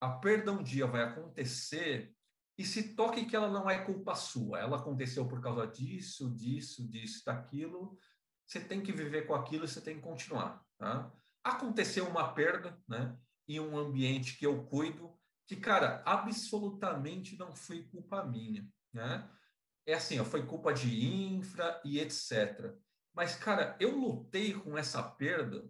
[0.00, 2.14] A perda um dia vai acontecer
[2.58, 4.58] e se toque que ela não é culpa sua.
[4.58, 7.98] Ela aconteceu por causa disso, disso, disso, daquilo.
[8.46, 10.62] Você tem que viver com aquilo e você tem que continuar.
[10.76, 11.10] Tá?
[11.42, 13.16] Aconteceu uma perda, né?
[13.48, 15.19] Em um ambiente que eu cuido,
[15.50, 19.28] que, cara, absolutamente não foi culpa minha, né?
[19.84, 22.72] É assim, ó, foi culpa de infra e etc.
[23.12, 25.68] Mas, cara, eu lutei com essa perda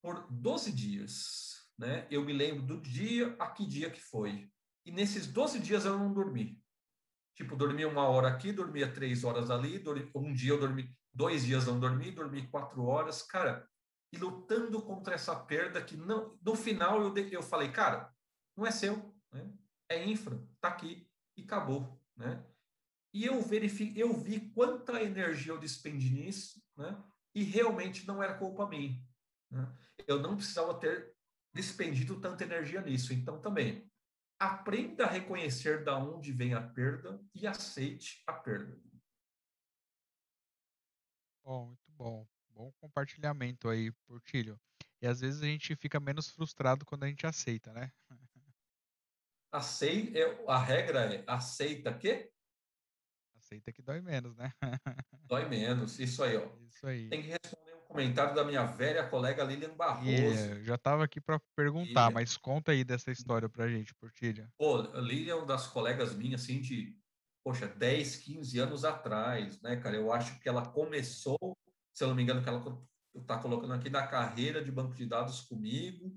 [0.00, 2.06] por 12 dias, né?
[2.10, 4.50] Eu me lembro do dia a que dia que foi.
[4.86, 6.58] E nesses 12 dias eu não dormi.
[7.34, 11.44] Tipo, dormi uma hora aqui, dormia três horas ali, dormi, um dia eu dormi, dois
[11.44, 13.68] dias não dormi, dormi quatro horas, cara,
[14.10, 18.10] e lutando contra essa perda que não, no final eu, eu falei, cara,
[18.56, 19.17] não é seu?
[19.88, 22.44] É infra, tá aqui e acabou, né?
[23.12, 27.02] E eu verifiquei, eu vi quanta energia eu despendi nisso, né?
[27.34, 29.00] E realmente não era culpa minha.
[29.50, 29.66] Né?
[30.06, 31.14] Eu não precisava ter
[31.54, 33.12] despendido tanta energia nisso.
[33.12, 33.90] Então também
[34.38, 38.78] aprenda a reconhecer da onde vem a perda e aceite a perda.
[41.42, 42.26] Bom, muito bom.
[42.50, 44.60] Bom compartilhamento aí, Portilho.
[45.00, 47.92] E às vezes a gente fica menos frustrado quando a gente aceita, né?
[49.50, 52.30] Aceita, a regra é aceita que?
[53.36, 54.52] Aceita que dói menos, né?
[55.24, 56.48] Dói menos, isso aí, ó.
[56.66, 57.08] Isso aí.
[57.08, 60.10] Tem que responder um comentário da minha velha colega Lilian Barroso.
[60.10, 64.50] Yeah, já estava aqui para perguntar, mas conta aí dessa história pra gente, Portilha.
[64.58, 66.98] Pô, Lilian é das colegas minhas, assim, de,
[67.42, 69.96] poxa, 10, 15 anos atrás, né, cara?
[69.96, 71.38] Eu acho que ela começou,
[71.94, 72.62] se eu não me engano, que ela
[73.14, 76.14] está colocando aqui na carreira de banco de dados comigo,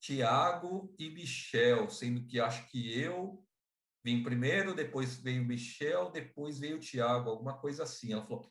[0.00, 3.44] Tiago e Michel, sendo que acho que eu
[4.04, 8.12] vim primeiro, depois veio o Michel, depois veio o Tiago, alguma coisa assim.
[8.12, 8.50] Ela falou: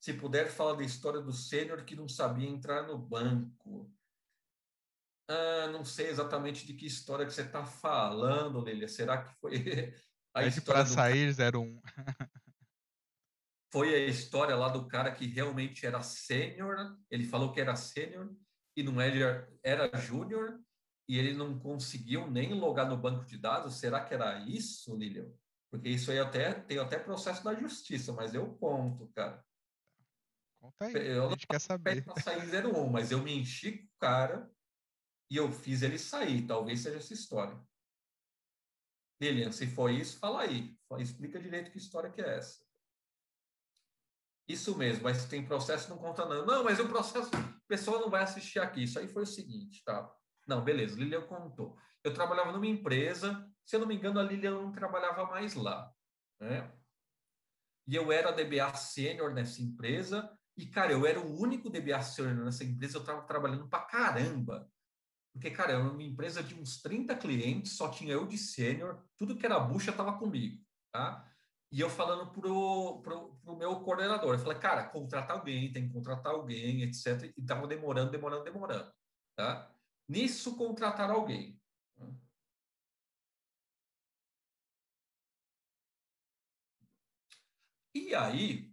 [0.00, 3.92] se puder, fala da história do sênior que não sabia entrar no banco.
[5.28, 8.88] Ah, não sei exatamente de que história que você está falando, Lilia.
[8.88, 9.54] Será que foi
[10.34, 11.80] a Pede história para sair 01.
[13.72, 18.34] foi a história lá do cara que realmente era sênior, ele falou que era sênior
[18.76, 20.60] e não era, era júnior,
[21.08, 25.30] e ele não conseguiu nem logar no banco de dados, será que era isso, Lilian?
[25.70, 29.44] Porque isso aí até tem até processo na justiça, mas eu conto, cara.
[30.60, 32.04] Conta aí, eu a gente quer saber.
[32.22, 34.50] Sair 01, mas eu me enchi com o cara
[35.30, 36.46] e eu fiz ele sair.
[36.46, 37.60] Talvez seja essa história.
[39.20, 40.76] Lilian, se foi isso, fala aí.
[40.98, 42.64] Explica direito que história que é essa.
[44.48, 46.46] Isso mesmo, mas tem processo, não conta não.
[46.46, 48.84] Não, mas o processo, a pessoa não vai assistir aqui.
[48.84, 50.14] Isso aí foi o seguinte, tá?
[50.46, 51.76] Não, beleza, Lilian contou.
[52.04, 55.92] Eu trabalhava numa empresa, se eu não me engano, a Lilian não trabalhava mais lá.
[56.40, 56.72] Né?
[57.88, 62.34] E eu era DBA sênior nessa empresa, e, cara, eu era o único DBA sênior
[62.44, 64.70] nessa empresa, eu estava trabalhando pra caramba.
[65.32, 69.36] Porque, cara, era uma empresa de uns 30 clientes, só tinha eu de sênior, tudo
[69.36, 71.30] que era bucha estava comigo, tá?
[71.70, 75.92] E eu falando pro, pro, pro meu coordenador, eu falei, cara, contratar alguém, tem que
[75.92, 77.34] contratar alguém, etc.
[77.36, 78.90] E estava demorando, demorando, demorando,
[79.36, 79.70] tá?
[80.08, 81.60] Nisso, contratar alguém.
[87.94, 88.70] E aí,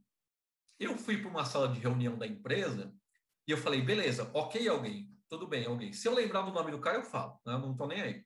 [0.79, 2.93] eu fui para uma sala de reunião da empresa
[3.47, 5.93] e eu falei, beleza, ok alguém, tudo bem, alguém.
[5.93, 7.53] Se eu lembrar do nome do cara, eu falo, né?
[7.57, 8.25] não estou nem aí.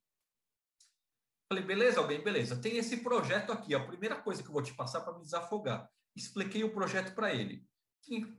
[1.50, 2.60] Falei, beleza, alguém, beleza.
[2.60, 5.90] Tem esse projeto aqui, a primeira coisa que eu vou te passar para me desafogar.
[6.16, 7.66] Expliquei o projeto para ele.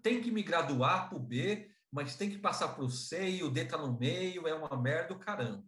[0.03, 3.43] Tem que migrar do A para o B, mas tem que passar para o e
[3.43, 5.67] o D está no meio, é uma merda do caramba.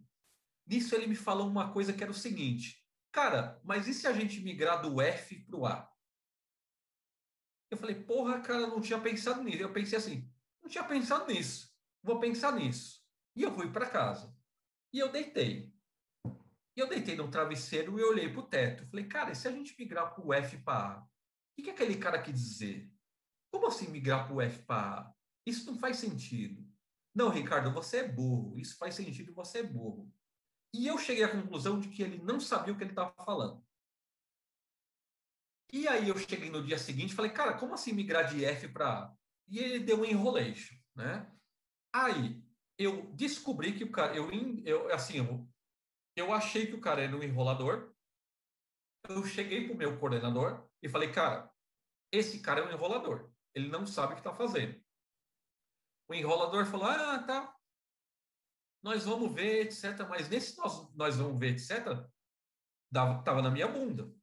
[0.67, 4.13] Nisso ele me falou uma coisa que era o seguinte, cara, mas e se a
[4.13, 5.91] gente migrar do F para o A?
[7.69, 9.63] Eu falei, porra, cara, não tinha pensado nisso.
[9.63, 10.29] Eu pensei assim,
[10.61, 11.73] não tinha pensado nisso,
[12.03, 13.01] vou pensar nisso.
[13.35, 14.35] E eu fui para casa.
[14.93, 15.73] E eu deitei.
[16.75, 18.85] E eu deitei no travesseiro e olhei para o teto.
[18.87, 21.01] Falei, cara, e se a gente migrar para o F para A?
[21.01, 21.07] O
[21.55, 22.91] que, que aquele cara quer dizer?
[23.51, 25.13] Como assim migrar para o F para A?
[25.45, 26.65] Isso não faz sentido.
[27.13, 28.57] Não, Ricardo, você é burro.
[28.59, 30.11] Isso faz sentido, você é burro.
[30.73, 33.63] E eu cheguei à conclusão de que ele não sabia o que ele estava falando.
[35.73, 38.67] E aí eu cheguei no dia seguinte e falei, cara, como assim migrar de F
[38.69, 39.17] para A?
[39.47, 41.29] E ele deu um enrolation, né?
[41.93, 42.41] Aí
[42.77, 44.29] eu descobri que o cara, eu,
[44.65, 45.47] eu assim, eu,
[46.15, 47.93] eu achei que o cara era um enrolador.
[49.09, 51.51] Eu cheguei para o meu coordenador e falei, cara,
[52.11, 53.31] esse cara é um enrolador.
[53.53, 54.81] Ele não sabe o que está fazendo.
[56.11, 57.55] O enrolador falou: ah, tá.
[58.83, 60.05] Nós vamos ver, etc.
[60.09, 62.05] Mas nesse nós, nós vamos ver, etc.,
[62.91, 64.13] estava na minha bunda.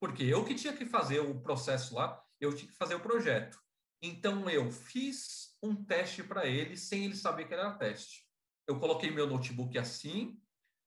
[0.00, 3.60] Porque eu que tinha que fazer o processo lá, eu tinha que fazer o projeto.
[4.00, 8.24] Então eu fiz um teste para ele sem ele saber que era teste.
[8.64, 10.40] Eu coloquei meu notebook assim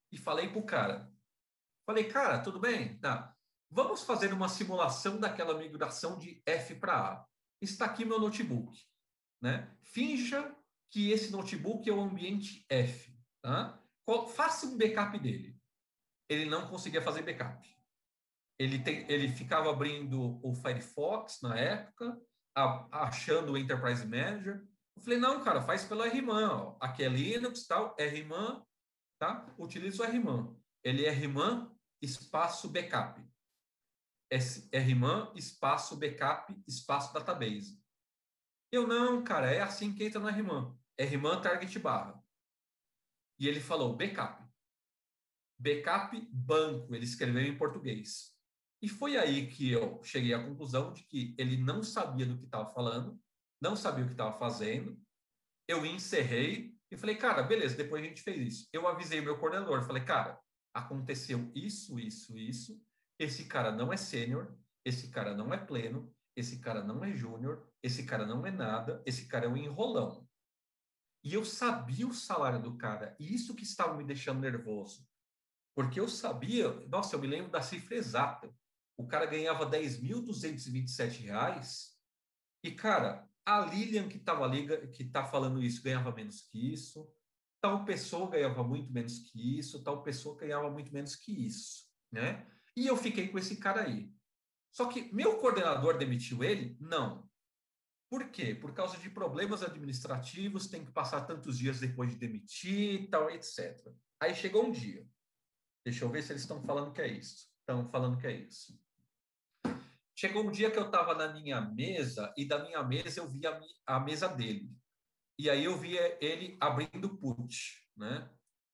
[0.09, 1.13] e falei para o cara.
[1.85, 2.97] Falei, cara, tudo bem?
[2.99, 3.35] Tá.
[3.69, 7.27] Vamos fazer uma simulação daquela migração de F para A.
[7.61, 8.92] Está aqui meu notebook.
[9.43, 9.69] Né?
[9.81, 10.55] Finja
[10.89, 13.13] que esse notebook é o ambiente F.
[13.41, 13.77] Tá?
[14.33, 15.59] Faça um backup dele.
[16.29, 17.67] Ele não conseguia fazer backup.
[18.57, 22.17] Ele, tem, ele ficava abrindo o Firefox na época,
[22.55, 24.65] a, achando o Enterprise Manager.
[24.95, 26.77] Eu falei, não, cara, faz pelo RMAN.
[26.79, 28.63] Aqui é Linux, tal, RMAN,
[29.19, 29.53] tá?
[29.57, 30.55] Utiliza o RMAN.
[30.85, 31.69] Ele é RMAN
[32.01, 33.21] espaço backup.
[34.73, 37.82] RMAN espaço backup espaço database.
[38.73, 40.75] Eu, não, cara, é assim que entra no RMAN.
[40.99, 42.19] RMAN target barra.
[43.37, 44.43] E ele falou backup.
[45.59, 48.35] Backup banco, ele escreveu em português.
[48.81, 52.45] E foi aí que eu cheguei à conclusão de que ele não sabia do que
[52.45, 53.21] estava falando,
[53.61, 54.99] não sabia o que estava fazendo.
[55.67, 58.69] Eu encerrei e falei, cara, beleza, depois a gente fez isso.
[58.73, 60.41] Eu avisei o meu coordenador, falei, cara,
[60.73, 62.83] aconteceu isso, isso, isso.
[63.19, 67.71] Esse cara não é sênior, esse cara não é pleno, esse cara não é júnior,
[67.83, 70.27] esse cara não é nada, esse cara é um enrolão.
[71.23, 75.07] E eu sabia o salário do cara, e isso que estava me deixando nervoso.
[75.75, 78.53] Porque eu sabia, nossa, eu me lembro da cifra exata
[78.97, 81.97] o cara ganhava 10.227 reais
[82.63, 87.11] e, cara, a Lilian que estava ali, que está falando isso, ganhava menos que isso,
[87.61, 92.47] tal pessoa ganhava muito menos que isso, tal pessoa ganhava muito menos que isso, né?
[92.75, 94.13] E eu fiquei com esse cara aí.
[94.71, 96.77] Só que meu coordenador demitiu ele?
[96.79, 97.22] Não.
[98.13, 98.53] Por quê?
[98.53, 103.91] Por causa de problemas administrativos, tem que passar tantos dias depois de demitir, tal, etc.
[104.19, 105.03] Aí chegou um dia.
[105.83, 107.49] Deixa eu ver se eles estão falando que é isso.
[107.61, 108.79] Estão falando que é isso.
[110.15, 113.59] Chegou um dia que eu estava na minha mesa e da minha mesa eu via
[113.83, 114.69] a, mesa dele.
[115.39, 118.29] E aí eu via ele abrindo o put, né?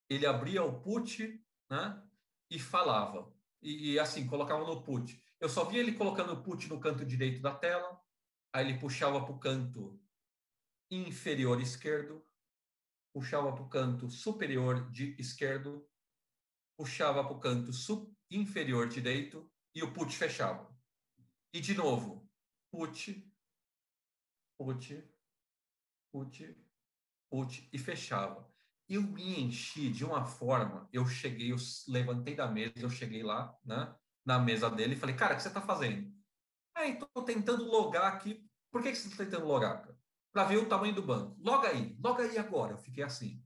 [0.10, 1.42] Ele abria o put,
[1.72, 2.04] né?
[2.52, 3.34] E falava.
[3.62, 5.18] E, e assim, colocava no put.
[5.40, 7.98] Eu só via ele colocando o put no canto direito da tela,
[8.54, 10.02] aí ele puxava para o canto
[10.92, 12.26] inferior esquerdo,
[13.14, 15.88] puxava para o canto superior de esquerdo,
[16.78, 17.72] puxava para o canto
[18.32, 20.74] inferior direito e o put fechava.
[21.54, 22.30] E de novo,
[22.72, 23.32] put,
[24.58, 25.04] put,
[26.12, 26.58] put,
[27.30, 28.50] put e fechava.
[28.88, 31.58] Eu me enchi de uma forma, eu cheguei, eu
[31.88, 33.96] levantei da mesa, eu cheguei lá, né,
[34.26, 36.12] na mesa dele e falei, cara, o que você está fazendo?
[36.80, 38.42] Ah, estou tentando logar aqui.
[38.72, 39.86] Por que, que você está tentando logar?
[40.32, 41.36] Para ver o tamanho do banco.
[41.44, 42.72] Loga aí, loga aí agora.
[42.72, 43.44] Eu fiquei assim.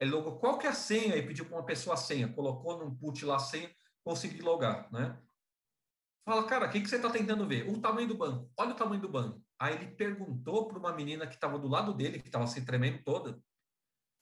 [0.00, 2.32] Ele logou qual que é a senha e pediu para uma pessoa a senha.
[2.32, 3.72] Colocou num put lá a senha,
[4.02, 5.16] consegui logar, né?
[6.28, 7.70] Fala, cara, o que, que você está tentando ver?
[7.70, 8.50] O tamanho do banco.
[8.58, 9.40] Olha o tamanho do banco.
[9.56, 13.04] Aí ele perguntou para uma menina que estava do lado dele, que estava se tremendo
[13.04, 13.40] toda,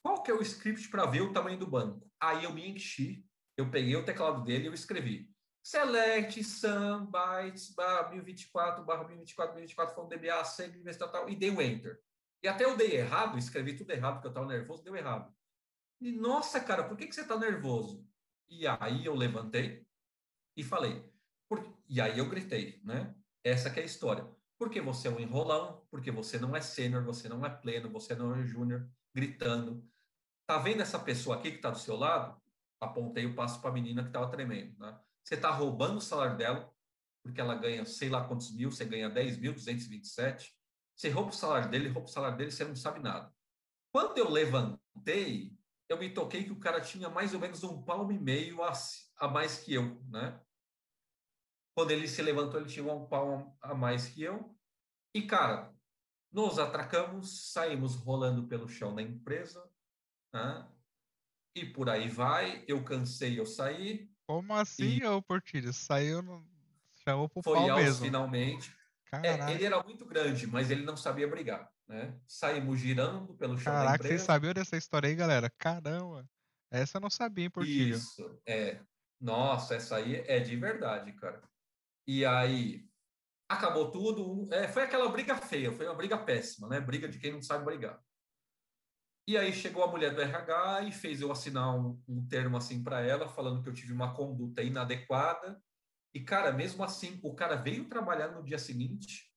[0.05, 2.07] qual que é o script para ver o tamanho do banco?
[2.21, 3.25] Aí eu me enchi,
[3.57, 5.33] eu peguei o teclado dele e eu escrevi
[5.63, 11.51] select sum bytes barra 1024 barra 1024 1024 foi um DBA sempre tal e dei
[11.51, 12.01] o enter.
[12.43, 15.33] E até eu dei errado, escrevi tudo errado porque eu estava nervoso, deu errado.
[16.01, 18.05] E nossa, cara, por que, que você está nervoso?
[18.51, 19.87] E aí eu levantei
[20.57, 21.09] e falei,
[21.49, 21.65] por...
[21.89, 23.15] E aí eu gritei, né?
[23.45, 24.29] Essa que é a história.
[24.59, 28.15] Porque você é um enrolão, porque você não é sênior, você não é pleno, você
[28.15, 29.89] não é júnior, gritando.
[30.47, 32.41] Tá vendo essa pessoa aqui que está do seu lado?
[32.81, 35.01] Apontei o passo para a menina que estava tremendo, né?
[35.25, 36.73] Você está roubando o salário dela,
[37.23, 40.53] porque ela ganha sei lá quantos mil, você ganha 10.227.
[40.95, 43.33] Você rouba o salário dele, rouba o salário dele, você não sabe nada.
[43.93, 45.57] Quando eu levantei,
[45.89, 48.73] eu me toquei que o cara tinha mais ou menos um palmo e meio a,
[49.17, 50.41] a mais que eu, né?
[51.75, 54.55] Quando ele se levantou, ele tinha um pau a mais que eu.
[55.15, 55.75] E, cara,
[56.31, 59.71] nos atracamos, saímos rolando pelo chão da empresa.
[60.35, 60.69] Né?
[61.55, 62.65] E por aí vai.
[62.69, 64.12] Eu cansei, eu saí.
[64.33, 65.07] Como assim, e...
[65.07, 65.73] ô Portilho?
[65.75, 66.43] Saiu, no...
[67.05, 68.05] chamou pro Foi pau aos mesmo.
[68.07, 68.75] finalmente.
[69.23, 72.19] É, ele era muito grande, mas ele não sabia brigar, né?
[72.27, 74.09] Saímos girando pelo chão Caraca, da empresa.
[74.09, 75.51] vocês sabiam dessa história aí, galera?
[75.59, 76.27] Caramba!
[76.71, 77.95] Essa eu não sabia, hein, Portilho?
[77.95, 78.81] Isso, é.
[79.21, 81.43] Nossa, essa aí é de verdade, cara.
[82.07, 82.87] E aí
[83.47, 84.49] acabou tudo.
[84.51, 86.81] É, foi aquela briga feia, foi uma briga péssima, né?
[86.81, 88.01] Briga de quem não sabe brigar.
[89.27, 92.83] E aí chegou a mulher do RH e fez eu assinar um, um termo assim
[92.83, 95.63] para ela, falando que eu tive uma conduta inadequada.
[96.13, 99.33] E, cara, mesmo assim, o cara veio trabalhar no dia seguinte,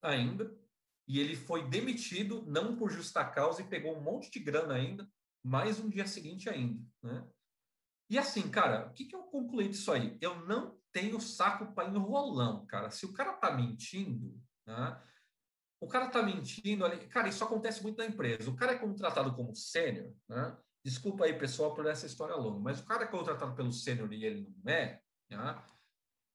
[0.00, 0.56] ainda,
[1.08, 5.08] e ele foi demitido, não por justa causa, e pegou um monte de grana ainda,
[5.44, 7.28] mais um dia seguinte ainda, né?
[8.08, 10.16] E assim, cara, o que, que eu concluí disso aí?
[10.20, 12.90] Eu não tenho saco para enrolão, cara.
[12.90, 15.02] Se o cara tá mentindo, né?
[15.86, 17.06] O cara tá mentindo ali.
[17.06, 18.50] Cara, isso acontece muito na empresa.
[18.50, 20.56] O cara é contratado como sênior, né?
[20.84, 24.24] Desculpa aí, pessoal, por essa história longa, mas o cara é contratado pelo sênior e
[24.24, 25.00] ele não é,
[25.30, 25.62] né?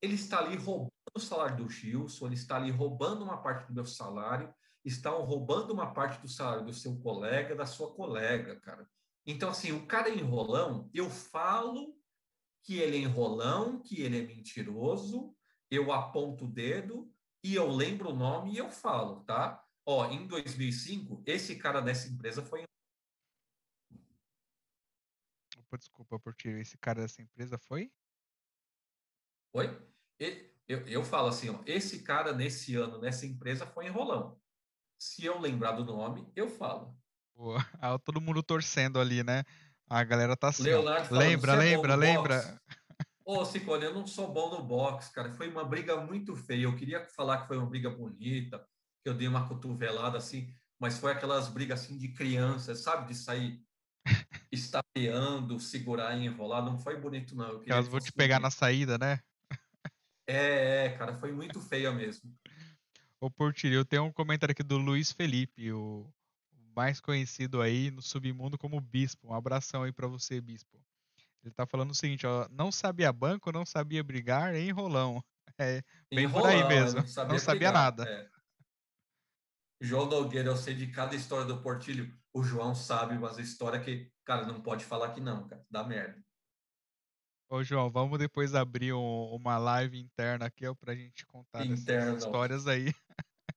[0.02, 3.74] ele está ali roubando o salário do Gilson, ele está ali roubando uma parte do
[3.74, 4.54] meu salário,
[4.84, 8.90] estão roubando uma parte do salário do seu colega, da sua colega, cara.
[9.26, 11.96] Então, assim, o cara é enrolão, eu falo
[12.64, 15.36] que ele é enrolão, que ele é mentiroso,
[15.70, 17.10] eu aponto o dedo
[17.44, 19.66] e eu lembro o nome e eu falo, tá?
[19.86, 22.64] Ó, em 2005, esse cara dessa empresa foi.
[25.58, 26.60] Opa, desculpa por tirar.
[26.60, 27.92] Esse cara dessa empresa foi?
[29.54, 29.92] Oi?
[30.68, 34.40] Eu, eu falo assim, ó, esse cara nesse ano, nessa empresa, foi enrolão.
[34.98, 36.96] Se eu lembrar do nome, eu falo.
[37.36, 37.58] Boa.
[37.82, 39.44] Ah, todo mundo torcendo ali, né?
[39.90, 40.64] A galera tá assim.
[40.64, 42.61] Leonardo lembra, lembra, lembra.
[43.24, 45.34] Ô, Cicone, eu não sou bom no boxe, cara.
[45.34, 46.64] Foi uma briga muito feia.
[46.64, 48.60] Eu queria falar que foi uma briga bonita,
[49.04, 53.08] que eu dei uma cotovelada assim, mas foi aquelas brigas assim de criança, sabe?
[53.08, 53.64] De sair
[54.52, 56.64] estapeando, segurar e enrolar.
[56.64, 57.50] Não foi bonito, não.
[57.50, 59.20] Eu Elas vão te pegar na saída, né?
[60.28, 62.34] É, é, cara, foi muito feia mesmo.
[63.20, 66.12] Ô, Portilho, eu tenho um comentário aqui do Luiz Felipe, o
[66.76, 69.28] mais conhecido aí no submundo como Bispo.
[69.28, 70.80] Um abração aí para você, Bispo.
[71.44, 75.24] Ele tá falando o seguinte, ó, não sabia banco, não sabia brigar, enrolão.
[75.60, 77.02] É, bem enrolão, por aí mesmo.
[77.02, 78.04] Não sabia, não sabia nada.
[78.10, 78.28] É.
[79.80, 82.12] João Nogueira, eu sei de cada história do Portilho.
[82.34, 85.64] O João sabe, mas a história que, cara, não pode falar que não, cara.
[85.70, 86.24] Dá merda.
[87.50, 92.24] Ô, João, vamos depois abrir um, uma live interna aqui ó, pra gente contar essas
[92.24, 92.88] histórias aí.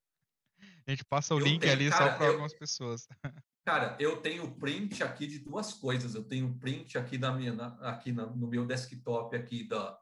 [0.86, 3.06] a gente passa o eu link tenho, ali cara, só para algumas pessoas.
[3.64, 6.14] Cara, eu tenho print aqui de duas coisas.
[6.14, 9.98] Eu tenho print aqui da minha, aqui no meu desktop aqui da,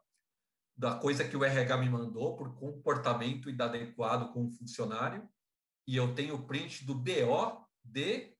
[0.75, 5.27] da coisa que o RH me mandou por comportamento inadequado com o funcionário.
[5.87, 8.33] E eu tenho print do BO de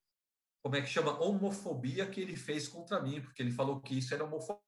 [0.61, 4.13] como é que chama homofobia que ele fez contra mim, porque ele falou que isso
[4.13, 4.63] era homofobia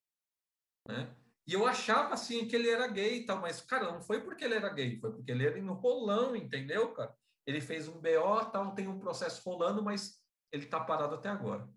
[0.87, 1.15] né?
[1.47, 4.43] E eu achava assim que ele era gay e tal, mas cara, não foi porque
[4.43, 7.15] ele era gay, foi porque ele era enrolão, entendeu, cara?
[7.45, 10.19] Ele fez um BO, tal, tem um processo rolando, mas
[10.55, 11.67] ele tá parado até agora.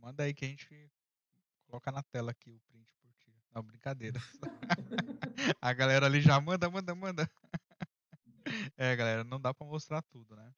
[0.00, 0.90] Manda aí que a gente
[1.66, 3.32] coloca na tela aqui o print por ti.
[3.54, 4.20] Não, brincadeira.
[5.60, 7.30] a galera ali já manda, manda, manda.
[8.76, 10.52] é, galera, não dá para mostrar tudo, né?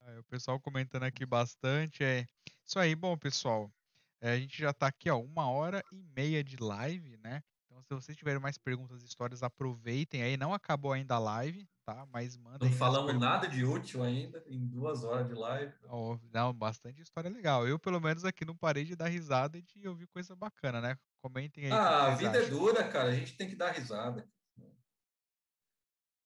[0.00, 2.02] Aí, o pessoal comentando aqui bastante.
[2.02, 2.26] É
[2.66, 3.70] isso aí, bom, pessoal.
[4.18, 7.42] É, a gente já está aqui, ó, uma hora e meia de live, né?
[7.66, 10.38] Então, se vocês tiverem mais perguntas, histórias, aproveitem aí.
[10.38, 12.06] Não acabou ainda a live, tá?
[12.12, 12.70] Mas mandem.
[12.70, 15.72] Não falamos nada de útil ainda em duas horas de live.
[15.88, 17.66] Oh, não, bastante história legal.
[17.66, 20.98] Eu, pelo menos, aqui não parei de dar risada e de ouvir coisa bacana, né?
[21.20, 21.72] Comentem aí.
[21.72, 22.46] Ah, a vida é acham.
[22.46, 23.10] é dura, cara.
[23.10, 24.28] A gente tem que dar risada.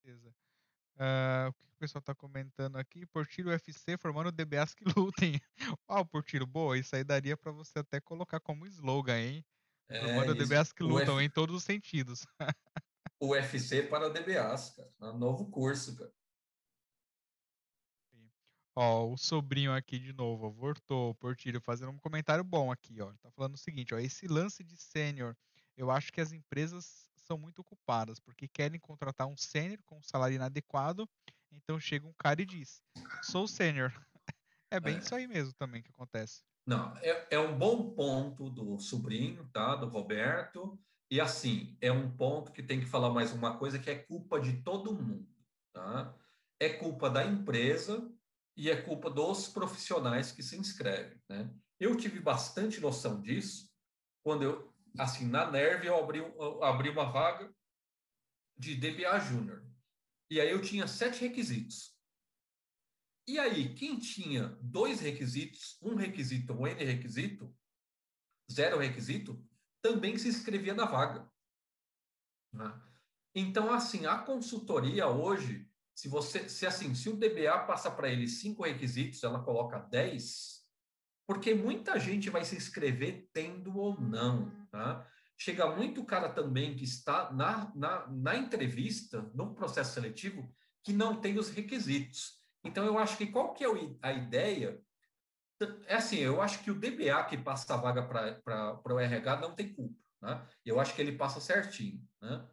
[0.03, 0.35] Beleza.
[0.97, 3.05] Uh, o que o pessoal está comentando aqui?
[3.07, 5.41] Portiro UFC formando DBAs que lutem.
[5.91, 9.45] Uau, Portiro, boa, isso aí daria para você até colocar como slogan, hein?
[9.89, 10.49] É, formando isso.
[10.49, 11.25] DBAs que lutam F...
[11.25, 12.27] em todos os sentidos.
[13.21, 14.93] UFC para DBAs, cara.
[15.03, 16.13] É novo curso, cara.
[18.79, 23.09] Ó, o sobrinho aqui de novo, voltou, Portilho, fazendo um comentário bom aqui, ó.
[23.09, 25.35] Ele tá falando o seguinte, ó, esse lance de sênior,
[25.77, 30.03] eu acho que as empresas são muito ocupadas, porque querem contratar um sênior com um
[30.03, 31.09] salário inadequado,
[31.51, 32.83] então chega um cara e diz:
[33.23, 33.93] sou sênior.
[34.69, 34.99] É bem é.
[34.99, 36.43] isso aí mesmo também que acontece.
[36.67, 39.77] Não, é, é um bom ponto do sobrinho, tá?
[39.77, 40.77] Do Roberto.
[41.11, 44.41] E assim, é um ponto que tem que falar mais uma coisa que é culpa
[44.41, 45.29] de todo mundo,
[45.73, 46.15] tá?
[46.59, 48.13] É culpa da empresa
[48.57, 51.55] e é culpa dos profissionais que se inscrevem, né?
[51.79, 53.71] Eu tive bastante noção disso
[54.23, 57.55] quando eu assim, na Nerve eu abri, eu abri uma vaga
[58.57, 59.65] de DBA Júnior.
[60.31, 61.95] E aí eu tinha sete requisitos.
[63.29, 67.55] E aí, quem tinha dois requisitos, um requisito ou N requisito,
[68.51, 69.45] zero requisito,
[69.87, 71.31] também se inscrevia na vaga.
[72.53, 72.83] Né?
[73.33, 78.27] Então, assim, a consultoria hoje, se você, se assim, se o DBA passa para ele
[78.27, 80.65] cinco requisitos, ela coloca dez,
[81.25, 84.51] porque muita gente vai se inscrever tendo ou não.
[84.71, 85.07] Tá?
[85.39, 90.53] Chega muito cara também que está na, na, na entrevista, no processo seletivo,
[90.83, 92.41] que não tem os requisitos.
[92.65, 93.69] Então, eu acho que qual que é
[94.03, 94.83] a ideia?
[95.87, 99.55] É assim, eu acho que o DBA que passa a vaga para o RH não
[99.55, 99.99] tem culpa.
[100.21, 100.47] Né?
[100.65, 102.07] Eu acho que ele passa certinho.
[102.21, 102.47] Né?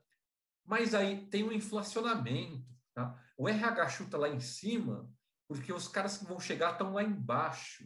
[0.65, 2.65] Mas aí tem um inflacionamento.
[2.93, 3.19] Tá?
[3.37, 5.11] O RH chuta lá em cima
[5.47, 7.83] porque os caras que vão chegar estão lá embaixo.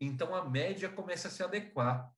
[0.00, 2.10] Então a média começa a se adequar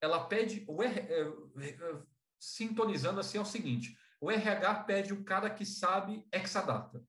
[0.00, 2.02] ela pede, o R, é, é,
[2.38, 7.04] sintonizando assim, é o seguinte: o RH pede o cara que sabe Exadata.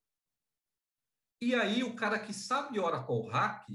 [1.42, 3.68] E aí o cara que sabe Oracle Hack,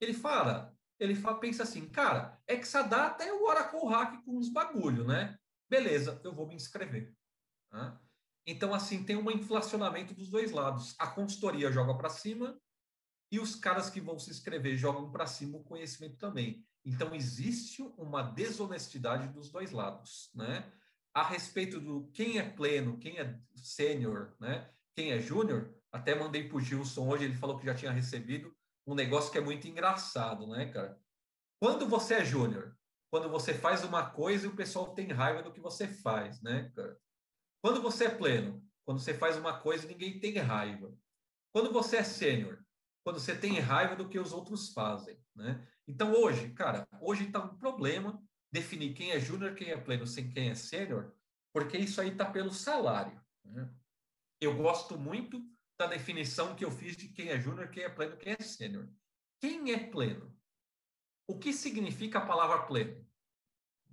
[0.00, 5.04] ele fala, ele fala, pensa assim, cara, Exadata é o Oracle Hack com uns bagulho,
[5.04, 5.38] né?
[5.68, 7.14] Beleza, eu vou me inscrever.
[7.72, 7.98] Né?
[8.46, 10.94] Então, assim, tem um inflacionamento dos dois lados.
[10.98, 12.58] A consultoria joga para cima
[13.30, 16.66] e os caras que vão se inscrever jogam para cima o conhecimento também.
[16.84, 20.72] Então, existe uma desonestidade dos dois lados, né?
[21.14, 24.70] A respeito do quem é pleno, quem é sênior, né?
[24.94, 28.56] Quem é júnior, até mandei para o Gilson hoje, ele falou que já tinha recebido
[28.88, 30.98] um negócio que é muito engraçado, né, cara?
[31.60, 32.74] Quando você é júnior,
[33.10, 36.72] quando você faz uma coisa e o pessoal tem raiva do que você faz, né,
[36.74, 36.98] cara?
[37.62, 40.90] Quando você é pleno, quando você faz uma coisa e ninguém tem raiva.
[41.52, 42.64] Quando você é sênior,
[43.04, 45.68] quando você tem raiva do que os outros fazem, né?
[45.86, 50.30] Então hoje, cara, hoje está um problema definir quem é júnior, quem é pleno, sem
[50.30, 51.12] quem é sênior,
[51.52, 53.20] porque isso aí está pelo salário.
[53.44, 53.70] Né?
[54.40, 55.42] Eu gosto muito
[55.78, 58.88] da definição que eu fiz de quem é júnior, quem é pleno, quem é sênior.
[59.40, 60.36] Quem é pleno?
[61.28, 63.06] O que significa a palavra pleno?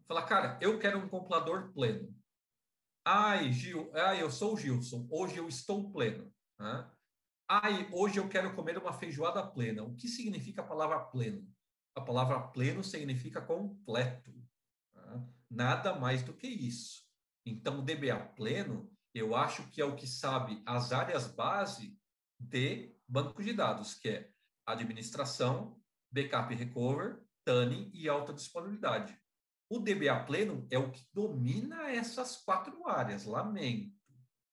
[0.07, 2.15] Falar, cara, eu quero um compilador pleno.
[3.05, 6.33] Ai, Gil, ai, eu sou o Gilson, hoje eu estou pleno.
[6.59, 6.91] Né?
[7.47, 9.83] Ai, hoje eu quero comer uma feijoada plena.
[9.83, 11.47] O que significa a palavra pleno?
[11.95, 14.33] A palavra pleno significa completo.
[14.91, 15.23] Tá?
[15.51, 17.05] Nada mais do que isso.
[17.45, 21.97] Então, o DBA pleno, eu acho que é o que sabe as áreas base
[22.37, 24.29] de banco de dados, que é
[24.65, 25.81] administração,
[26.11, 29.17] backup e recover, tuning e alta disponibilidade.
[29.69, 33.95] O DBA pleno é o que domina essas quatro áreas, lamento.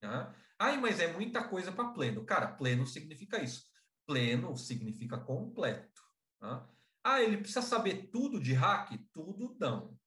[0.01, 0.33] Tá?
[0.59, 2.25] Ai, mas é muita coisa para pleno.
[2.25, 3.65] Cara, pleno significa isso.
[4.07, 6.01] Pleno significa completo.
[6.41, 6.69] Tá?
[7.03, 8.93] Ah, ele precisa saber tudo de hack?
[9.13, 9.99] Tudo não.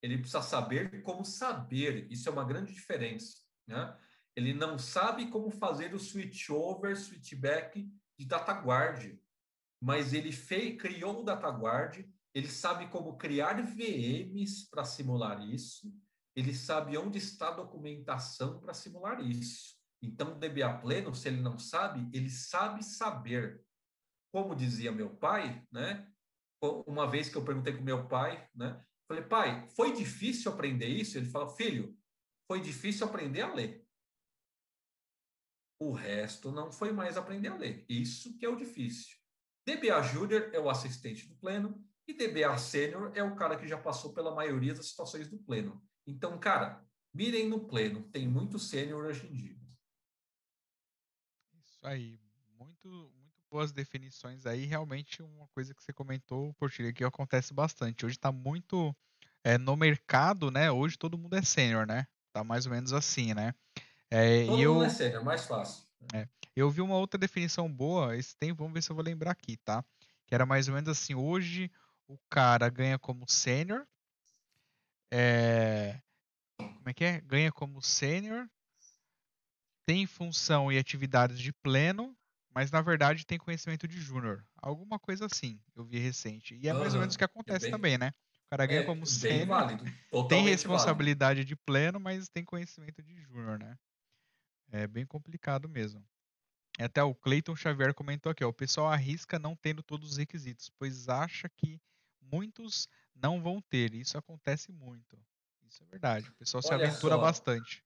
[0.00, 2.06] Ele precisa saber como saber.
[2.12, 3.43] Isso é uma grande diferença.
[3.66, 3.96] Né?
[4.36, 7.88] Ele não sabe como fazer o switch over, switchback
[8.18, 9.18] de DataGuard,
[9.80, 15.94] mas ele fez, criou o DataGuard ele sabe como criar VMs para simular isso,
[16.34, 19.76] ele sabe onde está a documentação para simular isso.
[20.02, 23.64] Então, DBA pleno, se ele não sabe, ele sabe saber.
[24.32, 26.10] Como dizia meu pai, né?
[26.60, 28.84] Uma vez que eu perguntei com meu pai, né?
[29.06, 31.16] Falei, pai, foi difícil aprender isso?
[31.16, 31.96] Ele falou, filho,
[32.46, 33.86] foi difícil aprender a ler.
[35.78, 37.84] O resto não foi mais aprender a ler.
[37.88, 39.16] Isso que é o difícil.
[39.66, 43.78] DBA Júnior é o assistente do pleno, e DBA Sênior é o cara que já
[43.78, 45.82] passou pela maioria das situações do pleno.
[46.06, 48.02] Então, cara, mirem no pleno.
[48.10, 49.56] Tem muito sênior hoje em dia.
[51.54, 52.20] Isso aí.
[52.58, 54.66] Muito, muito boas definições aí.
[54.66, 58.04] Realmente uma coisa que você comentou, Portilha, que acontece bastante.
[58.04, 58.94] Hoje está muito
[59.42, 60.70] é, no mercado, né?
[60.70, 62.06] Hoje todo mundo é sênior, né?
[62.34, 63.54] Tá mais ou menos assim, né?
[64.10, 65.84] É, todo mundo eu, é sênior, mais fácil.
[66.12, 69.30] É, eu vi uma outra definição boa esse tempo, vamos ver se eu vou lembrar
[69.30, 69.84] aqui, tá?
[70.26, 71.70] Que era mais ou menos assim, hoje
[72.08, 73.86] o cara ganha como sênior.
[75.12, 76.00] É...
[76.58, 77.20] Como é que é?
[77.20, 78.48] Ganha como sênior.
[79.86, 82.16] Tem função e atividades de pleno,
[82.52, 84.44] mas na verdade tem conhecimento de júnior.
[84.56, 86.56] Alguma coisa assim, eu vi recente.
[86.56, 86.94] E é mais uhum.
[86.94, 88.12] ou menos o que acontece é bem, também, né?
[88.46, 89.68] O cara ganha é, como sênior.
[90.28, 91.48] Tem responsabilidade válido.
[91.48, 93.76] de pleno, mas tem conhecimento de júnior, né?
[94.70, 96.04] É bem complicado mesmo.
[96.78, 100.70] Até o Clayton Xavier comentou aqui, ó, o pessoal arrisca não tendo todos os requisitos,
[100.76, 101.80] pois acha que
[102.20, 103.94] muitos não vão ter.
[103.94, 105.16] Isso acontece muito.
[105.62, 106.28] Isso é verdade.
[106.28, 107.20] O pessoal Olha se aventura só.
[107.20, 107.84] bastante.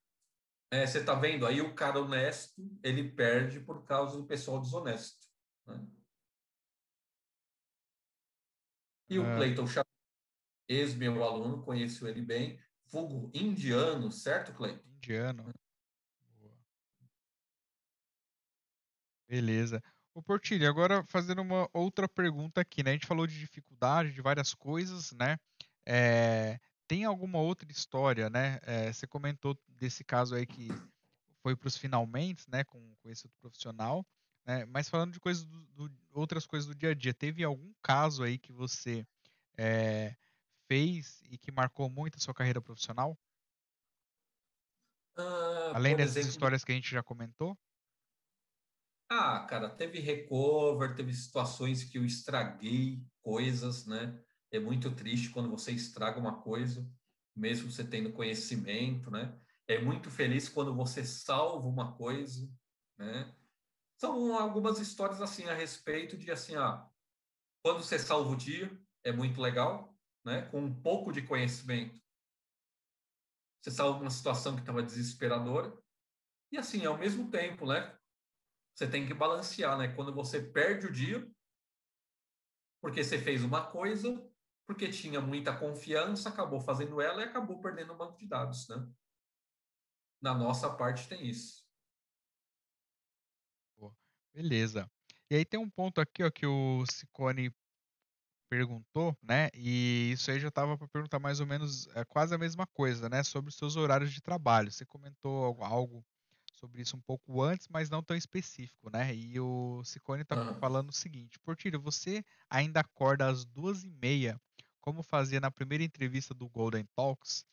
[0.71, 5.27] É, você está vendo aí o cara honesto, ele perde por causa do pessoal desonesto.
[5.67, 5.87] Né?
[9.09, 9.37] E o é.
[9.37, 9.67] Cleiton
[10.69, 14.87] ex-meu aluno, conheço ele bem, fogo indiano, certo, Cleiton?
[14.97, 15.53] Indiano.
[16.39, 16.53] Boa.
[19.29, 19.83] Beleza.
[20.15, 22.91] O Portilho, agora fazendo uma outra pergunta aqui, né?
[22.91, 25.39] A gente falou de dificuldade, de várias coisas, né?
[25.87, 26.59] É,
[26.89, 28.59] tem alguma outra história, né?
[28.63, 30.69] É, você comentou desse caso aí que
[31.41, 32.65] foi para os finalmente, né?
[32.65, 34.05] Com, com esse outro profissional,
[34.45, 34.65] né?
[34.67, 38.23] Mas falando de coisas do, do, outras coisas do dia a dia, teve algum caso
[38.23, 39.07] aí que você
[39.57, 40.17] é,
[40.69, 43.19] fez e que marcou muito a sua carreira profissional?
[45.19, 46.31] Uh, Além dessas exemplo...
[46.31, 47.59] histórias que a gente já comentou?
[49.11, 54.23] Ah, cara, teve recover, teve situações que eu estraguei coisas, né?
[54.51, 56.87] É muito triste quando você estraga uma coisa,
[57.35, 59.37] mesmo você tendo conhecimento, né?
[59.67, 62.49] É muito feliz quando você salva uma coisa,
[62.99, 63.35] né?
[63.99, 66.87] São algumas histórias assim a respeito de assim, ah,
[67.63, 68.71] quando você salva o dia,
[69.03, 70.43] é muito legal, né?
[70.51, 72.01] Com um pouco de conhecimento,
[73.61, 75.77] você salva uma situação que estava desesperadora.
[76.53, 77.99] E assim, ao mesmo tempo, né?
[78.79, 79.89] você tem que balancear, né?
[79.89, 81.29] Quando você perde o dia,
[82.81, 84.25] porque você fez uma coisa,
[84.69, 88.89] porque tinha muita confiança, acabou fazendo ela e acabou perdendo o banco de dados, né?
[90.23, 91.67] Na nossa parte tem isso.
[94.33, 94.89] Beleza.
[95.29, 97.53] E aí tem um ponto aqui ó, que o Ciccone
[98.49, 99.49] perguntou, né?
[99.55, 103.09] E isso aí já estava para perguntar mais ou menos é, quase a mesma coisa,
[103.09, 103.23] né?
[103.23, 104.71] Sobre os seus horários de trabalho.
[104.73, 106.05] Você comentou algo
[106.53, 109.15] sobre isso um pouco antes, mas não tão específico, né?
[109.15, 110.61] E o Ciccone está Ah.
[110.61, 114.41] falando o seguinte: Portilho, você ainda acorda às duas e meia,
[114.81, 117.45] como fazia na primeira entrevista do Golden Talks?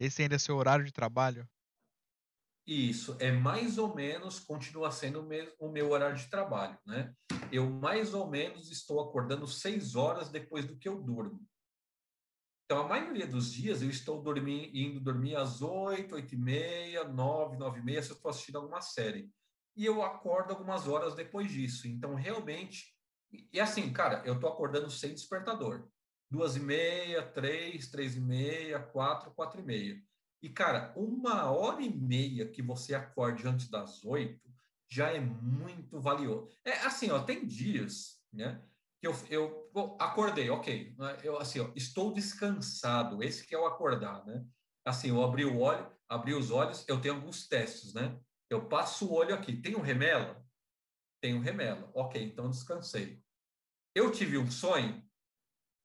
[0.00, 1.48] Esse ainda é seu horário de trabalho?
[2.66, 5.26] Isso, é mais ou menos, continua sendo
[5.60, 7.14] o, meu horário de trabalho, né?
[7.52, 11.46] Eu mais ou menos estou acordando seis horas depois do que eu durmo.
[12.64, 17.56] Então, a maioria dos dias eu estou indo dormir às oito, oito e meia, nove,
[17.56, 19.30] nove e meia, se eu estou assistindo alguma série.
[19.76, 21.86] E eu acordo algumas horas depois disso.
[21.86, 22.96] Então, realmente,
[23.52, 25.88] e assim, cara, eu estou acordando sem despertador.
[26.28, 30.02] Duas e meia, três, três e meia, quatro, quatro e meia.
[30.46, 34.48] E, cara, uma hora e meia que você acorde antes das oito
[34.88, 36.56] já é muito valioso.
[36.64, 38.62] É assim, ó, tem dias, né?
[39.00, 40.94] Que eu, eu bom, acordei, ok.
[40.96, 43.24] né, Eu, assim, ó, estou descansado.
[43.24, 44.46] Esse que é o acordar, né?
[44.84, 48.16] Assim, eu abri o olho, abri os olhos, eu tenho alguns testes, né?
[48.48, 49.60] Eu passo o olho aqui.
[49.60, 50.46] Tem um remela?
[51.20, 51.90] Tem um remela.
[51.92, 53.20] Ok, então descansei.
[53.96, 55.04] Eu tive um sonho?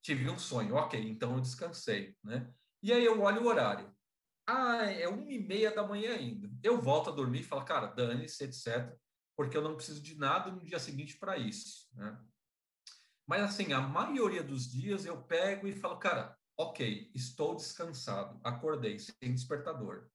[0.00, 0.76] Tive um sonho.
[0.76, 2.48] Ok, então eu descansei, né?
[2.80, 3.92] E aí eu olho o horário.
[4.46, 6.50] Ah, é uma e meia da manhã ainda.
[6.62, 8.96] Eu volto a dormir e falo, cara, dane-se, etc.
[9.36, 12.18] Porque eu não preciso de nada no dia seguinte para isso, né?
[13.26, 18.98] Mas assim, a maioria dos dias eu pego e falo, cara, ok, estou descansado, acordei,
[18.98, 20.08] sem despertador.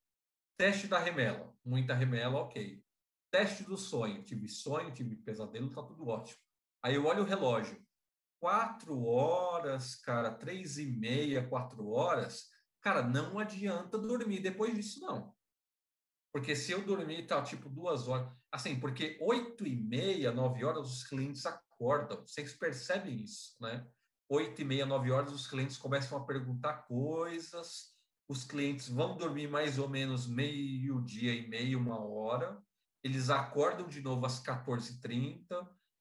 [0.56, 2.82] Teste da remela, muita remela, ok.
[3.30, 6.38] Teste do sonho, tive sonho, tive pesadelo, tá tudo ótimo.
[6.82, 7.82] Aí eu olho o relógio,
[8.40, 12.50] quatro horas, cara, três e meia, quatro horas,
[12.88, 15.34] cara, não adianta dormir depois disso, não.
[16.32, 20.90] Porque se eu dormir, tá, tipo, duas horas, assim, porque oito e meia, nove horas,
[20.90, 23.86] os clientes acordam, vocês percebem isso, né?
[24.30, 27.94] Oito e meia, nove horas, os clientes começam a perguntar coisas,
[28.26, 32.62] os clientes vão dormir mais ou menos meio dia e meio, uma hora,
[33.02, 35.46] eles acordam de novo às 14h30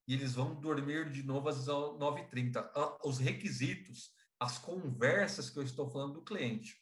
[0.08, 2.70] e eles vão dormir de novo às 9h30.
[3.04, 6.82] Os requisitos, as conversas que eu estou falando do cliente.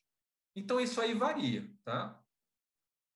[0.55, 2.21] Então, isso aí varia, tá?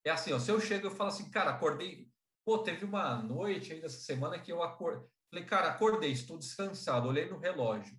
[0.05, 2.11] É assim, ó, se eu chego e falo assim, cara, acordei,
[2.45, 7.07] pô, teve uma noite ainda essa semana que eu acordei, falei, cara, acordei, estou descansado,
[7.07, 7.97] olhei no relógio,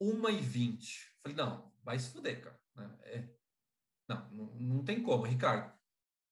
[0.00, 2.60] uma e vinte, falei, não, vai se fuder, cara,
[3.02, 3.28] é,
[4.08, 5.76] não, não, não tem como, Ricardo,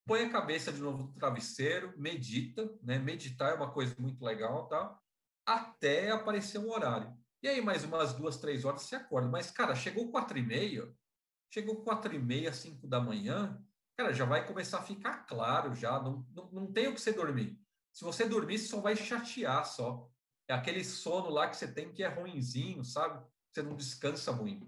[0.06, 4.68] põe a cabeça de novo no travesseiro, medita, né, meditar é uma coisa muito legal,
[4.68, 4.98] tá,
[5.44, 7.12] até aparecer um horário,
[7.46, 10.92] e aí mais umas duas, três horas você acorda, mas, cara, chegou quatro e meia,
[11.48, 13.64] chegou quatro e meia, cinco da manhã,
[13.96, 17.12] cara, já vai começar a ficar claro já, não, não, não tem o que você
[17.12, 17.56] dormir.
[17.92, 20.10] Se você dormir, você só vai chatear só.
[20.48, 23.24] É aquele sono lá que você tem que é ruinzinho, sabe?
[23.50, 24.66] Você não descansa muito.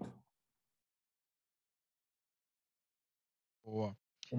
[3.61, 3.95] Boa.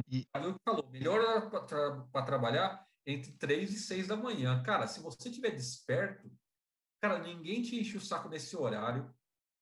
[0.08, 0.26] E...
[0.64, 4.62] Falou, melhor para tra trabalhar entre 3 e 6 da manhã.
[4.62, 6.30] Cara, se você estiver desperto,
[7.00, 9.12] cara, ninguém te enche o saco nesse horário.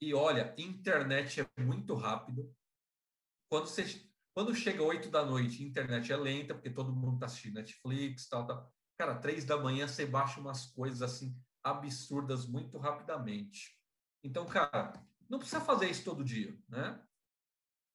[0.00, 2.54] E olha, internet é muito rápido.
[3.50, 3.84] Quando você
[4.38, 8.46] quando chega 8 da noite, internet é lenta, porque todo mundo está assistindo Netflix, tal,
[8.46, 8.72] tal.
[8.96, 13.76] Cara, 3 da manhã você baixa umas coisas assim absurdas muito rapidamente.
[14.22, 14.92] Então, cara,
[15.28, 17.04] não precisa fazer isso todo dia, né?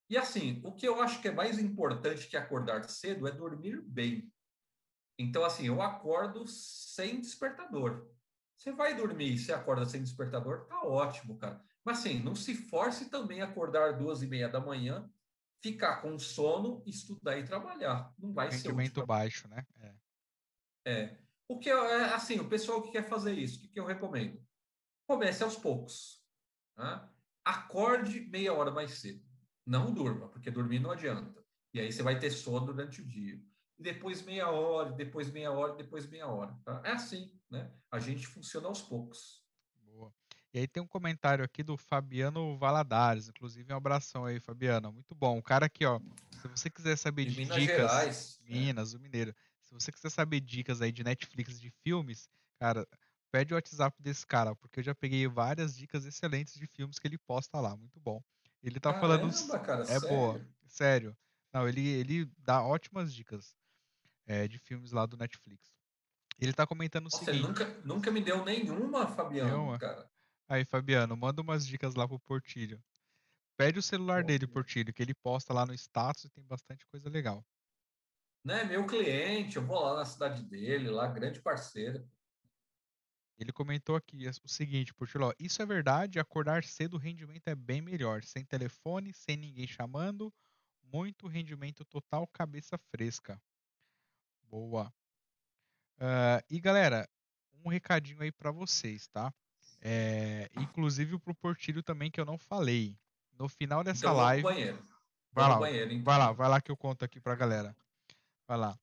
[0.10, 3.82] E assim, o que eu acho que é mais importante que acordar cedo é dormir
[3.82, 4.30] bem.
[5.18, 8.06] Então, assim, eu acordo sem despertador.
[8.64, 11.62] Você vai dormir e você acorda sem despertador, tá ótimo, cara.
[11.84, 15.12] Mas assim, não se force também a acordar duas e meia da manhã
[15.62, 18.14] ficar com sono, estudar e trabalhar.
[18.18, 19.66] Não vai ser Rendimento baixo, né?
[19.82, 19.96] É.
[20.86, 21.20] é.
[21.46, 24.42] O que é assim, o pessoal que quer fazer isso, o que, que eu recomendo?
[25.06, 26.24] Comece aos poucos.
[26.78, 27.10] Né?
[27.44, 29.22] Acorde meia hora mais cedo.
[29.66, 31.44] Não durma, porque dormir não adianta.
[31.74, 33.44] E aí você vai ter sono durante o dia.
[33.78, 36.56] E depois meia hora, depois meia hora, depois meia hora.
[36.64, 36.82] Tá?
[36.86, 37.72] É assim, né?
[37.92, 39.44] A gente funciona aos poucos.
[40.54, 44.94] E aí tem um comentário aqui do Fabiano Valadares, inclusive um abração aí, Fabiano.
[44.94, 45.40] Muito bom.
[45.40, 48.60] O cara aqui, ó, se você quiser saber de, de Minas dicas, Gerais, né?
[48.60, 48.98] Minas, é.
[48.98, 49.36] o Mineiro.
[49.64, 52.30] Se você quiser saber dicas aí de Netflix de filmes,
[52.60, 52.88] cara,
[53.32, 57.08] pede o WhatsApp desse cara, porque eu já peguei várias dicas excelentes de filmes que
[57.08, 58.22] ele posta lá, muito bom.
[58.62, 60.08] Ele tá Caramba, falando cara, é sério?
[60.08, 61.18] boa, sério.
[61.52, 63.56] Não, ele ele dá ótimas dicas
[64.26, 65.72] é, de filmes lá do Netflix.
[66.40, 67.48] Ele está comentando o Nossa, seguinte.
[67.48, 69.78] nunca, nunca me deu nenhuma, Fabiano, Nenhuma?
[69.78, 70.10] cara.
[70.48, 72.84] Aí, Fabiano, manda umas dicas lá pro Portilho.
[73.58, 77.10] Pede o celular dele, Portilho, que ele posta lá no status e tem bastante coisa
[77.10, 77.46] legal.
[78.44, 82.10] Né, meu cliente, eu vou lá na cidade dele, lá, grande parceiro.
[83.38, 87.56] Ele comentou aqui o seguinte, Portilho, ó, isso é verdade, acordar cedo o rendimento é
[87.56, 90.34] bem melhor, sem telefone, sem ninguém chamando,
[90.82, 93.40] muito rendimento total, cabeça fresca.
[94.54, 94.94] Boa.
[95.98, 97.10] Uh, e galera,
[97.66, 99.34] um recadinho aí para vocês, tá?
[99.82, 102.96] É, inclusive pro Portilho também que eu não falei.
[103.40, 104.44] No final dessa então, live.
[104.44, 104.88] Banheiro.
[105.32, 106.04] Vai lá, banheiro, então.
[106.04, 107.76] vai lá, vai lá que eu conto aqui pra galera.
[108.48, 108.80] Vai lá.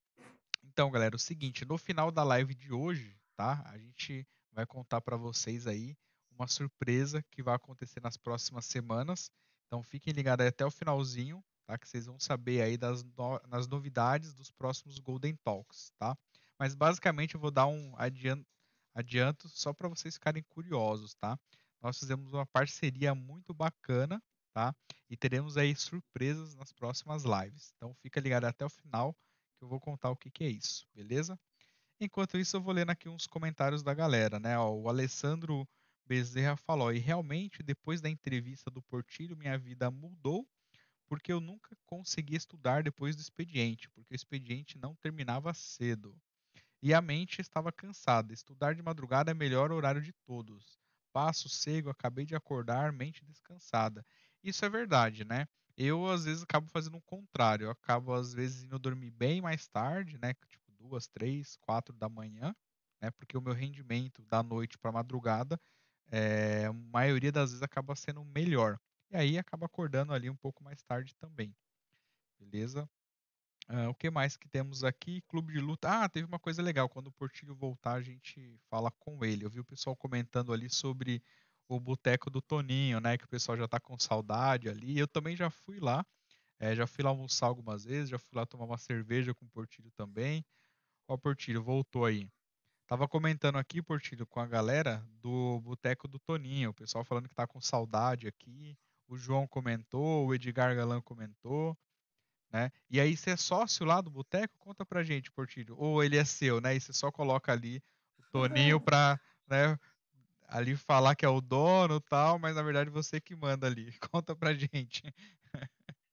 [0.64, 3.62] Então, galera, é o seguinte, no final da live de hoje, tá?
[3.66, 5.96] A gente vai contar para vocês aí
[6.32, 9.30] uma surpresa que vai acontecer nas próximas semanas.
[9.68, 11.40] Então, fiquem ligados aí até o finalzinho,
[11.70, 11.78] tá?
[11.78, 13.40] Que vocês vão saber aí das no...
[13.48, 16.16] nas novidades dos próximos Golden Talks, tá?
[16.58, 18.44] Mas basicamente eu vou dar um adianto,
[18.94, 21.38] adianto só para vocês ficarem curiosos, tá?
[21.80, 24.20] Nós fizemos uma parceria muito bacana,
[24.52, 24.74] tá?
[25.08, 27.72] E teremos aí surpresas nas próximas lives.
[27.76, 29.14] Então fica ligado até o final
[29.56, 31.38] que eu vou contar o que, que é isso, beleza?
[32.00, 34.58] Enquanto isso, eu vou lendo aqui uns comentários da galera, né?
[34.58, 35.68] Ó, o Alessandro
[36.06, 40.48] Bezerra falou: e realmente, depois da entrevista do Portilho, minha vida mudou,
[41.10, 46.16] porque eu nunca consegui estudar depois do expediente, porque o expediente não terminava cedo
[46.80, 48.32] e a mente estava cansada.
[48.32, 50.78] Estudar de madrugada é melhor horário de todos.
[51.12, 54.06] Passo cego, acabei de acordar, mente descansada.
[54.42, 55.48] Isso é verdade, né?
[55.76, 57.64] Eu às vezes acabo fazendo o contrário.
[57.64, 60.32] Eu acabo às vezes indo dormir bem mais tarde, né?
[60.48, 62.54] Tipo duas, três, quatro da manhã,
[63.02, 63.10] né?
[63.10, 65.60] Porque o meu rendimento da noite para madrugada,
[66.10, 68.78] é, a maioria das vezes acaba sendo melhor.
[69.10, 71.54] E aí acaba acordando ali um pouco mais tarde também.
[72.38, 72.88] Beleza?
[73.68, 75.20] Uh, o que mais que temos aqui?
[75.22, 75.88] Clube de luta.
[76.02, 76.88] Ah, teve uma coisa legal.
[76.88, 79.44] Quando o Portilho voltar, a gente fala com ele.
[79.44, 81.22] Eu vi o pessoal comentando ali sobre
[81.68, 83.16] o boteco do Toninho, né?
[83.16, 84.98] Que o pessoal já tá com saudade ali.
[84.98, 86.04] Eu também já fui lá.
[86.58, 89.48] É, já fui lá almoçar algumas vezes, já fui lá tomar uma cerveja com o
[89.50, 90.44] Portilho também.
[91.08, 92.28] Ó, o Portilho, voltou aí.
[92.86, 96.70] Tava comentando aqui, Portilho, com a galera do Boteco do Toninho.
[96.70, 98.76] O pessoal falando que tá com saudade aqui.
[99.10, 101.76] O João comentou, o Edgar Galan comentou.
[102.52, 102.70] Né?
[102.88, 104.54] E aí, você é sócio lá do boteco?
[104.56, 105.74] Conta pra gente, Portilho.
[105.76, 106.76] Ou ele é seu, né?
[106.76, 107.82] E você só coloca ali
[108.16, 109.76] o Toninho pra né,
[110.46, 113.92] ali falar que é o dono e tal, mas na verdade você que manda ali.
[114.12, 115.02] Conta pra gente.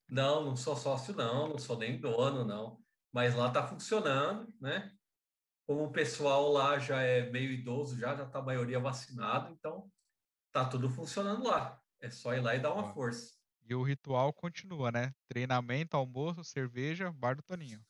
[0.10, 2.82] Não, não sou sócio, não, não sou nem dono, não.
[3.12, 4.92] Mas lá tá funcionando, né?
[5.68, 9.92] Como o pessoal lá já é meio idoso, já, já tá a maioria vacinado, então
[10.52, 11.80] tá tudo funcionando lá.
[12.00, 13.38] É só ir lá e dar uma força.
[13.70, 15.14] E o ritual continua, né?
[15.28, 17.86] Treinamento, almoço, cerveja, bar do Toninho.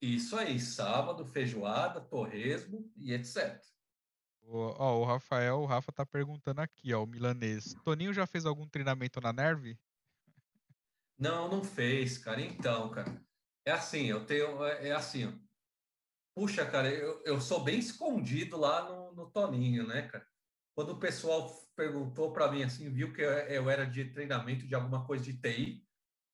[0.00, 3.64] Isso aí, sábado, feijoada, torresmo e etc.
[4.42, 7.74] O, ó, o Rafael, o Rafa tá perguntando aqui, ó, o milanês.
[7.82, 9.78] Toninho já fez algum treinamento na Nerve?
[11.18, 12.40] Não, não fez, cara.
[12.40, 13.20] Então, cara,
[13.64, 15.32] é assim, eu tenho, é, é assim, ó.
[16.34, 20.28] Puxa, cara, eu, eu sou bem escondido lá no, no Toninho, né, cara?
[20.76, 25.06] Quando o pessoal perguntou para mim assim, viu que eu era de treinamento de alguma
[25.06, 25.82] coisa de TI,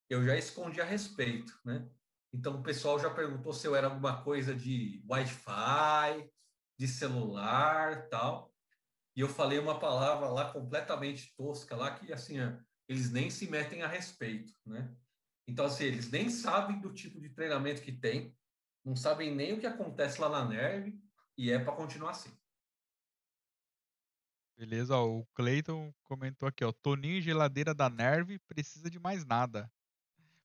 [0.09, 1.89] eu já escondi a respeito, né?
[2.33, 6.29] Então o pessoal já perguntou se eu era alguma coisa de Wi-Fi,
[6.77, 8.53] de celular, tal.
[9.15, 12.35] E eu falei uma palavra lá completamente tosca lá que assim,
[12.89, 14.93] eles nem se metem a respeito, né?
[15.47, 18.37] Então assim, eles nem sabem do tipo de treinamento que tem,
[18.83, 20.99] não sabem nem o que acontece lá na Nerve
[21.37, 22.37] e é para continuar assim.
[24.57, 29.69] Beleza, ó, o Clayton comentou aqui, ó, Toninho geladeira da Nerve precisa de mais nada.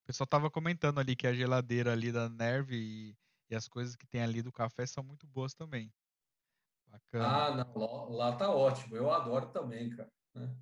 [0.02, 3.16] O pessoal tava comentando ali que a geladeira ali da Nerve e,
[3.51, 5.93] e as coisas que tem ali do café são muito boas também.
[6.86, 7.26] Bacana.
[7.26, 8.97] Ah, não, lá, lá tá ótimo.
[8.97, 10.10] Eu adoro também, cara.
[10.35, 10.56] Né?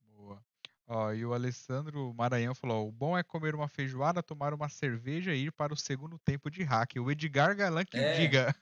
[0.00, 0.42] Boa.
[0.86, 5.34] Ó, e o Alessandro Maranhão falou: o bom é comer uma feijoada, tomar uma cerveja
[5.34, 6.96] e ir para o segundo tempo de hack.
[6.96, 8.14] O Edgar Galan que é.
[8.14, 8.54] diga.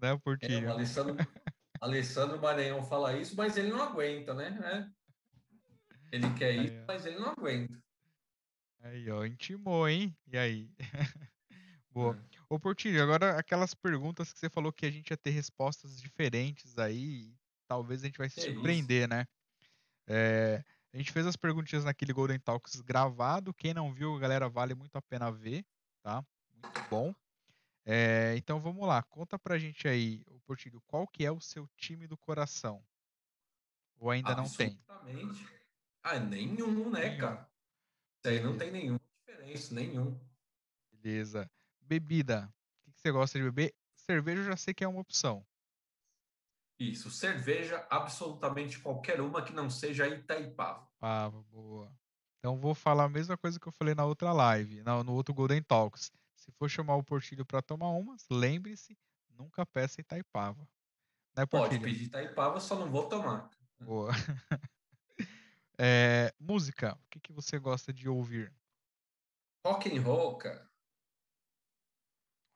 [0.00, 0.66] Né, Portinho?
[0.66, 1.16] É, o Alessandro,
[1.80, 4.58] Alessandro Maranhão fala isso, mas ele não aguenta, né?
[4.64, 6.16] É.
[6.16, 7.80] Ele quer ir, aí, mas ele não aguenta.
[8.80, 10.16] Aí, ó, intimou, hein?
[10.26, 10.70] E aí?
[11.90, 12.14] Boa.
[12.16, 12.38] É.
[12.48, 16.78] Ô, Portinho, agora aquelas perguntas que você falou que a gente ia ter respostas diferentes
[16.78, 17.32] aí,
[17.68, 19.08] talvez a gente vai se que surpreender, isso?
[19.08, 19.26] né?
[20.06, 23.54] É, a gente fez as perguntinhas naquele Golden Talks gravado.
[23.54, 25.64] Quem não viu, galera, vale muito a pena ver,
[26.02, 26.24] tá?
[26.52, 27.14] Muito bom.
[27.84, 31.66] É, então vamos lá, conta pra gente aí, o Portilho, qual que é o seu
[31.76, 32.84] time do coração?
[33.98, 34.78] Ou ainda não tem?
[36.02, 37.18] Ah, nenhum, né, nenhum.
[37.18, 37.50] cara?
[38.18, 40.18] Isso aí não tem nenhuma diferença, nenhum.
[40.92, 41.50] Beleza.
[41.80, 42.52] Bebida.
[42.86, 43.74] O que você gosta de beber?
[43.96, 45.44] Cerveja eu já sei que é uma opção.
[46.78, 50.88] Isso, cerveja, absolutamente qualquer uma que não seja Itaipava.
[51.00, 51.92] Ah, boa.
[52.38, 55.62] Então vou falar a mesma coisa que eu falei na outra live, no outro Golden
[55.62, 56.10] Talks.
[56.40, 58.98] Se for chamar o Portilho para tomar umas, lembre-se,
[59.28, 60.66] nunca peça Itaipava.
[61.36, 63.50] Né, Pode pedir Itaipava, só não vou tomar.
[63.78, 64.10] Boa.
[65.78, 68.50] é, música, o que, que você gosta de ouvir?
[69.66, 70.70] Rock and roll, cara.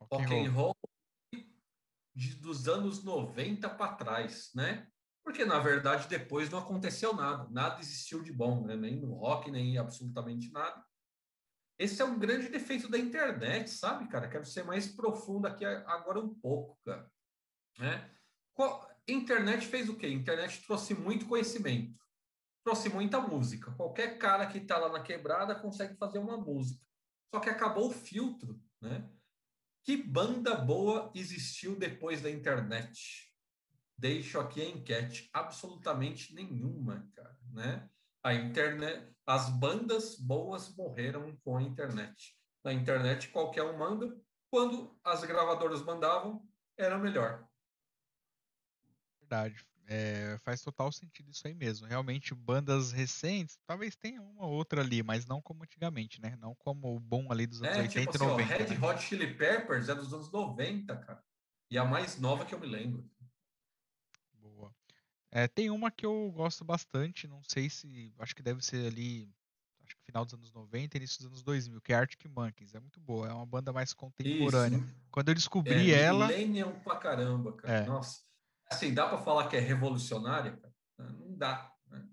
[0.00, 0.76] Rock, rock and roll,
[2.14, 4.90] de, dos anos 90 para trás, né?
[5.22, 7.48] Porque, na verdade, depois não aconteceu nada.
[7.50, 8.76] Nada existiu de bom, né?
[8.76, 10.82] nem no rock, nem absolutamente nada.
[11.78, 14.28] Esse é um grande defeito da internet, sabe, cara?
[14.28, 17.10] Quero ser mais profundo aqui agora um pouco, cara.
[17.78, 18.10] Né?
[19.08, 20.08] Internet fez o quê?
[20.08, 21.98] Internet trouxe muito conhecimento,
[22.64, 23.72] trouxe muita música.
[23.72, 26.80] Qualquer cara que está lá na quebrada consegue fazer uma música.
[27.34, 29.10] Só que acabou o filtro, né?
[29.82, 33.34] Que banda boa existiu depois da internet?
[33.96, 35.28] deixo aqui a enquete.
[35.32, 37.88] Absolutamente nenhuma, cara, né?
[38.24, 42.34] A internet, as bandas boas morreram com a internet.
[42.64, 44.18] Na internet qualquer um manda.
[44.50, 46.42] Quando as gravadoras mandavam,
[46.78, 47.46] era melhor.
[49.20, 49.66] Verdade.
[49.86, 51.86] É, faz total sentido isso aí mesmo.
[51.86, 56.36] Realmente, bandas recentes, talvez tenha uma outra ali, mas não como antigamente, né?
[56.40, 58.54] Não como o bom ali dos anos é, 80 tipo assim, e 90.
[58.54, 58.86] Ó, Red né?
[58.86, 61.22] Hot Chili Peppers é dos anos 90, cara.
[61.70, 63.06] E a mais nova que eu me lembro.
[65.34, 68.14] É, tem uma que eu gosto bastante, não sei se.
[68.20, 69.28] Acho que deve ser ali.
[69.84, 72.72] Acho que final dos anos 90 início dos anos 2000, que é Arctic Monkeys.
[72.72, 74.78] É muito boa, é uma banda mais contemporânea.
[74.78, 74.94] Isso.
[75.10, 76.28] Quando eu descobri é, ela.
[76.28, 77.74] Millennium pra caramba, cara.
[77.78, 77.84] É.
[77.84, 78.22] Nossa.
[78.70, 80.72] Assim, dá pra falar que é revolucionária, cara?
[81.10, 81.74] Não dá.
[81.90, 82.08] Né?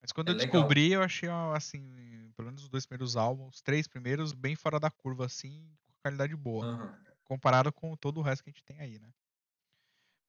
[0.00, 0.50] Mas quando é eu legal.
[0.50, 4.80] descobri, eu achei, assim, pelo menos os dois primeiros álbuns, os três primeiros, bem fora
[4.80, 6.66] da curva, assim, com qualidade boa.
[6.66, 7.12] Uhum.
[7.22, 9.12] Comparado com todo o resto que a gente tem aí, né?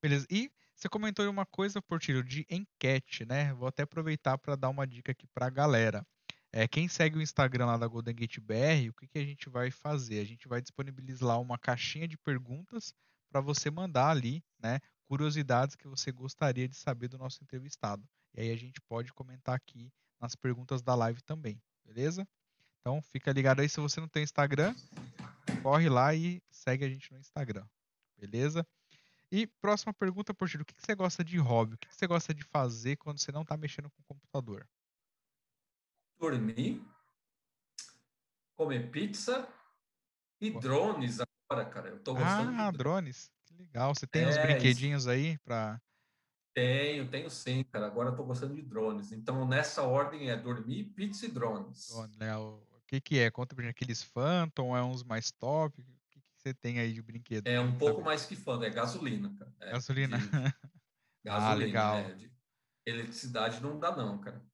[0.02, 0.28] Beleza.
[0.30, 0.52] E
[0.84, 3.54] você comentou uma coisa, Portilho, de enquete, né?
[3.54, 6.06] Vou até aproveitar para dar uma dica aqui para a galera.
[6.52, 9.50] É, quem segue o Instagram lá da Golden Gate BR, o que, que a gente
[9.50, 10.20] vai fazer?
[10.20, 12.94] A gente vai disponibilizar lá uma caixinha de perguntas
[13.30, 14.82] para você mandar ali, né?
[15.08, 18.04] Curiosidades que você gostaria de saber do nosso entrevistado.
[18.36, 19.90] E aí a gente pode comentar aqui
[20.20, 22.28] nas perguntas da live também, beleza?
[22.82, 24.76] Então fica ligado aí se você não tem Instagram,
[25.62, 27.66] corre lá e segue a gente no Instagram,
[28.18, 28.68] beleza?
[29.36, 31.74] E próxima pergunta, Portilho, o que você gosta de hobby?
[31.74, 34.70] O que você gosta de fazer quando você não está mexendo com o computador?
[36.20, 36.86] Dormir,
[38.56, 39.52] comer pizza
[40.40, 40.60] e Pô.
[40.60, 41.90] drones agora, cara.
[41.90, 42.78] Eu tô gostando Ah, de...
[42.78, 43.32] drones.
[43.48, 43.96] Que legal.
[43.96, 45.10] Você tem é, uns brinquedinhos isso.
[45.10, 45.82] aí para
[46.54, 47.88] tenho, tenho sim, cara.
[47.88, 49.12] Agora eu tô gostando de drones.
[49.12, 51.88] Então, nessa ordem é dormir, pizza e drones.
[51.90, 52.64] Drone, legal.
[52.70, 53.32] O que, que é?
[53.32, 55.84] Conta pra gente aqueles Phantom, é uns mais top?
[56.44, 57.48] Você tem aí de brinquedo?
[57.48, 59.54] É um pouco mais que fã, é gasolina, cara.
[59.62, 60.18] É, gasolina.
[60.18, 60.26] De,
[61.24, 61.96] gasolina, ah, legal.
[61.96, 62.32] É, de
[62.86, 64.46] eletricidade não dá não, cara.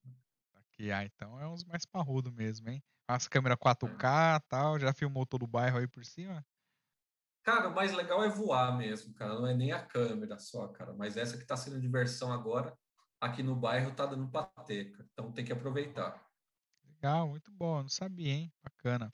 [0.53, 2.83] Aqui, ah, então é uns mais parrudo mesmo, hein?
[3.07, 6.45] As câmera 4K e tal, já filmou todo o bairro aí por cima?
[7.41, 9.33] Cara, o mais legal é voar mesmo, cara.
[9.33, 10.93] Não é nem a câmera só, cara.
[10.93, 12.77] Mas essa que tá sendo diversão agora,
[13.19, 14.53] aqui no bairro tá dando cara.
[15.11, 16.23] Então tem que aproveitar.
[16.83, 17.81] Legal, muito bom.
[17.81, 18.53] Não sabia, hein?
[18.61, 19.11] Bacana.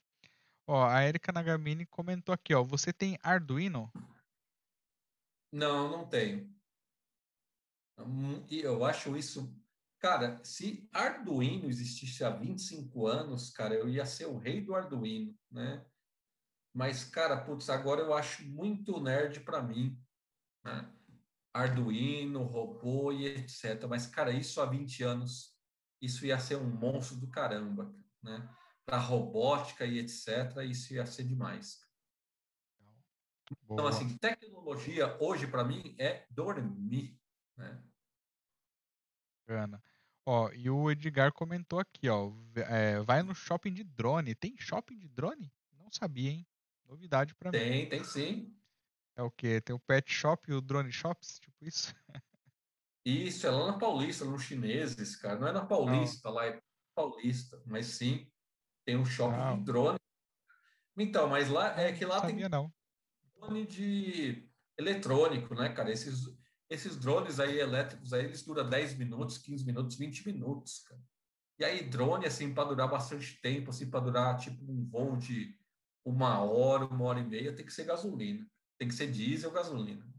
[0.66, 2.62] Ó, a Erika Nagamini comentou aqui, ó.
[2.64, 3.92] Você tem Arduino?
[5.52, 6.52] Não, não tenho.
[8.50, 9.56] E eu acho isso.
[9.98, 15.34] Cara, se Arduino existisse há 25 anos, cara, eu ia ser o rei do Arduino,
[15.50, 15.86] né?
[16.74, 19.98] Mas, cara, putz, agora eu acho muito nerd para mim,
[20.64, 20.92] né?
[21.54, 23.86] Arduino, robô e etc.
[23.88, 25.56] Mas, cara, isso há 20 anos,
[26.02, 28.46] isso ia ser um monstro do caramba, né?
[28.86, 31.84] Para robótica e etc., isso ia ser demais.
[33.62, 33.80] Boa.
[33.80, 37.20] Então, assim, tecnologia hoje para mim é dormir,
[37.56, 37.82] né?
[39.46, 39.82] Bacana.
[40.24, 42.32] Ó, e o Edgar comentou aqui, ó,
[42.68, 44.34] é, vai no shopping de drone.
[44.34, 45.52] Tem shopping de drone?
[45.78, 46.46] Não sabia, hein?
[46.84, 47.58] Novidade para mim.
[47.58, 48.56] Tem, tem sim.
[49.16, 49.60] É o quê?
[49.60, 51.94] Tem o Pet Shop e o Drone Shops, tipo isso?
[53.04, 55.38] Isso, é lá na Paulista, nos chineses, cara.
[55.38, 56.34] Não é na Paulista, Não.
[56.34, 56.60] lá é
[56.94, 58.28] Paulista, mas sim.
[58.86, 59.54] Tem um shopping ah.
[59.54, 59.98] de drone.
[60.96, 62.72] Então, mas lá é que lá tem não.
[63.34, 64.48] drone de
[64.78, 65.92] eletrônico, né, cara?
[65.92, 66.24] Esses,
[66.70, 71.02] esses drones aí elétricos aí, eles duram 10 minutos, 15 minutos, 20 minutos, cara.
[71.58, 75.54] E aí, drone, assim, para durar bastante tempo, assim, para durar tipo um voo de
[76.04, 78.46] uma hora, uma hora e meia, tem que ser gasolina.
[78.78, 80.15] Tem que ser diesel gasolina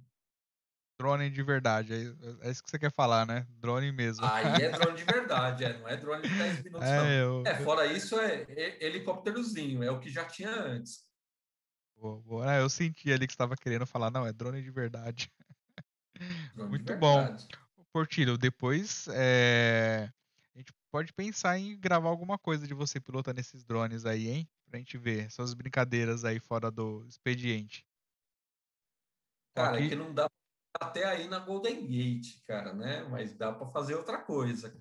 [0.97, 1.93] drone de verdade.
[1.93, 3.45] É, é, isso que você quer falar, né?
[3.59, 4.25] Drone mesmo.
[4.25, 7.21] Aí é drone de verdade, é, não é drone de 10 minutos, é.
[7.21, 7.43] Eu...
[7.45, 11.05] É, fora isso, é, é helicópterozinho, é o que já tinha antes.
[11.95, 12.51] Boa, boa.
[12.51, 15.31] Ah, eu senti ali que você estava querendo falar, não, é drone de verdade.
[16.55, 17.23] Drone Muito de bom.
[17.23, 17.47] verdade.
[17.93, 20.11] Portilho, depois é,
[20.53, 24.49] a gente pode pensar em gravar alguma coisa de você pilotando esses drones aí, hein?
[24.69, 27.85] Pra gente ver suas brincadeiras aí fora do expediente.
[29.55, 30.29] Cara, é aqui, que não dá
[30.79, 33.03] até aí na Golden Gate, cara, né?
[33.03, 34.73] Mas dá para fazer outra coisa.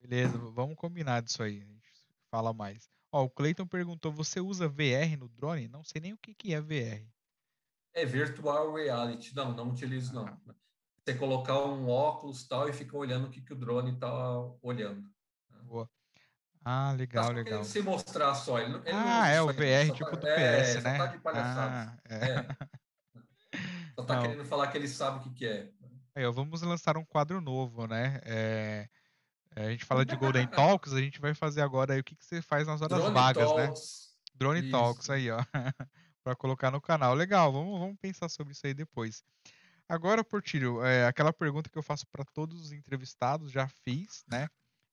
[0.00, 1.62] beleza, vamos combinar disso aí.
[1.62, 1.92] A gente
[2.30, 2.90] fala mais.
[3.10, 5.68] Ó, o Clayton perguntou: você usa VR no drone?
[5.68, 7.06] Não sei nem o que que é VR.
[7.94, 9.34] É virtual reality.
[9.34, 10.54] Não, não utilizo, Ah, não.
[11.04, 15.04] Você colocar um óculos tal e fica olhando o que, que o drone tá olhando.
[15.64, 15.90] boa.
[16.64, 17.64] Ah, Tá legal, legal.
[17.64, 18.58] se mostrar só.
[18.60, 19.48] Ele, ele Ah, é o.
[19.48, 21.06] VR tipo tá, do é, PS, tá né?
[21.08, 22.00] de palhaçada.
[22.08, 22.24] Ah, é.
[22.30, 22.46] É,
[23.94, 25.70] só tá Não, querendo falar que ele sabe o que, que é.
[26.14, 28.20] aí, vamos lançar um quadro novo, né?
[28.24, 28.88] É,
[29.54, 32.16] é, a gente fala de Golden Talks, a gente vai fazer agora aí o que
[32.16, 33.66] que você faz nas horas Drone vagas, né?
[33.66, 34.16] Talks.
[34.34, 35.12] Drone Talks Isso.
[35.12, 35.38] aí, ó,
[36.24, 37.14] para colocar no canal.
[37.14, 39.22] Legal, vamos, vamos pensar sobre isso aí depois.
[39.88, 44.48] Agora, Portilho, é, aquela pergunta que eu faço para todos os entrevistados, já fiz, né?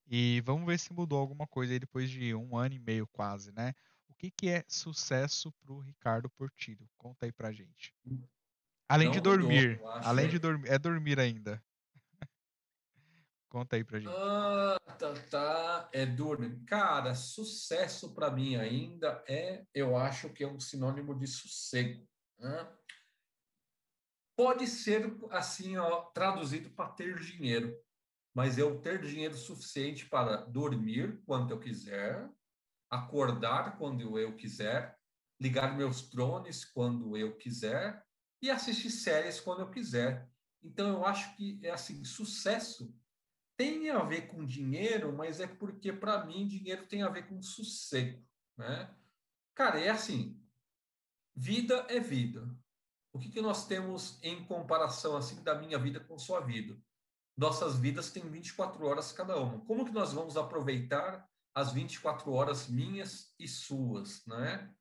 [0.05, 3.51] E vamos ver se mudou alguma coisa aí depois de um ano e meio quase,
[3.53, 3.73] né?
[4.09, 6.89] O que que é sucesso para o Ricardo Portilho?
[6.97, 7.93] Conta aí pra gente.
[8.90, 10.10] Além de Não mudou, dormir, acho.
[10.10, 11.64] além de dormir, é dormir ainda.
[13.48, 14.11] Conta aí pra gente.
[14.11, 15.90] Ah, tá, tá.
[15.94, 16.60] É dormir.
[16.66, 22.03] Cara, sucesso para mim ainda é, eu acho que é um sinônimo de sossego.
[22.40, 22.68] né?
[24.36, 27.78] Pode ser assim, ó, traduzido para ter dinheiro,
[28.34, 32.28] mas eu ter dinheiro suficiente para dormir quando eu quiser,
[32.90, 34.98] acordar quando eu quiser,
[35.40, 38.03] ligar meus drones quando eu quiser
[38.41, 40.30] e assistir séries quando eu quiser.
[40.64, 42.94] Então eu acho que é assim, sucesso
[43.60, 47.41] tem a ver com dinheiro, mas é porque para mim dinheiro tem a ver com
[47.41, 48.26] sossego,
[48.57, 48.95] né?
[49.53, 50.41] Cara, é assim,
[51.36, 52.49] vida é vida.
[53.11, 56.82] O que, que nós temos em comparação assim da minha vida com sua vida?
[57.36, 59.60] Nossas vidas têm 24 horas cada uma.
[59.66, 64.74] Como que nós vamos aproveitar as 24 horas minhas e suas, né?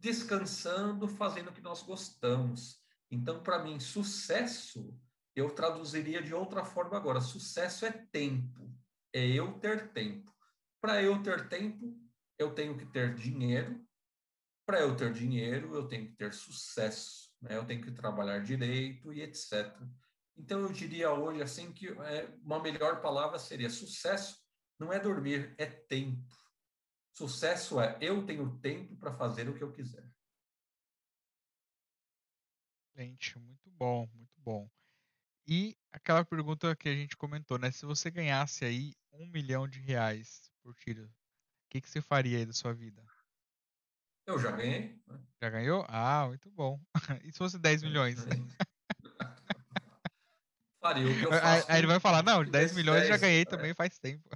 [0.00, 2.82] Descansando, fazendo o que nós gostamos.
[3.16, 4.94] Então, para mim, sucesso
[5.34, 7.20] eu traduziria de outra forma agora.
[7.20, 8.74] Sucesso é tempo,
[9.12, 10.34] é eu ter tempo.
[10.80, 11.98] Para eu ter tempo,
[12.38, 13.84] eu tenho que ter dinheiro.
[14.64, 17.56] Para eu ter dinheiro, eu tenho que ter sucesso, né?
[17.56, 19.76] Eu tenho que trabalhar direito e etc.
[20.36, 24.44] Então eu diria hoje assim que é, uma melhor palavra seria sucesso
[24.78, 26.34] não é dormir, é tempo.
[27.12, 30.05] Sucesso é eu tenho tempo para fazer o que eu quiser.
[32.96, 34.70] Excelente, muito bom, muito bom.
[35.46, 37.70] E aquela pergunta que a gente comentou, né?
[37.70, 41.10] Se você ganhasse aí um milhão de reais por tiro, o
[41.68, 43.04] que que você faria aí da sua vida?
[44.26, 44.98] Eu já ganhei.
[45.06, 45.20] né?
[45.42, 45.84] Já ganhou?
[45.88, 46.80] Ah, muito bom.
[47.22, 48.18] E se fosse 10 milhões?
[50.80, 51.70] Faria o que eu faço.
[51.70, 53.44] aí ele vai falar, não, Se 10 tivesse milhões já 10, ganhei é.
[53.44, 54.28] também faz tempo.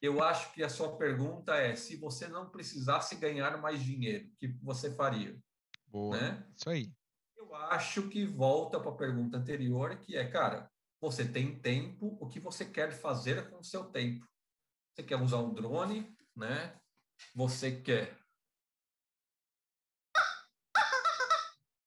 [0.00, 4.36] Eu acho que a sua pergunta é se você não precisasse ganhar mais dinheiro, o
[4.36, 5.38] que você faria?
[5.86, 6.46] Boa, Né?
[6.56, 6.92] isso aí.
[7.40, 12.28] Eu acho que volta para a pergunta anterior, que é, cara, você tem tempo, o
[12.28, 14.28] que você quer fazer com o seu tempo?
[14.92, 16.78] Você quer usar um drone, né?
[17.34, 18.20] Você quer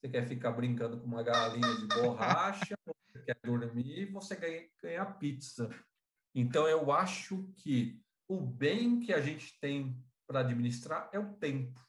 [0.02, 2.76] Você quer ficar brincando com uma galinha de borracha,
[3.08, 5.70] você quer dormir, você ganha, ganha pizza.
[6.34, 9.96] Então, eu acho que o bem que a gente tem
[10.28, 11.80] para administrar é o tempo.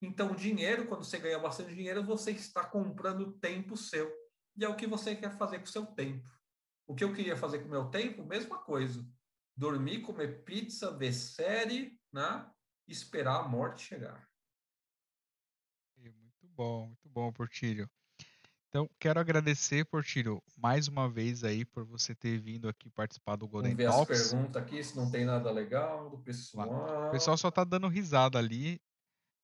[0.00, 4.12] Então, o dinheiro, quando você ganha bastante dinheiro, você está comprando tempo seu.
[4.56, 6.28] E é o que você quer fazer com o seu tempo.
[6.86, 9.04] O que eu queria fazer com o meu tempo, mesma coisa.
[9.56, 12.48] Dormir, comer pizza, ver série, né?
[12.86, 14.26] Esperar a morte chegar.
[15.96, 17.90] Muito bom, muito bom, Portilho.
[18.68, 23.48] Então, quero agradecer, Portilho, mais uma vez aí por você ter vindo aqui participar do
[23.48, 24.30] Golden Vamos ver as Talks.
[24.30, 27.08] perguntas aqui, se não tem nada legal do pessoal.
[27.08, 28.80] O pessoal só tá dando risada ali,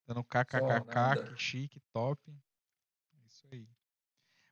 [0.07, 2.21] dando kkkk, que chique, top.
[3.15, 3.69] É isso aí.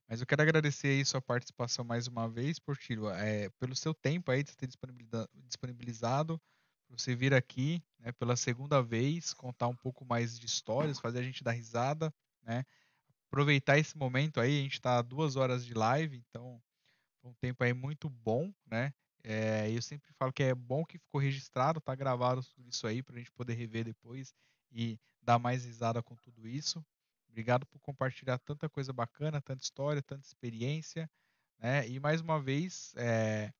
[0.08, 4.30] Mas eu quero agradecer aí sua participação mais uma vez, Portilho, é, pelo seu tempo
[4.30, 6.40] aí de você ter disponibiliza- disponibilizado,
[6.88, 11.22] você vir aqui, né, pela segunda vez, contar um pouco mais de histórias, fazer a
[11.22, 12.64] gente dar risada, né?
[13.28, 16.62] Aproveitar esse momento aí, a gente está duas horas de live, então
[17.20, 18.92] foi um tempo aí muito bom, né?
[19.24, 23.02] É, eu sempre falo que é bom que ficou registrado, tá gravado tudo isso aí
[23.02, 24.34] para a gente poder rever depois
[24.72, 26.84] e dar mais risada com tudo isso.
[27.28, 31.10] Obrigado por compartilhar tanta coisa bacana, tanta história, tanta experiência,
[31.58, 31.88] né?
[31.88, 33.52] E mais uma vez, é,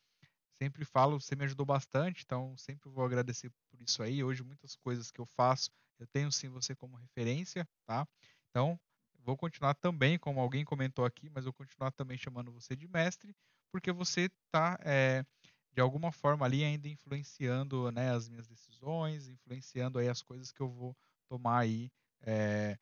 [0.55, 4.23] sempre falo, você me ajudou bastante, então sempre vou agradecer por isso aí.
[4.23, 8.07] Hoje muitas coisas que eu faço, eu tenho sim você como referência, tá?
[8.51, 8.79] Então,
[9.21, 13.35] vou continuar também, como alguém comentou aqui, mas vou continuar também chamando você de mestre,
[13.71, 15.25] porque você está, é,
[15.73, 20.61] de alguma forma ali ainda influenciando né, as minhas decisões, influenciando aí as coisas que
[20.61, 20.97] eu vou
[21.27, 21.91] tomar aí
[22.21, 22.79] é,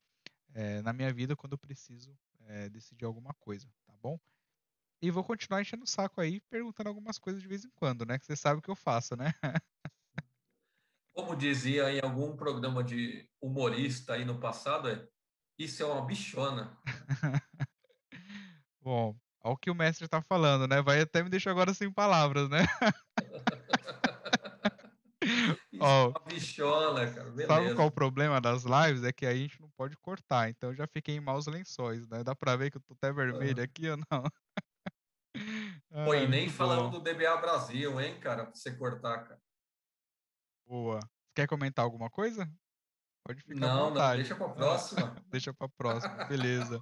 [0.55, 2.17] é, na minha vida quando eu preciso
[2.73, 4.19] decidir alguma coisa, tá bom?
[5.03, 8.19] E vou continuar enchendo o saco aí, perguntando algumas coisas de vez em quando, né?
[8.19, 9.33] Que você sabe o que eu faço, né?
[11.15, 15.09] Como dizia em algum programa de humorista aí no passado, é
[15.59, 16.79] isso é uma bichona.
[18.83, 20.83] Bom, ao que o mestre está falando, né?
[20.83, 22.61] Vai até me deixar agora sem palavras, né?
[25.81, 27.31] Ó, uma bichona, cara.
[27.31, 27.47] Beleza.
[27.47, 29.05] Sabe qual o problema das lives?
[29.05, 30.51] É que a gente não pode cortar.
[30.51, 32.23] Então eu já fiquei em maus lençóis, né?
[32.23, 34.25] Dá pra ver que eu tô até vermelho aqui ou não?
[36.07, 38.45] Pô, e nem falando do DBA Brasil, hein, cara?
[38.45, 39.41] Pra você cortar, cara.
[40.67, 41.01] Boa.
[41.35, 42.51] Quer comentar alguma coisa?
[43.27, 43.91] Pode ficar não.
[43.91, 45.17] Não, deixa para a próxima.
[45.29, 46.81] deixa para a próxima, beleza.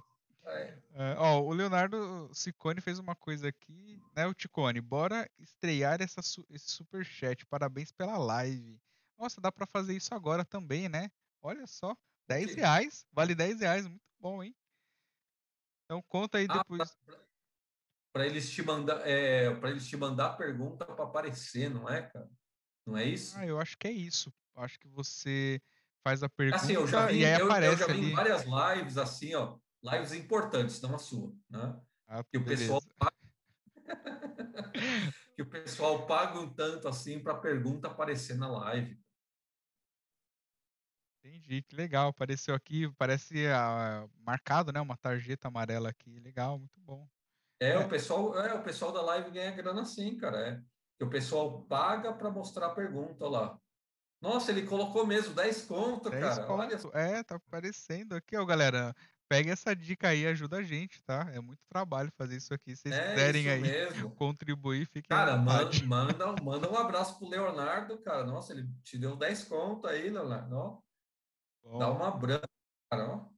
[0.49, 0.79] É.
[0.93, 4.81] É, ó, o Leonardo Ciccone fez uma coisa aqui, né, o Ticone?
[4.81, 6.19] Bora estrear essa,
[6.49, 7.45] esse super chat.
[7.45, 8.79] Parabéns pela live.
[9.17, 11.11] Nossa, dá para fazer isso agora também, né?
[11.41, 11.95] Olha só,
[12.27, 14.55] 10 reais, vale 10 reais, muito bom, hein?
[15.85, 16.97] Então conta aí ah, depois.
[18.13, 22.29] para eles te mandar, é, para eles te mandar pergunta para aparecer, não é, cara?
[22.85, 23.37] Não é isso?
[23.37, 24.33] Ah, eu acho que é isso.
[24.55, 25.61] Acho que você
[26.03, 28.11] faz a pergunta assim, eu já vi, e aí eu, aparece eu já vi ali.
[28.13, 31.79] várias lives assim, ó, lives importantes, não a sua, né?
[32.07, 33.15] Ah, que o pessoal paga...
[35.35, 38.99] que o pessoal paga um tanto assim para a pergunta aparecer na live.
[41.23, 42.09] Entendi, que legal.
[42.09, 44.79] Apareceu aqui, parece uh, marcado, né?
[44.81, 46.19] Uma tarjeta amarela aqui.
[46.19, 47.07] Legal, muito bom.
[47.61, 50.37] É, é, o pessoal, é, o pessoal da live ganha grana assim, cara.
[50.39, 50.63] É
[50.99, 53.57] que o pessoal paga para mostrar a pergunta lá.
[54.21, 56.45] Nossa, ele colocou mesmo 10 conto, 10 cara.
[56.45, 56.59] Conto.
[56.59, 56.99] Olha...
[56.99, 58.93] É, tá aparecendo aqui, ó, galera.
[59.29, 61.29] Pega essa dica aí, ajuda a gente, tá?
[61.31, 62.75] É muito trabalho fazer isso aqui.
[62.75, 64.09] Se vocês é quiserem aí mesmo.
[64.15, 68.25] contribuir, fiquem Cara, manda, manda, manda um abraço pro Leonardo, cara.
[68.25, 70.55] Nossa, ele te deu 10 conto aí, Leonardo.
[70.55, 71.77] Ó.
[71.77, 72.49] Dá uma branca,
[72.91, 73.07] cara.
[73.07, 73.29] Ó.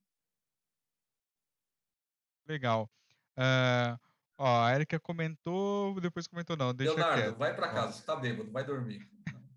[2.48, 2.90] Legal.
[3.38, 4.00] Uh,
[4.44, 7.38] Ó, a Erika comentou, depois comentou não, deixa Leonardo, quieto.
[7.38, 9.08] vai para casa, você tá bêbado, vai dormir.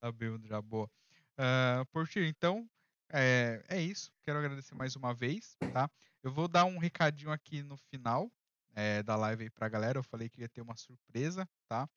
[0.00, 0.90] tá bêbado já, boa.
[1.38, 2.66] Uh, Portir, então,
[3.10, 4.12] é, é isso.
[4.22, 5.90] Quero agradecer mais uma vez, tá?
[6.22, 8.30] Eu vou dar um recadinho aqui no final
[8.74, 9.98] é, da live aí pra galera.
[9.98, 11.88] Eu falei que ia ter uma surpresa, tá?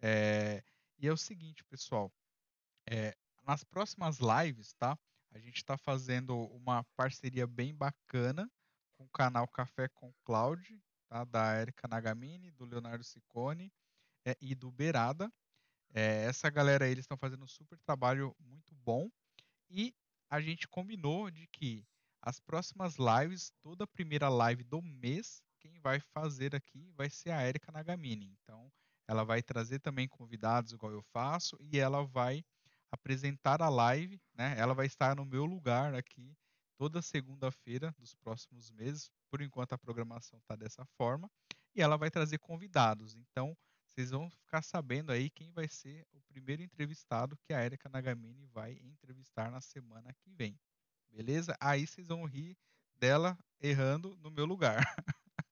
[0.00, 0.62] É,
[0.98, 2.12] e é o seguinte, pessoal.
[2.88, 4.98] É, nas próximas lives, tá?
[5.32, 8.50] A gente está fazendo uma parceria bem bacana
[8.92, 11.24] com o canal Café com Cloud, tá?
[11.24, 13.72] da Erika Nagamini, do Leonardo Ciccone
[14.24, 15.32] é, e do Berada.
[15.92, 19.10] É, essa galera aí, eles estão fazendo um super trabalho muito bom
[19.68, 19.94] e
[20.30, 21.84] a gente combinou de que
[22.22, 27.30] as próximas lives, toda a primeira live do mês, quem vai fazer aqui vai ser
[27.30, 28.26] a Erika Nagamini.
[28.42, 28.70] Então,
[29.08, 32.44] ela vai trazer também convidados igual eu faço e ela vai
[32.92, 34.54] apresentar a live, né?
[34.56, 36.36] Ela vai estar no meu lugar aqui
[36.78, 39.10] toda segunda-feira dos próximos meses.
[39.30, 41.30] Por enquanto a programação está dessa forma.
[41.74, 43.14] E ela vai trazer convidados.
[43.14, 43.56] Então,
[44.00, 48.46] vocês vão ficar sabendo aí quem vai ser o primeiro entrevistado que a Erika Nagamini
[48.46, 50.58] vai entrevistar na semana que vem.
[51.10, 51.54] Beleza?
[51.60, 52.56] Aí vocês vão rir
[52.96, 54.78] dela errando no meu lugar.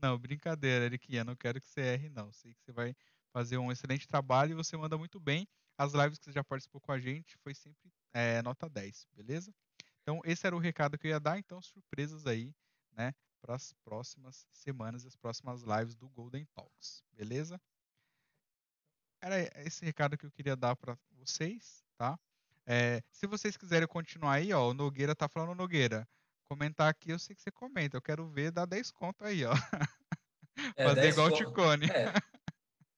[0.00, 2.32] não, brincadeira, Eriquinha, não quero que você erre, não.
[2.32, 2.96] Sei que você vai
[3.34, 5.46] fazer um excelente trabalho e você manda muito bem.
[5.76, 9.54] As lives que você já participou com a gente foi sempre é, nota 10, beleza?
[10.00, 11.38] Então, esse era o recado que eu ia dar.
[11.38, 12.54] Então, surpresas aí,
[12.92, 13.12] né,
[13.42, 17.60] para as próximas semanas, as próximas lives do Golden Talks, beleza?
[19.20, 19.36] Era
[19.66, 22.18] esse recado que eu queria dar para vocês, tá?
[22.66, 26.08] É, se vocês quiserem continuar aí, ó, o Nogueira tá falando, Nogueira,
[26.48, 29.52] comentar aqui, eu sei que você comenta, eu quero ver dar 10 conto aí, ó.
[30.76, 31.86] É, Fazer igual o Ticone.
[31.86, 32.12] É.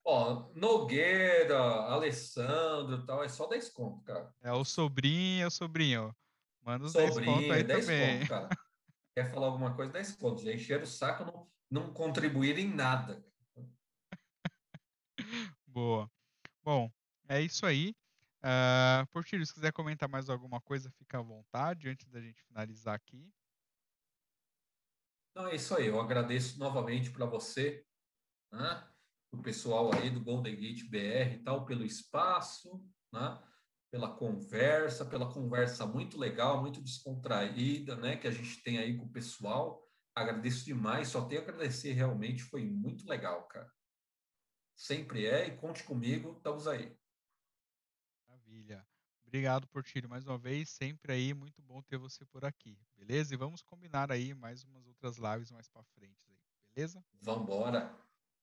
[0.05, 4.35] Ó, Nogueira, Alessandro tal, é só 10 conto, cara.
[4.43, 6.17] É o sobrinho, é o sobrinho.
[6.61, 8.19] Manda os Sobrinho, 10 conto aí 10 também.
[8.19, 8.49] Conto, cara.
[9.15, 10.43] Quer falar alguma coisa, 10 contos.
[10.43, 13.25] Já encheram o saco, não, não contribuir em nada.
[15.73, 16.11] Boa.
[16.63, 16.93] Bom,
[17.29, 17.95] é isso aí.
[18.43, 22.95] Uh, Portilho, se quiser comentar mais alguma coisa, fica à vontade antes da gente finalizar
[22.95, 23.33] aqui.
[25.35, 25.87] Não, é isso aí.
[25.87, 27.87] Eu agradeço novamente para você,
[28.53, 28.87] né?
[29.33, 33.43] o pessoal aí do Golden Gate BR e tal, pelo espaço, né?
[33.91, 39.05] pela conversa, pela conversa muito legal, muito descontraída, né, que a gente tem aí com
[39.05, 39.87] o pessoal.
[40.15, 43.71] Agradeço demais, só tenho a agradecer, realmente foi muito legal, cara.
[44.75, 46.97] Sempre é, e conte comigo, estamos aí.
[48.29, 48.87] Maravilha.
[49.25, 50.69] Obrigado, Portilho, mais uma vez.
[50.69, 53.33] Sempre aí, muito bom ter você por aqui, beleza?
[53.33, 56.39] E vamos combinar aí mais umas outras lives mais para frente aí,
[56.69, 57.05] beleza?
[57.21, 57.97] Vambora.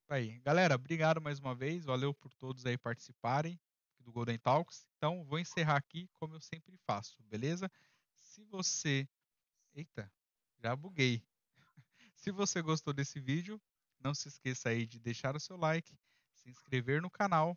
[0.08, 1.84] Aí, galera, obrigado mais uma vez.
[1.84, 3.56] Valeu por todos aí participarem
[4.00, 4.84] do Golden Talks.
[4.96, 7.70] Então, vou encerrar aqui como eu sempre faço, beleza?
[8.16, 9.08] Se você.
[9.72, 10.12] Eita,
[10.58, 11.22] já buguei.
[12.16, 13.62] Se você gostou desse vídeo,
[14.00, 15.96] não se esqueça aí de deixar o seu like,
[16.54, 17.56] se inscrever no canal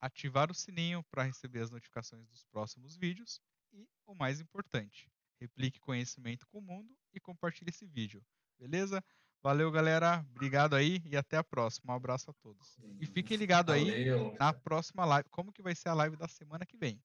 [0.00, 3.40] ativar o sininho para receber as notificações dos próximos vídeos
[3.72, 5.08] e, o mais importante,
[5.40, 8.24] replique conhecimento com o mundo e compartilhe esse vídeo.
[8.58, 9.02] Beleza?
[9.42, 10.24] Valeu, galera.
[10.30, 11.92] Obrigado aí e até a próxima.
[11.92, 12.78] Um abraço a todos.
[13.00, 14.06] E fiquem ligados aí
[14.38, 15.28] na próxima live.
[15.30, 17.00] Como que vai ser a live da semana que vem?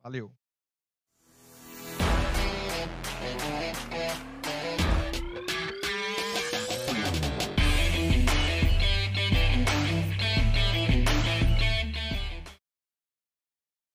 [0.00, 0.32] Valeu.